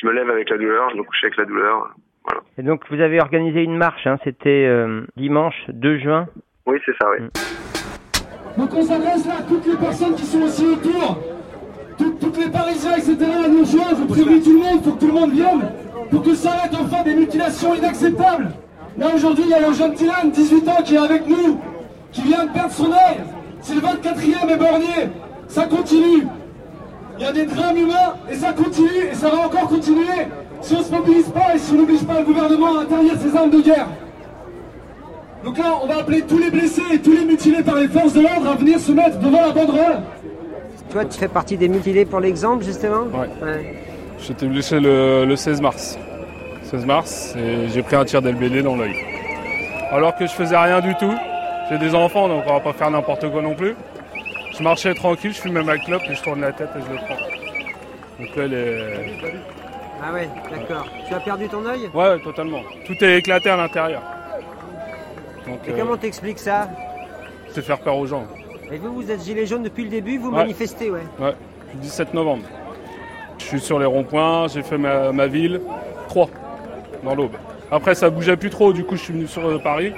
je 0.00 0.06
me 0.06 0.12
lève 0.12 0.30
avec 0.30 0.50
la 0.50 0.58
douleur, 0.58 0.90
je 0.90 0.96
me 0.96 1.02
couche 1.02 1.22
avec 1.22 1.36
la 1.36 1.44
douleur. 1.44 1.90
Voilà. 2.28 2.42
Et 2.58 2.62
donc 2.62 2.82
vous 2.90 3.00
avez 3.00 3.20
organisé 3.20 3.62
une 3.62 3.76
marche, 3.76 4.06
hein, 4.06 4.16
c'était 4.24 4.66
euh, 4.66 5.06
dimanche 5.16 5.54
2 5.68 5.98
juin. 5.98 6.26
Oui, 6.66 6.76
c'est 6.84 6.92
ça, 7.00 7.08
oui. 7.18 7.26
Donc 8.58 8.70
on 8.74 8.82
s'adresse 8.82 9.26
là 9.26 9.34
à 9.38 9.42
toutes 9.42 9.66
les 9.66 9.76
personnes 9.76 10.14
qui 10.14 10.24
sont 10.24 10.42
aussi 10.42 10.66
autour, 10.66 11.18
Tout- 11.96 12.16
toutes 12.20 12.36
les 12.38 12.50
Parisiens, 12.50 12.96
etc. 12.96 13.16
à 13.44 13.48
nos 13.48 13.64
joints, 13.64 13.94
je 13.98 14.04
préviens 14.12 14.40
tout 14.40 14.52
le 14.52 14.58
monde, 14.58 14.82
faut 14.84 14.92
que 14.92 15.00
tout 15.00 15.06
le 15.06 15.12
monde 15.12 15.30
vienne, 15.32 15.70
pour 16.10 16.22
que 16.22 16.34
s'arrête 16.34 16.72
enfin 16.74 17.02
des 17.04 17.14
mutilations 17.14 17.74
inacceptables. 17.74 18.48
Là 18.98 19.06
aujourd'hui, 19.14 19.44
il 19.46 19.50
y 19.50 19.54
a 19.54 19.66
le 19.66 19.72
jeune 19.72 19.92
Dylan, 19.94 20.30
18 20.32 20.68
ans, 20.68 20.82
qui 20.84 20.94
est 20.96 20.98
avec 20.98 21.26
nous, 21.28 21.60
qui 22.12 22.22
vient 22.22 22.44
de 22.46 22.50
perdre 22.52 22.70
son 22.72 22.90
œil. 22.90 23.18
C'est 23.60 23.74
le 23.74 23.80
24e 23.80 24.52
éborgné. 24.54 25.08
Ça 25.48 25.66
continue. 25.66 26.24
Il 27.18 27.24
y 27.24 27.26
a 27.26 27.32
des 27.32 27.46
drames 27.46 27.76
humains 27.76 28.14
et 28.30 28.34
ça 28.34 28.52
continue 28.52 29.06
et 29.10 29.14
ça 29.14 29.28
va 29.30 29.38
encore 29.46 29.68
continuer 29.68 30.26
si 30.60 30.74
on 30.74 30.82
se 30.82 30.90
mobilise 30.92 31.28
pas 31.28 31.54
et 31.54 31.58
si 31.58 31.72
on 31.72 31.76
n'oblige 31.76 32.04
pas 32.04 32.18
le 32.20 32.24
gouvernement 32.24 32.78
à 32.78 32.82
interdire 32.82 33.14
ces 33.20 33.36
armes 33.36 33.50
de 33.50 33.60
guerre. 33.60 33.88
Donc 35.44 35.56
là, 35.58 35.78
on 35.82 35.86
va 35.86 35.98
appeler 35.98 36.22
tous 36.22 36.38
les 36.38 36.50
blessés 36.50 36.82
et 36.92 36.98
tous 36.98 37.12
les 37.12 37.24
mutilés 37.24 37.62
par 37.62 37.76
les 37.76 37.88
forces 37.88 38.12
de 38.12 38.20
l'ordre 38.20 38.50
à 38.50 38.54
venir 38.56 38.78
se 38.80 38.92
mettre 38.92 39.18
devant 39.18 39.40
la 39.40 39.52
banderole. 39.52 40.02
Toi, 40.90 41.04
tu 41.04 41.18
fais 41.18 41.28
partie 41.28 41.56
des 41.56 41.68
mutilés 41.68 42.04
pour 42.04 42.20
l'exemple, 42.20 42.64
justement 42.64 43.02
Ouais. 43.42 43.76
J'étais 44.20 44.46
blessé 44.46 44.80
le, 44.80 45.24
le 45.24 45.36
16 45.36 45.60
mars. 45.60 45.96
16 46.64 46.86
mars, 46.86 47.34
et 47.36 47.68
j'ai 47.68 47.82
pris 47.82 47.94
un 47.96 48.04
tir 48.04 48.20
d'LBD 48.20 48.62
dans 48.62 48.74
l'œil. 48.76 48.94
Alors 49.90 50.16
que 50.16 50.26
je 50.26 50.32
faisais 50.32 50.56
rien 50.56 50.80
du 50.80 50.94
tout. 50.96 51.14
J'ai 51.70 51.78
des 51.78 51.94
enfants, 51.94 52.28
donc 52.28 52.44
on 52.46 52.52
va 52.54 52.60
pas 52.60 52.72
faire 52.72 52.90
n'importe 52.90 53.30
quoi 53.30 53.42
non 53.42 53.54
plus. 53.54 53.74
Je 54.56 54.62
marchais 54.62 54.92
tranquille, 54.94 55.32
je 55.32 55.40
fumais 55.40 55.62
ma 55.62 55.78
clope 55.78 56.02
et 56.10 56.14
je 56.14 56.22
tourne 56.22 56.40
la 56.40 56.52
tête 56.52 56.70
et 56.76 56.80
je 56.80 56.92
le 56.92 56.96
prends. 56.96 57.14
Donc 58.18 58.36
là, 58.36 58.42
elle 58.44 58.54
est... 58.54 59.34
Ah 60.02 60.12
ouais, 60.12 60.28
d'accord. 60.50 60.86
Tu 61.08 61.14
as 61.14 61.20
perdu 61.20 61.48
ton 61.48 61.64
œil 61.66 61.90
Ouais, 61.92 62.18
totalement. 62.20 62.60
Tout 62.86 62.94
est 63.04 63.18
éclaté 63.18 63.50
à 63.50 63.56
l'intérieur. 63.56 64.02
Donc, 65.46 65.60
Et 65.66 65.70
euh, 65.72 65.76
comment 65.78 65.96
t'expliques 65.96 66.38
ça 66.38 66.68
c'est 67.50 67.62
faire 67.62 67.78
peur 67.78 67.96
aux 67.96 68.06
gens. 68.06 68.24
Et 68.70 68.76
vous, 68.76 68.92
vous 68.92 69.10
êtes 69.10 69.22
gilet 69.24 69.46
jaune 69.46 69.62
depuis 69.62 69.82
le 69.84 69.88
début, 69.88 70.18
vous 70.18 70.28
Ouais. 70.30 70.36
manifestez, 70.36 70.90
ouais. 70.90 71.00
Ouais, 71.18 71.32
depuis 71.64 71.78
17 71.78 72.12
novembre. 72.12 72.42
Je 73.38 73.44
suis 73.44 73.60
sur 73.60 73.78
les 73.78 73.86
ronds-points, 73.86 74.48
j'ai 74.48 74.62
fait 74.62 74.76
ma, 74.76 75.12
ma 75.12 75.26
ville. 75.26 75.60
3. 76.08 76.28
dans 77.02 77.14
l'aube. 77.14 77.36
Après, 77.70 77.94
ça 77.94 78.10
bougeait 78.10 78.36
plus 78.36 78.50
trop, 78.50 78.72
du 78.74 78.84
coup, 78.84 78.96
je 78.96 79.02
suis 79.02 79.12
venu 79.14 79.26
sur 79.26 79.44
euh, 79.46 79.58
Paris. 79.58 79.92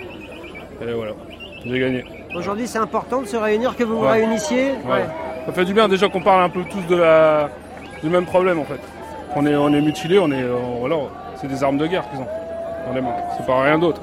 Et 0.81 0.93
voilà, 0.93 1.13
j'ai 1.67 1.79
gagné. 1.81 2.05
Aujourd'hui, 2.37 2.69
c'est 2.69 2.79
important 2.79 3.21
de 3.23 3.27
se 3.27 3.37
réunir, 3.37 3.77
que 3.77 3.83
vous 3.83 3.99
vous 3.99 4.07
réunissiez. 4.07 4.71
Ouais. 4.89 5.05
Ça 5.47 5.53
fait 5.53 5.65
du 5.65 5.75
bien 5.75 5.89
déjà 5.89 6.09
qu'on 6.09 6.21
parle 6.23 6.43
un 6.45 6.49
peu 6.51 6.63
tous 6.71 6.83
de 6.89 6.97
la, 6.97 7.51
du 8.03 8.09
même 8.09 8.27
problème 8.27 8.61
en 8.61 8.65
fait. 8.65 8.81
On 9.37 9.47
est, 9.47 9.55
on 9.55 9.73
est 9.73 9.81
mutilés, 9.81 10.19
on 10.19 10.31
est, 10.31 10.43
euh, 10.43 10.57
voilà, 10.81 10.97
c'est 11.41 11.47
des 11.47 11.63
armes 11.63 11.79
de 11.79 11.87
guerre 11.87 12.09
qu'ils 12.11 12.19
ont 12.21 12.27
dans 12.87 12.93
les 12.95 13.01
mains. 13.01 13.15
C'est 13.37 13.47
pas 13.47 13.63
rien 13.63 13.79
d'autre. 13.79 14.01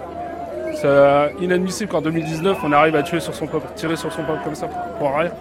C'est 0.74 0.86
euh, 0.86 1.30
inadmissible 1.42 1.90
qu'en 1.92 2.02
2019 2.02 2.58
on 2.64 2.72
arrive 2.72 2.96
à 2.96 3.04
tuer 3.04 3.20
sur 3.20 3.34
son 3.34 3.48
peuple, 3.48 3.68
tirer 3.76 3.96
sur 3.96 4.12
son 4.12 4.24
peuple 4.24 4.40
comme 4.44 4.56
ça, 4.56 4.68
pour 5.00 5.16
rien. 5.16 5.32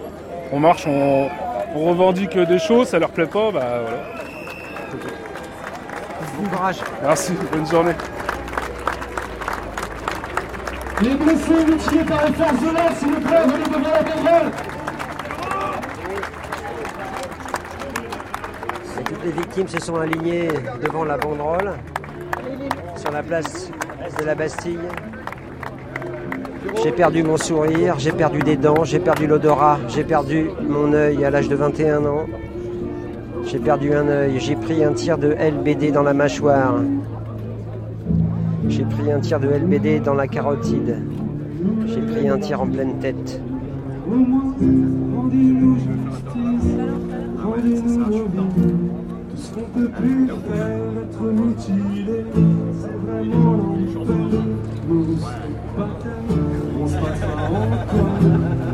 On 0.51 0.59
marche, 0.59 0.85
on, 0.87 1.29
on 1.75 1.85
revendique 1.85 2.37
des 2.37 2.59
choses, 2.59 2.87
ça 2.89 2.99
leur 2.99 3.09
plaît 3.09 3.27
pas, 3.27 3.51
bah 3.51 3.81
voilà. 3.81 3.97
Bon 6.37 6.49
courage. 6.49 6.77
Merci, 7.01 7.33
bonne 7.51 7.65
journée. 7.65 7.93
Les 11.01 11.15
blessés 11.15 11.65
mutilés 11.65 12.03
par 12.03 12.25
les 12.25 12.33
forces 12.33 12.59
de 12.59 12.65
l'ordre, 12.65 12.95
s'il 12.97 13.07
vous 13.09 13.21
plaît, 13.21 13.41
venez 13.45 13.63
devant 13.65 13.91
la 13.91 14.03
banderole. 14.03 14.51
Et 18.99 19.03
toutes 19.03 19.16
les 19.27 19.33
victimes 19.33 19.67
se 19.67 19.81
sont 19.81 19.95
alignées 19.95 20.47
devant 20.81 21.03
la 21.03 21.17
banderole, 21.17 21.73
sur 22.95 23.11
la 23.11 23.21
place 23.21 23.69
de 24.17 24.25
la 24.25 24.35
Bastille. 24.35 24.79
J'ai 26.81 26.91
perdu 26.93 27.23
mon 27.23 27.35
sourire, 27.35 27.95
j'ai 27.97 28.13
perdu 28.13 28.39
des 28.39 28.55
dents, 28.55 28.85
j'ai 28.85 28.99
perdu 28.99 29.27
l'odorat, 29.27 29.79
j'ai 29.89 30.05
perdu 30.05 30.49
mon 30.61 30.93
œil 30.93 31.25
à 31.25 31.29
l'âge 31.29 31.49
de 31.49 31.55
21 31.55 32.05
ans. 32.05 32.25
J'ai 33.45 33.59
perdu 33.59 33.93
un 33.93 34.07
œil, 34.07 34.39
j'ai 34.39 34.55
pris 34.55 34.81
un 34.81 34.93
tir 34.93 35.17
de 35.17 35.29
LBD 35.33 35.91
dans 35.91 36.03
la 36.03 36.13
mâchoire. 36.13 36.75
J'ai 38.69 38.85
pris 38.85 39.11
un 39.11 39.19
tir 39.19 39.41
de 39.41 39.49
LBD 39.49 39.99
dans 39.99 40.13
la 40.13 40.27
carotide. 40.27 41.01
J'ai 41.85 42.01
pris 42.01 42.29
un 42.29 42.37
tir 42.37 42.61
en 42.61 42.67
pleine 42.67 42.97
tête. 42.99 43.41
Ce 49.57 49.63
qu'on 49.63 49.79
peut 49.79 49.89
plus 49.89 50.27
faire, 50.27 51.03
être 51.03 51.23
mutilé, 51.23 52.25
c'est 52.79 52.97
vraiment 53.05 53.57
l'enfer. 53.57 54.15
Nous 54.89 55.05
sommes 55.05 55.27
pas 55.75 55.89
on 56.79 56.87
se 56.87 56.93
battra 56.93 57.43
encore, 57.43 58.19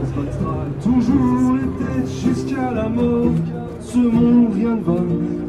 on 0.02 0.06
se 0.06 0.14
battra 0.14 0.56
toujours 0.84 1.56
les 1.56 1.86
têtes 1.86 2.12
jusqu'à 2.24 2.72
la 2.72 2.90
mort. 2.90 3.32
Ce 3.80 3.98
monde 3.98 4.54
rien 4.54 4.76
ne 4.76 4.82
va, 4.82 4.96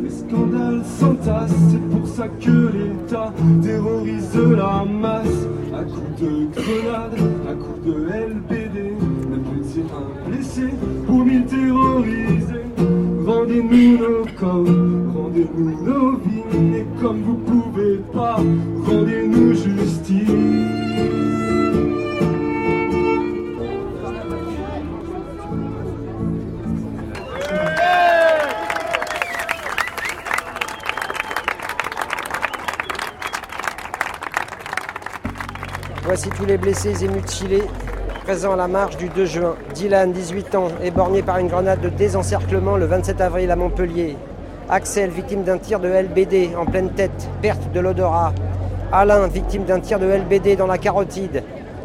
les 0.03 0.11
scandales 0.11 0.83
s'entassent, 0.85 1.53
c'est 1.71 1.89
pour 1.89 2.07
ça 2.07 2.29
que 2.29 2.71
l'État 2.73 3.33
terrorise 3.63 4.37
la 4.37 4.85
masse. 4.85 5.49
À 5.73 5.83
coups 5.83 6.21
de 6.21 6.47
grenades, 6.55 7.19
à 7.49 7.55
coups 7.55 7.85
de 7.85 7.95
LBD, 8.05 8.95
un 9.33 9.39
petit 9.39 9.81
un 9.81 10.31
blessé 10.31 10.69
pour 11.07 11.25
mille 11.25 11.47
terrorisés. 11.47 12.44
Rendez-nous 13.45 13.99
nos 13.99 14.25
corps, 14.41 14.65
rendez-nous 15.15 15.83
nos 15.83 16.17
vies, 16.17 16.79
et 16.79 16.87
comme 16.99 17.21
vous 17.25 17.37
pouvez 17.37 17.99
pas, 18.11 18.37
rendez-nous 18.87 19.53
justice. 19.53 20.31
Voici 36.03 36.31
tous 36.31 36.47
les 36.47 36.57
blessés 36.57 37.05
et 37.05 37.09
mutilés 37.09 37.63
présents 38.25 38.55
à 38.55 38.57
la 38.57 38.69
marche 38.69 38.97
du 38.97 39.11
2 39.11 39.27
juin. 39.27 39.55
Dylan, 39.75 40.11
18 40.11 40.55
ans, 40.55 40.69
éborgné 40.83 41.23
par 41.23 41.39
une 41.39 41.49
grenade 41.49 41.83
de 41.83 41.91
désencerclement 41.91 42.77
le 42.77 42.87
27 42.87 43.21
avril 43.21 43.51
à 43.51 43.57
Montpellier. 43.57 44.17
Axel, 44.71 45.11
victime 45.11 45.43
d'un 45.43 45.59
tir 45.59 45.79
de 45.79 45.89
LBD 45.89 46.57
en 46.57 46.65
pleine 46.65 46.89
tête, 46.89 47.29
perte 47.43 47.71
de 47.73 47.81
l'odorat. 47.81 48.33
Alain, 48.93 49.27
victime 49.27 49.65
d'un 49.65 49.79
tir 49.79 49.99
de 49.99 50.07
LBD 50.07 50.57
dans 50.57 50.67
la 50.67 50.79
carotide. 50.79 51.43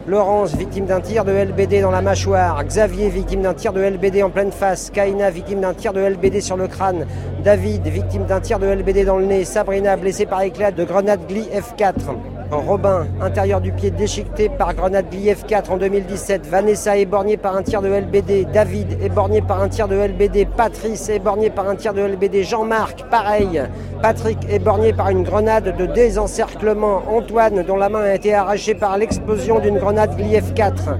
Laurence, 0.08 0.56
victime 0.56 0.86
d'un 0.86 1.02
tir 1.02 1.26
de 1.26 1.34
LBD 1.34 1.82
dans 1.82 1.92
la 1.92 2.02
mâchoire. 2.02 2.64
Xavier, 2.64 3.10
victime 3.10 3.42
d'un 3.42 3.54
tir 3.54 3.74
de 3.74 3.82
LBD 3.82 4.24
en 4.24 4.30
pleine 4.30 4.54
face. 4.54 4.92
Kaina, 4.92 5.30
victime 5.32 5.60
d'un 5.60 5.74
tir 5.74 5.92
de 5.92 6.00
LBD 6.00 6.40
sur 6.40 6.56
le 6.56 6.68
crâne. 6.68 7.06
David, 7.44 7.86
victime 7.86 8.24
d'un 8.26 8.40
tir 8.40 8.60
de 8.60 8.66
LBD 8.66 9.04
dans 9.04 9.18
le 9.18 9.26
nez. 9.26 9.44
Sabrina, 9.44 9.98
blessée 9.98 10.26
par 10.26 10.42
éclat 10.42 10.72
de 10.72 10.86
grenade 10.86 11.20
Gli 11.28 11.50
F4. 11.54 12.39
Robin, 12.52 13.06
intérieur 13.22 13.62
du 13.62 13.72
pied 13.72 13.92
déchiqueté 13.92 14.50
par 14.50 14.74
grenade 14.74 15.06
Gli 15.12 15.30
F4 15.30 15.70
en 15.70 15.78
2017. 15.78 16.48
Vanessa, 16.48 16.98
éborgnée 16.98 17.38
par 17.38 17.56
un 17.56 17.62
tir 17.62 17.82
de 17.82 17.90
LBD. 17.90 18.48
David, 18.52 18.98
éborgné 19.04 19.42
par 19.42 19.62
un 19.62 19.70
tir 19.70 19.88
de 19.88 19.96
LBD. 19.96 20.48
Patrice, 20.58 21.10
éborgné 21.10 21.52
par 21.52 21.70
un 21.70 21.76
tir 21.76 21.94
de 21.94 22.02
LBD. 22.02 22.44
Jean-Marc, 22.44 23.08
pareil. 23.10 23.62
Patrick, 24.02 24.40
éborgné 24.50 24.94
par 24.94 25.10
une 25.10 25.24
grenade 25.24 25.78
de 25.78 25.86
désencerclement. 25.86 27.04
Antoine, 27.08 27.64
dont 27.64 27.78
la 27.78 27.90
main 27.90 28.02
a 28.02 28.16
été 28.16 28.34
arrachée 28.34 28.74
par 28.74 28.98
l'explosion 28.98 29.60
d'une 29.60 29.78
grenade 29.78 30.16
Gli 30.18 30.36
F4. 30.36 30.98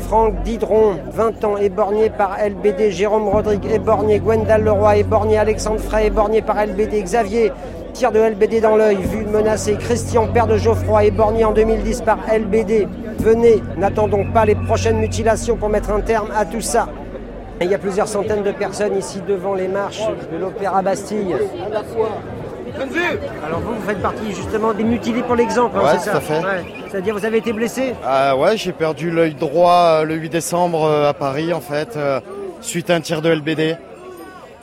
Franck 0.00 0.42
Didron, 0.42 0.96
20 1.12 1.44
ans, 1.44 1.56
éborgné 1.56 2.10
par 2.10 2.36
LBD. 2.44 2.90
Jérôme 2.90 3.28
Rodrigue, 3.28 3.64
éborgné. 3.72 4.18
Gwendal 4.18 4.64
Leroy, 4.64 4.98
éborgné. 4.98 5.38
Alexandre 5.38 5.80
Frey, 5.80 6.08
éborgné 6.08 6.42
par 6.42 6.56
LBD. 6.66 7.02
Xavier, 7.02 7.52
tir 7.90 8.12
de 8.12 8.18
LBD 8.18 8.60
dans 8.60 8.76
l'œil, 8.76 8.96
vu 8.96 9.24
menacé. 9.26 9.76
Christian, 9.78 10.26
père 10.28 10.46
de 10.46 10.56
Geoffroy, 10.56 11.04
éborgné 11.04 11.44
en 11.44 11.52
2010 11.52 12.02
par 12.02 12.18
LBD. 12.32 12.88
Venez, 13.18 13.62
n'attendons 13.76 14.24
pas 14.32 14.44
les 14.44 14.54
prochaines 14.54 14.98
mutilations 14.98 15.56
pour 15.56 15.68
mettre 15.68 15.90
un 15.90 16.00
terme 16.00 16.28
à 16.34 16.44
tout 16.44 16.60
ça. 16.60 16.88
Il 17.60 17.70
y 17.70 17.74
a 17.74 17.78
plusieurs 17.78 18.08
centaines 18.08 18.42
de 18.42 18.52
personnes 18.52 18.96
ici 18.96 19.20
devant 19.26 19.54
les 19.54 19.68
marches 19.68 20.02
de 20.32 20.38
l'Opéra 20.38 20.80
Bastille. 20.80 21.36
Alors 23.44 23.60
vous, 23.60 23.74
vous 23.74 23.86
faites 23.86 24.00
partie 24.00 24.32
justement 24.32 24.72
des 24.72 24.84
mutilés 24.84 25.22
pour 25.22 25.34
l'exemple, 25.34 25.76
hein, 25.78 25.82
Ouais, 25.84 25.90
c'est 25.98 25.98
tout 25.98 26.04
ça 26.04 26.16
à 26.16 26.20
fait. 26.20 26.38
Ouais. 26.38 26.64
C'est-à-dire 26.90 27.14
vous 27.14 27.24
avez 27.24 27.38
été 27.38 27.52
blessé 27.52 27.94
Ah 28.04 28.36
ouais, 28.36 28.56
j'ai 28.56 28.72
perdu 28.72 29.10
l'œil 29.10 29.34
droit 29.34 30.00
euh, 30.00 30.04
le 30.04 30.14
8 30.14 30.28
décembre 30.30 30.84
euh, 30.84 31.10
à 31.10 31.12
Paris 31.14 31.52
en 31.52 31.60
fait, 31.60 31.96
euh, 31.96 32.20
suite 32.60 32.88
à 32.90 32.94
un 32.94 33.00
tir 33.00 33.20
de 33.20 33.30
LBD. 33.30 33.76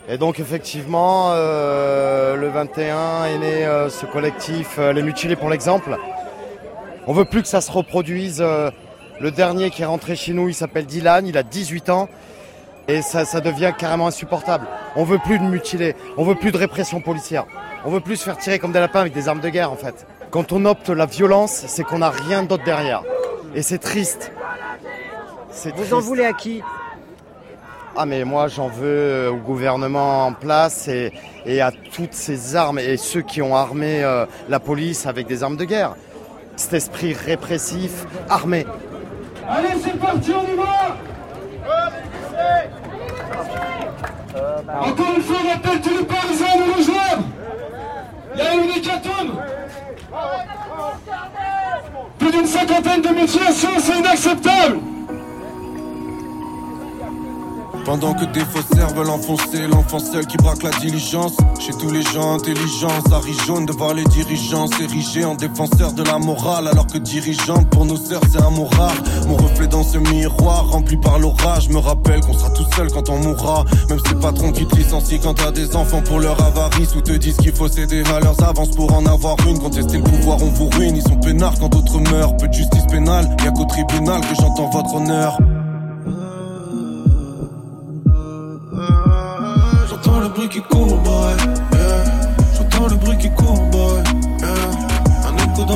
Et 0.09 0.17
donc 0.17 0.39
effectivement, 0.39 1.31
euh, 1.31 2.37
le 2.37 2.47
21 2.47 3.25
est 3.25 3.37
né 3.39 3.65
euh, 3.65 3.89
ce 3.89 4.05
collectif 4.05 4.77
euh, 4.79 4.93
Les 4.93 5.01
Mutilés 5.01 5.35
pour 5.35 5.49
l'exemple. 5.49 5.97
On 7.07 7.13
veut 7.13 7.25
plus 7.25 7.41
que 7.41 7.47
ça 7.47 7.59
se 7.59 7.71
reproduise. 7.71 8.41
le 8.41 9.31
dernier 9.31 9.69
qui 9.69 9.81
est 9.81 9.85
rentré 9.85 10.15
chez 10.15 10.33
nous, 10.33 10.47
il 10.47 10.53
s'appelle 10.53 10.85
Dylan, 10.85 11.25
il 11.25 11.37
a 11.37 11.43
18 11.43 11.89
ans. 11.89 12.09
Et 12.89 13.01
ça, 13.01 13.25
ça 13.25 13.41
devient 13.41 13.73
carrément 13.77 14.07
insupportable. 14.07 14.65
On 14.95 15.03
veut 15.03 15.19
plus 15.19 15.39
de 15.39 15.43
mutilés, 15.43 15.95
on 16.15 16.23
veut 16.23 16.35
plus 16.35 16.51
de 16.51 16.57
répression 16.57 17.01
policière. 17.01 17.45
On 17.85 17.91
veut 17.91 17.99
plus 17.99 18.17
se 18.17 18.23
faire 18.23 18.37
tirer 18.37 18.59
comme 18.59 18.71
des 18.71 18.79
lapins 18.79 19.01
avec 19.01 19.13
des 19.13 19.27
armes 19.27 19.41
de 19.41 19.49
guerre 19.49 19.71
en 19.71 19.75
fait. 19.75 20.05
Quand 20.31 20.51
on 20.51 20.65
opte 20.65 20.89
la 20.89 21.05
violence, 21.05 21.63
c'est 21.67 21.83
qu'on 21.83 21.99
n'a 21.99 22.09
rien 22.09 22.43
d'autre 22.43 22.63
derrière. 22.63 23.03
Et 23.55 23.61
c'est 23.61 23.77
triste. 23.77 24.31
Vous 25.75 25.93
en 25.93 25.99
voulez 25.99 26.25
à 26.25 26.33
qui? 26.33 26.61
Ah 27.99 28.05
mais 28.05 28.23
moi 28.25 28.47
j'en 28.47 28.67
veux 28.67 28.85
euh, 28.85 29.31
au 29.31 29.37
gouvernement 29.37 30.27
en 30.27 30.33
place 30.33 30.87
et, 30.87 31.11
à 31.59 31.71
toutes 31.71 32.13
ces 32.13 32.55
armes 32.55 32.77
et 32.77 32.95
ceux 32.95 33.21
qui 33.21 33.41
ont 33.41 33.55
armé 33.55 34.03
euh, 34.03 34.27
la 34.49 34.59
police 34.59 35.07
avec 35.07 35.25
des 35.25 35.41
armes 35.41 35.57
de 35.57 35.65
guerre. 35.65 35.95
Cet 36.55 36.73
esprit 36.73 37.13
répressif, 37.13 38.05
armé. 38.29 38.67
Allez, 39.49 39.69
c'est 39.83 39.97
parti, 39.97 40.31
on 40.31 40.43
y 40.43 40.55
va 40.57 40.97
Encore 44.79 45.13
une 45.15 45.21
fois, 45.23 45.37
on 45.43 45.55
appelle 45.55 45.81
tous 45.81 45.97
les 45.97 46.05
Parisiens 46.05 46.47
à 46.53 46.57
nous 46.57 46.73
rejoindre 46.73 47.23
Il 48.35 48.39
y 48.39 48.43
a 48.43 48.53
une 48.53 48.69
hécatombe 48.69 49.41
Plus 52.19 52.31
d'une 52.31 52.45
cinquantaine 52.45 53.01
de 53.01 53.09
mutilations, 53.09 53.79
c'est 53.79 53.97
inacceptable 53.97 54.96
Pendant 57.87 58.13
que 58.13 58.25
des 58.25 58.41
faussaires 58.41 58.89
veulent 58.89 59.09
enfoncer 59.09 59.65
l'enfant 59.65 59.99
seul 59.99 60.27
qui 60.27 60.35
braque 60.35 60.61
la 60.61 60.71
diligence. 60.71 61.37
Chez 61.57 61.71
tous 61.71 61.89
les 61.89 62.01
gens 62.01 62.33
intelligents, 62.33 62.89
ça 63.09 63.21
jaune 63.45 63.65
de 63.65 63.71
voir 63.71 63.93
les 63.93 64.03
dirigeants 64.03 64.67
s'ériger 64.67 65.23
en 65.23 65.35
défenseurs 65.35 65.93
de 65.93 66.03
la 66.03 66.17
morale. 66.19 66.67
Alors 66.67 66.85
que 66.87 66.97
dirigeante 66.97 67.69
pour 67.69 67.85
nos 67.85 67.95
sœurs 67.95 68.19
c'est 68.29 68.41
un 68.41 68.49
mot 68.49 68.65
rare. 68.65 68.93
Mon 69.29 69.37
reflet 69.37 69.67
dans 69.67 69.83
ce 69.83 69.99
miroir 69.99 70.69
rempli 70.69 70.97
par 70.97 71.17
l'orage 71.17 71.69
me 71.69 71.77
rappelle 71.77 72.19
qu'on 72.19 72.33
sera 72.33 72.49
tout 72.49 72.65
seul 72.75 72.91
quand 72.91 73.09
on 73.09 73.19
mourra. 73.19 73.63
Même 73.87 73.99
ces 74.05 74.15
patrons 74.15 74.51
qui 74.51 74.65
te 74.65 74.75
licencient 74.75 75.19
quand 75.23 75.35
t'as 75.35 75.51
des 75.51 75.73
enfants 75.77 76.01
pour 76.01 76.19
leur 76.19 76.43
avarice 76.43 76.93
ou 76.93 76.99
te 76.99 77.13
disent 77.13 77.37
qu'il 77.37 77.53
faut 77.53 77.69
céder 77.69 78.03
à 78.13 78.19
leurs 78.19 78.43
avances 78.43 78.71
pour 78.71 78.93
en 78.93 79.05
avoir 79.05 79.37
une. 79.47 79.59
Contester 79.59 79.99
le 79.99 80.03
pouvoir, 80.03 80.43
on 80.43 80.49
vous 80.49 80.67
ruine. 80.71 80.97
Ils 80.97 81.03
sont 81.03 81.15
peinards 81.21 81.57
quand 81.57 81.69
d'autres 81.69 81.99
meurent. 82.11 82.35
Peu 82.35 82.49
de 82.49 82.53
justice 82.53 82.85
pénale, 82.91 83.33
y'a 83.45 83.51
qu'au 83.51 83.63
tribunal 83.63 84.19
que 84.19 84.35
j'entends 84.35 84.69
votre 84.71 84.93
honneur. 84.93 85.37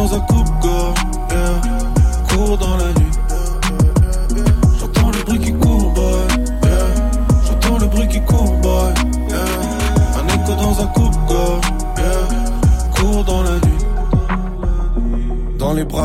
knows 0.02 0.14
I'm 0.14 0.31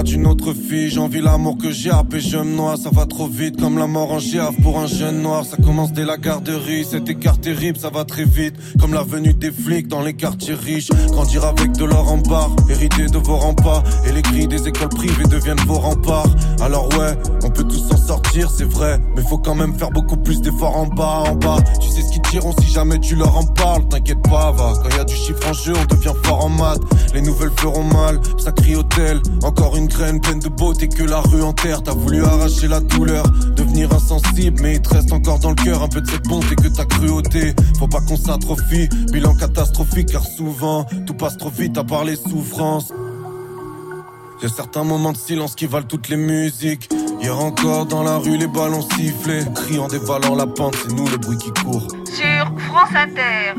d'une 0.02 0.26
autre 0.26 0.52
fille. 0.52 0.90
J'envie 0.90 1.20
l'amour 1.20 1.56
que 1.58 1.70
j'ai 1.70 1.90
appelé 1.90 2.20
je 2.20 2.36
me 2.38 2.56
noie. 2.56 2.76
Ça 2.76 2.90
va 2.92 3.06
trop 3.06 3.26
vite 3.26 3.60
comme 3.60 3.78
la 3.78 3.86
mort 3.86 4.12
en 4.12 4.18
giave 4.18 4.54
pour 4.62 4.78
un 4.78 4.86
jeune 4.86 5.22
noir. 5.22 5.44
Ça 5.44 5.56
commence 5.56 5.92
dès 5.92 6.04
la 6.04 6.16
garderie, 6.16 6.84
cet 6.84 7.08
écart 7.08 7.38
terrible, 7.38 7.78
ça 7.78 7.90
va 7.90 8.04
très 8.04 8.24
vite. 8.24 8.54
Comme 8.80 8.94
la 8.94 9.02
venue 9.02 9.34
des 9.34 9.52
flics 9.52 9.88
dans 9.88 10.02
les 10.02 10.14
quartiers 10.14 10.54
riches. 10.54 10.90
Grandir 11.08 11.44
avec 11.44 11.72
de 11.72 11.84
l'or 11.84 12.10
en 12.10 12.18
barre, 12.18 12.54
hériter 12.68 13.06
de 13.06 13.18
vos 13.18 13.36
remparts. 13.36 13.84
Et 14.06 14.12
les 14.12 14.22
grilles 14.22 14.48
des 14.48 14.66
écoles 14.68 14.88
privées 14.88 15.24
deviennent 15.24 15.64
vos 15.66 15.78
remparts. 15.78 16.28
Alors 16.60 16.88
ouais, 16.98 17.14
on 17.44 17.50
peut 17.50 17.64
tous 17.64 17.88
s'en 17.88 17.96
sortir, 17.96 18.50
c'est 18.50 18.70
vrai. 18.70 19.00
Mais 19.14 19.22
faut 19.22 19.38
quand 19.38 19.54
même 19.54 19.74
faire 19.78 19.90
beaucoup 19.90 20.16
plus 20.16 20.40
d'efforts 20.40 20.76
en 20.76 20.86
bas, 20.86 21.24
en 21.26 21.34
bas. 21.34 21.58
Tu 21.80 21.88
sais 21.88 22.02
ce 22.02 22.12
qu'ils 22.12 22.22
diront 22.30 22.54
si 22.60 22.70
jamais 22.70 22.98
tu 22.98 23.16
leur 23.16 23.36
en 23.36 23.44
parles. 23.44 23.88
T'inquiète 23.88 24.22
pas, 24.22 24.52
va. 24.52 24.74
Quand 24.82 24.96
y 24.96 25.00
a 25.00 25.04
du 25.04 25.14
chiffre 25.14 25.48
en 25.48 25.52
jeu, 25.52 25.72
on 25.80 25.94
devient 25.94 26.14
fort 26.22 26.44
en 26.44 26.48
maths. 26.48 26.82
Les 27.14 27.22
nouvelles 27.22 27.52
feront 27.56 27.84
mal, 27.84 28.20
ça 28.38 28.52
crie 28.52 28.76
hôtel. 28.76 29.20
Encore 29.42 29.76
une 29.76 29.85
graine 29.86 30.20
pleine 30.20 30.40
de 30.40 30.48
beauté 30.48 30.88
que 30.88 31.02
la 31.02 31.20
rue 31.20 31.42
enterre. 31.42 31.82
T'as 31.82 31.94
voulu 31.94 32.24
arracher 32.24 32.68
la 32.68 32.80
douleur, 32.80 33.24
devenir 33.54 33.92
insensible. 33.92 34.60
Mais 34.62 34.74
il 34.74 34.82
te 34.82 34.94
reste 34.94 35.12
encore 35.12 35.38
dans 35.38 35.50
le 35.50 35.56
cœur 35.56 35.82
un 35.82 35.88
peu 35.88 36.00
de 36.00 36.10
cette 36.10 36.24
bonté 36.24 36.54
que 36.56 36.68
t'as 36.68 36.84
cruauté. 36.84 37.54
Faut 37.78 37.88
pas 37.88 38.00
qu'on 38.00 38.16
s'atrophie, 38.16 38.88
bilan 39.12 39.34
catastrophique 39.34 40.12
car 40.12 40.24
souvent 40.24 40.86
tout 41.06 41.14
passe 41.14 41.36
trop 41.36 41.50
vite 41.50 41.76
à 41.78 41.84
part 41.84 42.04
les 42.04 42.16
souffrances. 42.16 42.92
Y'a 44.42 44.48
certains 44.48 44.84
moments 44.84 45.12
de 45.12 45.16
silence 45.16 45.54
qui 45.54 45.66
valent 45.66 45.86
toutes 45.86 46.08
les 46.08 46.16
musiques. 46.16 46.90
Hier 47.20 47.38
encore 47.38 47.86
dans 47.86 48.02
la 48.02 48.18
rue, 48.18 48.36
les 48.36 48.46
ballons 48.46 48.82
sifflaient. 48.82 49.46
Criant 49.54 49.88
dévalant 49.88 50.34
la 50.34 50.46
pente, 50.46 50.76
c'est 50.76 50.92
nous 50.92 51.08
le 51.08 51.16
bruit 51.16 51.38
qui 51.38 51.50
court. 51.50 51.88
Sur 52.04 52.52
France 52.68 52.90
Inter. 52.94 53.54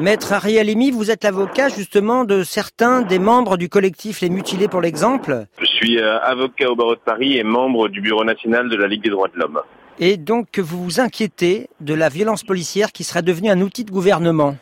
Maître 0.00 0.32
Ariel 0.32 0.70
Emi, 0.70 0.92
vous 0.92 1.10
êtes 1.10 1.24
l'avocat 1.24 1.68
justement 1.68 2.24
de 2.24 2.44
certains 2.44 3.02
des 3.02 3.18
membres 3.18 3.56
du 3.56 3.68
collectif 3.68 4.20
Les 4.20 4.30
Mutilés 4.30 4.68
pour 4.68 4.80
l'exemple. 4.80 5.46
Je 5.60 5.66
suis 5.66 5.98
euh, 5.98 6.20
avocat 6.20 6.70
au 6.70 6.76
barreau 6.76 6.94
de 6.94 7.00
Paris 7.00 7.36
et 7.36 7.42
membre 7.42 7.88
du 7.88 8.00
bureau 8.00 8.22
national 8.22 8.68
de 8.68 8.76
la 8.76 8.86
Ligue 8.86 9.02
des 9.02 9.10
droits 9.10 9.26
de 9.26 9.36
l'homme. 9.36 9.60
Et 9.98 10.16
donc 10.16 10.60
vous 10.60 10.84
vous 10.84 11.00
inquiétez 11.00 11.68
de 11.80 11.94
la 11.94 12.08
violence 12.08 12.44
policière 12.44 12.92
qui 12.92 13.02
serait 13.02 13.22
devenue 13.22 13.50
un 13.50 13.60
outil 13.60 13.84
de 13.84 13.90
gouvernement? 13.90 14.56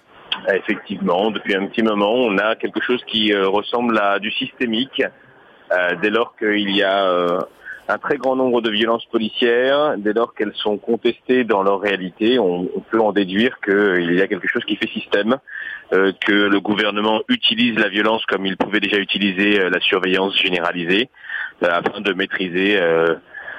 Effectivement, 0.49 1.31
depuis 1.31 1.55
un 1.55 1.67
petit 1.67 1.83
moment, 1.83 2.15
on 2.15 2.39
a 2.39 2.57
quelque 2.57 2.81
chose 2.81 3.03
qui 3.07 3.35
euh, 3.35 3.47
ressemble 3.47 3.99
à 3.99 4.19
du 4.19 4.31
systémique, 4.31 5.03
euh, 5.71 5.97
dès 6.01 6.11
lors 6.11 6.35
qu'il 6.37 6.71
y 6.71 6.83
a 6.83 7.45
un 7.89 7.99
très 7.99 8.17
grand 8.17 8.37
nombre 8.37 8.61
de 8.61 8.71
violences 8.71 9.05
policières, 9.07 9.97
dès 9.99 10.13
lors 10.13 10.35
qu'elles 10.35 10.55
sont 10.55 10.77
contestées 10.77 11.45
dans 11.45 11.63
leur 11.63 11.81
réalité, 11.81 12.39
on, 12.39 12.67
peut 12.91 13.01
en 13.01 13.13
déduire 13.13 13.59
qu'il 13.61 14.15
y 14.15 14.21
a 14.21 14.27
quelque 14.27 14.49
chose 14.49 14.65
qui 14.65 14.77
fait 14.77 14.89
système, 14.89 15.37
euh, 15.93 16.13
que 16.21 16.33
le 16.33 16.61
gouvernement 16.61 17.23
utilise 17.29 17.79
la 17.79 17.89
violence 17.89 18.25
comme 18.27 18.45
il 18.47 18.57
pouvait 18.57 18.81
déjà 18.81 18.99
utiliser 18.99 19.61
euh, 19.61 19.71
la 19.71 19.81
surveillance 19.81 20.37
généralisée, 20.37 21.09
euh, 21.63 21.69
afin 21.71 22.01
de 22.01 22.13
maîtriser 22.13 22.79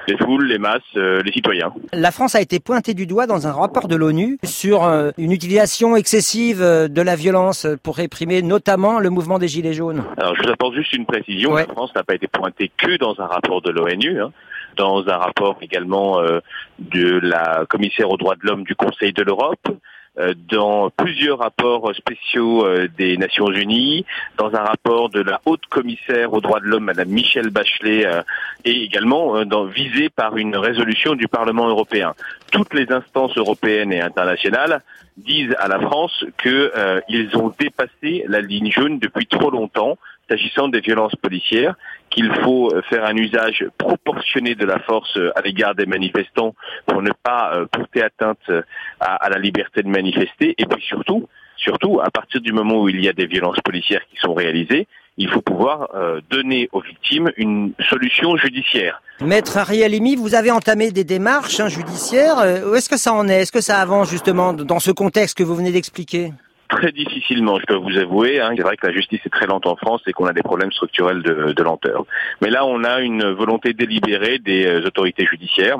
les 0.08 0.16
foules, 0.16 0.46
les 0.46 0.58
masses, 0.58 0.80
euh, 0.96 1.22
les 1.22 1.32
citoyens. 1.32 1.72
La 1.92 2.10
France 2.10 2.34
a 2.34 2.40
été 2.40 2.58
pointée 2.58 2.94
du 2.94 3.06
doigt 3.06 3.26
dans 3.26 3.46
un 3.46 3.52
rapport 3.52 3.88
de 3.88 3.94
l'ONU 3.94 4.38
sur 4.42 4.84
euh, 4.84 5.10
une 5.18 5.32
utilisation 5.32 5.96
excessive 5.96 6.62
euh, 6.62 6.88
de 6.88 7.02
la 7.02 7.14
violence 7.14 7.66
pour 7.82 7.96
réprimer 7.96 8.42
notamment 8.42 8.98
le 9.00 9.10
mouvement 9.10 9.38
des 9.38 9.48
Gilets 9.48 9.74
jaunes. 9.74 10.02
Alors 10.16 10.34
je 10.34 10.42
vous 10.42 10.50
apporte 10.50 10.74
juste 10.74 10.92
une 10.94 11.06
précision, 11.06 11.54
la 11.54 11.66
France 11.66 11.94
n'a 11.94 12.02
pas 12.02 12.14
été 12.14 12.26
pointée 12.26 12.70
que 12.76 12.96
dans 12.96 13.20
un 13.20 13.26
rapport 13.26 13.60
de 13.60 13.70
l'ONU, 13.70 14.20
hein, 14.20 14.32
dans 14.76 15.06
un 15.08 15.16
rapport 15.16 15.58
également 15.60 16.20
euh, 16.20 16.40
de 16.78 17.20
la 17.22 17.66
commissaire 17.68 18.10
aux 18.10 18.16
droits 18.16 18.36
de 18.36 18.46
l'homme 18.46 18.64
du 18.64 18.74
Conseil 18.74 19.12
de 19.12 19.22
l'Europe, 19.22 19.68
dans 20.50 20.90
plusieurs 20.90 21.38
rapports 21.38 21.94
spéciaux 21.94 22.64
euh, 22.64 22.88
des 22.96 23.16
Nations 23.16 23.50
Unies, 23.50 24.04
dans 24.36 24.54
un 24.54 24.64
rapport 24.64 25.10
de 25.10 25.20
la 25.20 25.40
haute 25.46 25.66
commissaire 25.66 26.32
aux 26.32 26.40
droits 26.40 26.60
de 26.60 26.66
l'homme, 26.66 26.84
Madame 26.84 27.08
Michelle 27.08 27.50
Bachelet, 27.50 28.06
euh, 28.06 28.22
et 28.64 28.82
également 28.82 29.36
euh, 29.36 29.44
dans, 29.44 29.64
visé 29.64 30.08
par 30.08 30.36
une 30.36 30.56
résolution 30.56 31.14
du 31.14 31.28
Parlement 31.28 31.68
européen. 31.68 32.14
Toutes 32.50 32.74
les 32.74 32.90
instances 32.90 33.36
européennes 33.36 33.92
et 33.92 34.00
internationales 34.00 34.82
disent 35.16 35.54
à 35.58 35.68
la 35.68 35.80
France 35.80 36.24
qu'ils 36.42 37.36
ont 37.36 37.52
dépassé 37.58 38.24
la 38.28 38.40
ligne 38.40 38.70
jaune 38.70 38.98
depuis 38.98 39.26
trop 39.26 39.50
longtemps 39.50 39.98
s'agissant 40.28 40.68
des 40.68 40.80
violences 40.80 41.16
policières, 41.16 41.74
qu'il 42.10 42.32
faut 42.42 42.70
euh, 42.72 42.82
faire 42.88 43.04
un 43.04 43.16
usage 43.16 43.64
proportionné 43.76 44.54
de 44.54 44.64
la 44.64 44.78
force 44.80 45.16
euh, 45.16 45.30
à 45.36 45.42
l'égard 45.42 45.74
des 45.74 45.86
manifestants 45.86 46.54
pour 46.86 47.02
ne 47.02 47.10
pas 47.22 47.52
euh, 47.54 47.66
porter 47.66 48.02
atteinte 48.02 48.38
à, 49.00 49.28
la 49.28 49.38
liberté 49.38 49.82
de 49.82 49.88
manifester, 49.88 50.54
et 50.58 50.66
puis 50.66 50.82
surtout, 50.82 51.28
surtout, 51.56 52.00
à 52.00 52.10
partir 52.10 52.40
du 52.40 52.52
moment 52.52 52.82
où 52.82 52.88
il 52.88 53.00
y 53.02 53.08
a 53.08 53.12
des 53.12 53.26
violences 53.26 53.60
policières 53.60 54.02
qui 54.10 54.16
sont 54.20 54.34
réalisées, 54.34 54.86
il 55.16 55.28
faut 55.28 55.40
pouvoir 55.40 55.88
donner 56.30 56.68
aux 56.72 56.80
victimes 56.80 57.32
une 57.36 57.72
solution 57.90 58.36
judiciaire. 58.36 59.02
Maître 59.20 59.56
Ariel 59.56 59.92
Emi, 59.92 60.14
vous 60.14 60.36
avez 60.36 60.52
entamé 60.52 60.92
des 60.92 61.02
démarches 61.02 61.58
hein, 61.58 61.68
judiciaires. 61.68 62.36
Où 62.64 62.74
est-ce 62.76 62.88
que 62.88 62.96
ça 62.96 63.12
en 63.12 63.28
est? 63.28 63.42
Est-ce 63.42 63.52
que 63.52 63.60
ça 63.60 63.80
avance 63.80 64.10
justement 64.10 64.52
dans 64.52 64.78
ce 64.78 64.92
contexte 64.92 65.36
que 65.36 65.42
vous 65.42 65.56
venez 65.56 65.72
d'expliquer? 65.72 66.32
Très 66.68 66.92
difficilement, 66.92 67.58
je 67.58 67.66
dois 67.66 67.78
vous 67.78 67.96
avouer. 67.96 68.40
Hein. 68.40 68.52
C'est 68.56 68.62
vrai 68.62 68.76
que 68.76 68.86
la 68.86 68.92
justice 68.92 69.20
est 69.24 69.30
très 69.30 69.46
lente 69.46 69.66
en 69.66 69.76
France 69.76 70.02
et 70.06 70.12
qu'on 70.12 70.26
a 70.26 70.32
des 70.32 70.42
problèmes 70.42 70.72
structurels 70.72 71.22
de, 71.22 71.52
de 71.52 71.62
lenteur. 71.62 72.04
Mais 72.42 72.50
là, 72.50 72.66
on 72.66 72.84
a 72.84 73.00
une 73.00 73.24
volonté 73.30 73.72
délibérée 73.72 74.38
des 74.38 74.66
euh, 74.66 74.86
autorités 74.86 75.26
judiciaires. 75.26 75.78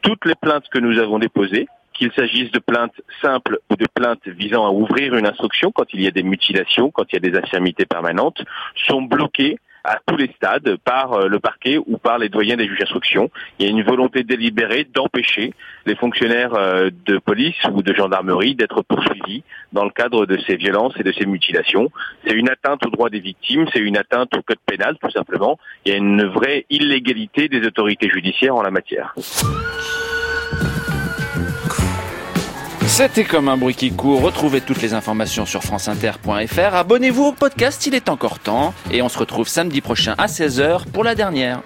Toutes 0.00 0.24
les 0.24 0.34
plaintes 0.34 0.68
que 0.70 0.78
nous 0.78 0.98
avons 0.98 1.18
déposées, 1.18 1.68
qu'il 1.92 2.10
s'agisse 2.12 2.50
de 2.50 2.58
plaintes 2.58 3.00
simples 3.20 3.58
ou 3.70 3.76
de 3.76 3.86
plaintes 3.86 4.26
visant 4.26 4.66
à 4.66 4.70
ouvrir 4.70 5.14
une 5.14 5.26
instruction 5.26 5.70
quand 5.70 5.92
il 5.92 6.02
y 6.02 6.06
a 6.06 6.10
des 6.10 6.22
mutilations, 6.22 6.90
quand 6.90 7.04
il 7.12 7.22
y 7.22 7.28
a 7.28 7.30
des 7.30 7.38
infirmités 7.38 7.86
permanentes, 7.86 8.42
sont 8.86 9.02
bloquées 9.02 9.58
à 9.84 9.98
tous 10.06 10.16
les 10.16 10.30
stades 10.36 10.76
par 10.84 11.12
euh, 11.12 11.28
le 11.28 11.40
parquet 11.40 11.78
ou 11.78 11.98
par 11.98 12.18
les 12.18 12.28
doyens 12.28 12.56
des 12.56 12.66
juges 12.66 12.78
d'instruction. 12.78 13.30
Il 13.58 13.66
y 13.66 13.68
a 13.68 13.72
une 13.72 13.82
volonté 13.82 14.22
délibérée 14.22 14.86
d'empêcher 14.92 15.52
les 15.86 15.96
fonctionnaires 15.96 16.54
euh, 16.54 16.90
de 17.06 17.18
police 17.18 17.56
ou 17.72 17.82
de 17.82 17.94
gendarmerie 17.94 18.54
d'être 18.54 18.82
poursuivis 18.82 19.42
dans 19.72 19.84
le 19.84 19.90
cadre 19.90 20.26
de 20.26 20.38
ces 20.46 20.56
violences 20.56 20.94
et 20.98 21.02
de 21.02 21.12
ces 21.12 21.26
mutilations. 21.26 21.90
C'est 22.26 22.34
une 22.34 22.48
atteinte 22.48 22.84
aux 22.86 22.90
droits 22.90 23.10
des 23.10 23.20
victimes, 23.20 23.66
c'est 23.72 23.80
une 23.80 23.96
atteinte 23.96 24.36
au 24.36 24.42
code 24.42 24.58
pénal 24.66 24.96
tout 25.02 25.10
simplement. 25.10 25.58
Il 25.84 25.92
y 25.92 25.94
a 25.94 25.98
une 25.98 26.24
vraie 26.24 26.66
illégalité 26.70 27.48
des 27.48 27.66
autorités 27.66 28.08
judiciaires 28.08 28.54
en 28.54 28.62
la 28.62 28.70
matière. 28.70 29.14
C'était 32.92 33.24
comme 33.24 33.48
un 33.48 33.56
bruit 33.56 33.74
qui 33.74 33.90
court. 33.90 34.20
Retrouvez 34.20 34.60
toutes 34.60 34.82
les 34.82 34.92
informations 34.92 35.46
sur 35.46 35.62
franceinter.fr. 35.62 36.74
Abonnez-vous 36.74 37.24
au 37.24 37.32
podcast, 37.32 37.86
il 37.86 37.94
est 37.94 38.10
encore 38.10 38.38
temps. 38.38 38.74
Et 38.90 39.00
on 39.00 39.08
se 39.08 39.16
retrouve 39.16 39.48
samedi 39.48 39.80
prochain 39.80 40.14
à 40.18 40.26
16h 40.26 40.84
pour 40.92 41.02
la 41.02 41.14
dernière. 41.14 41.62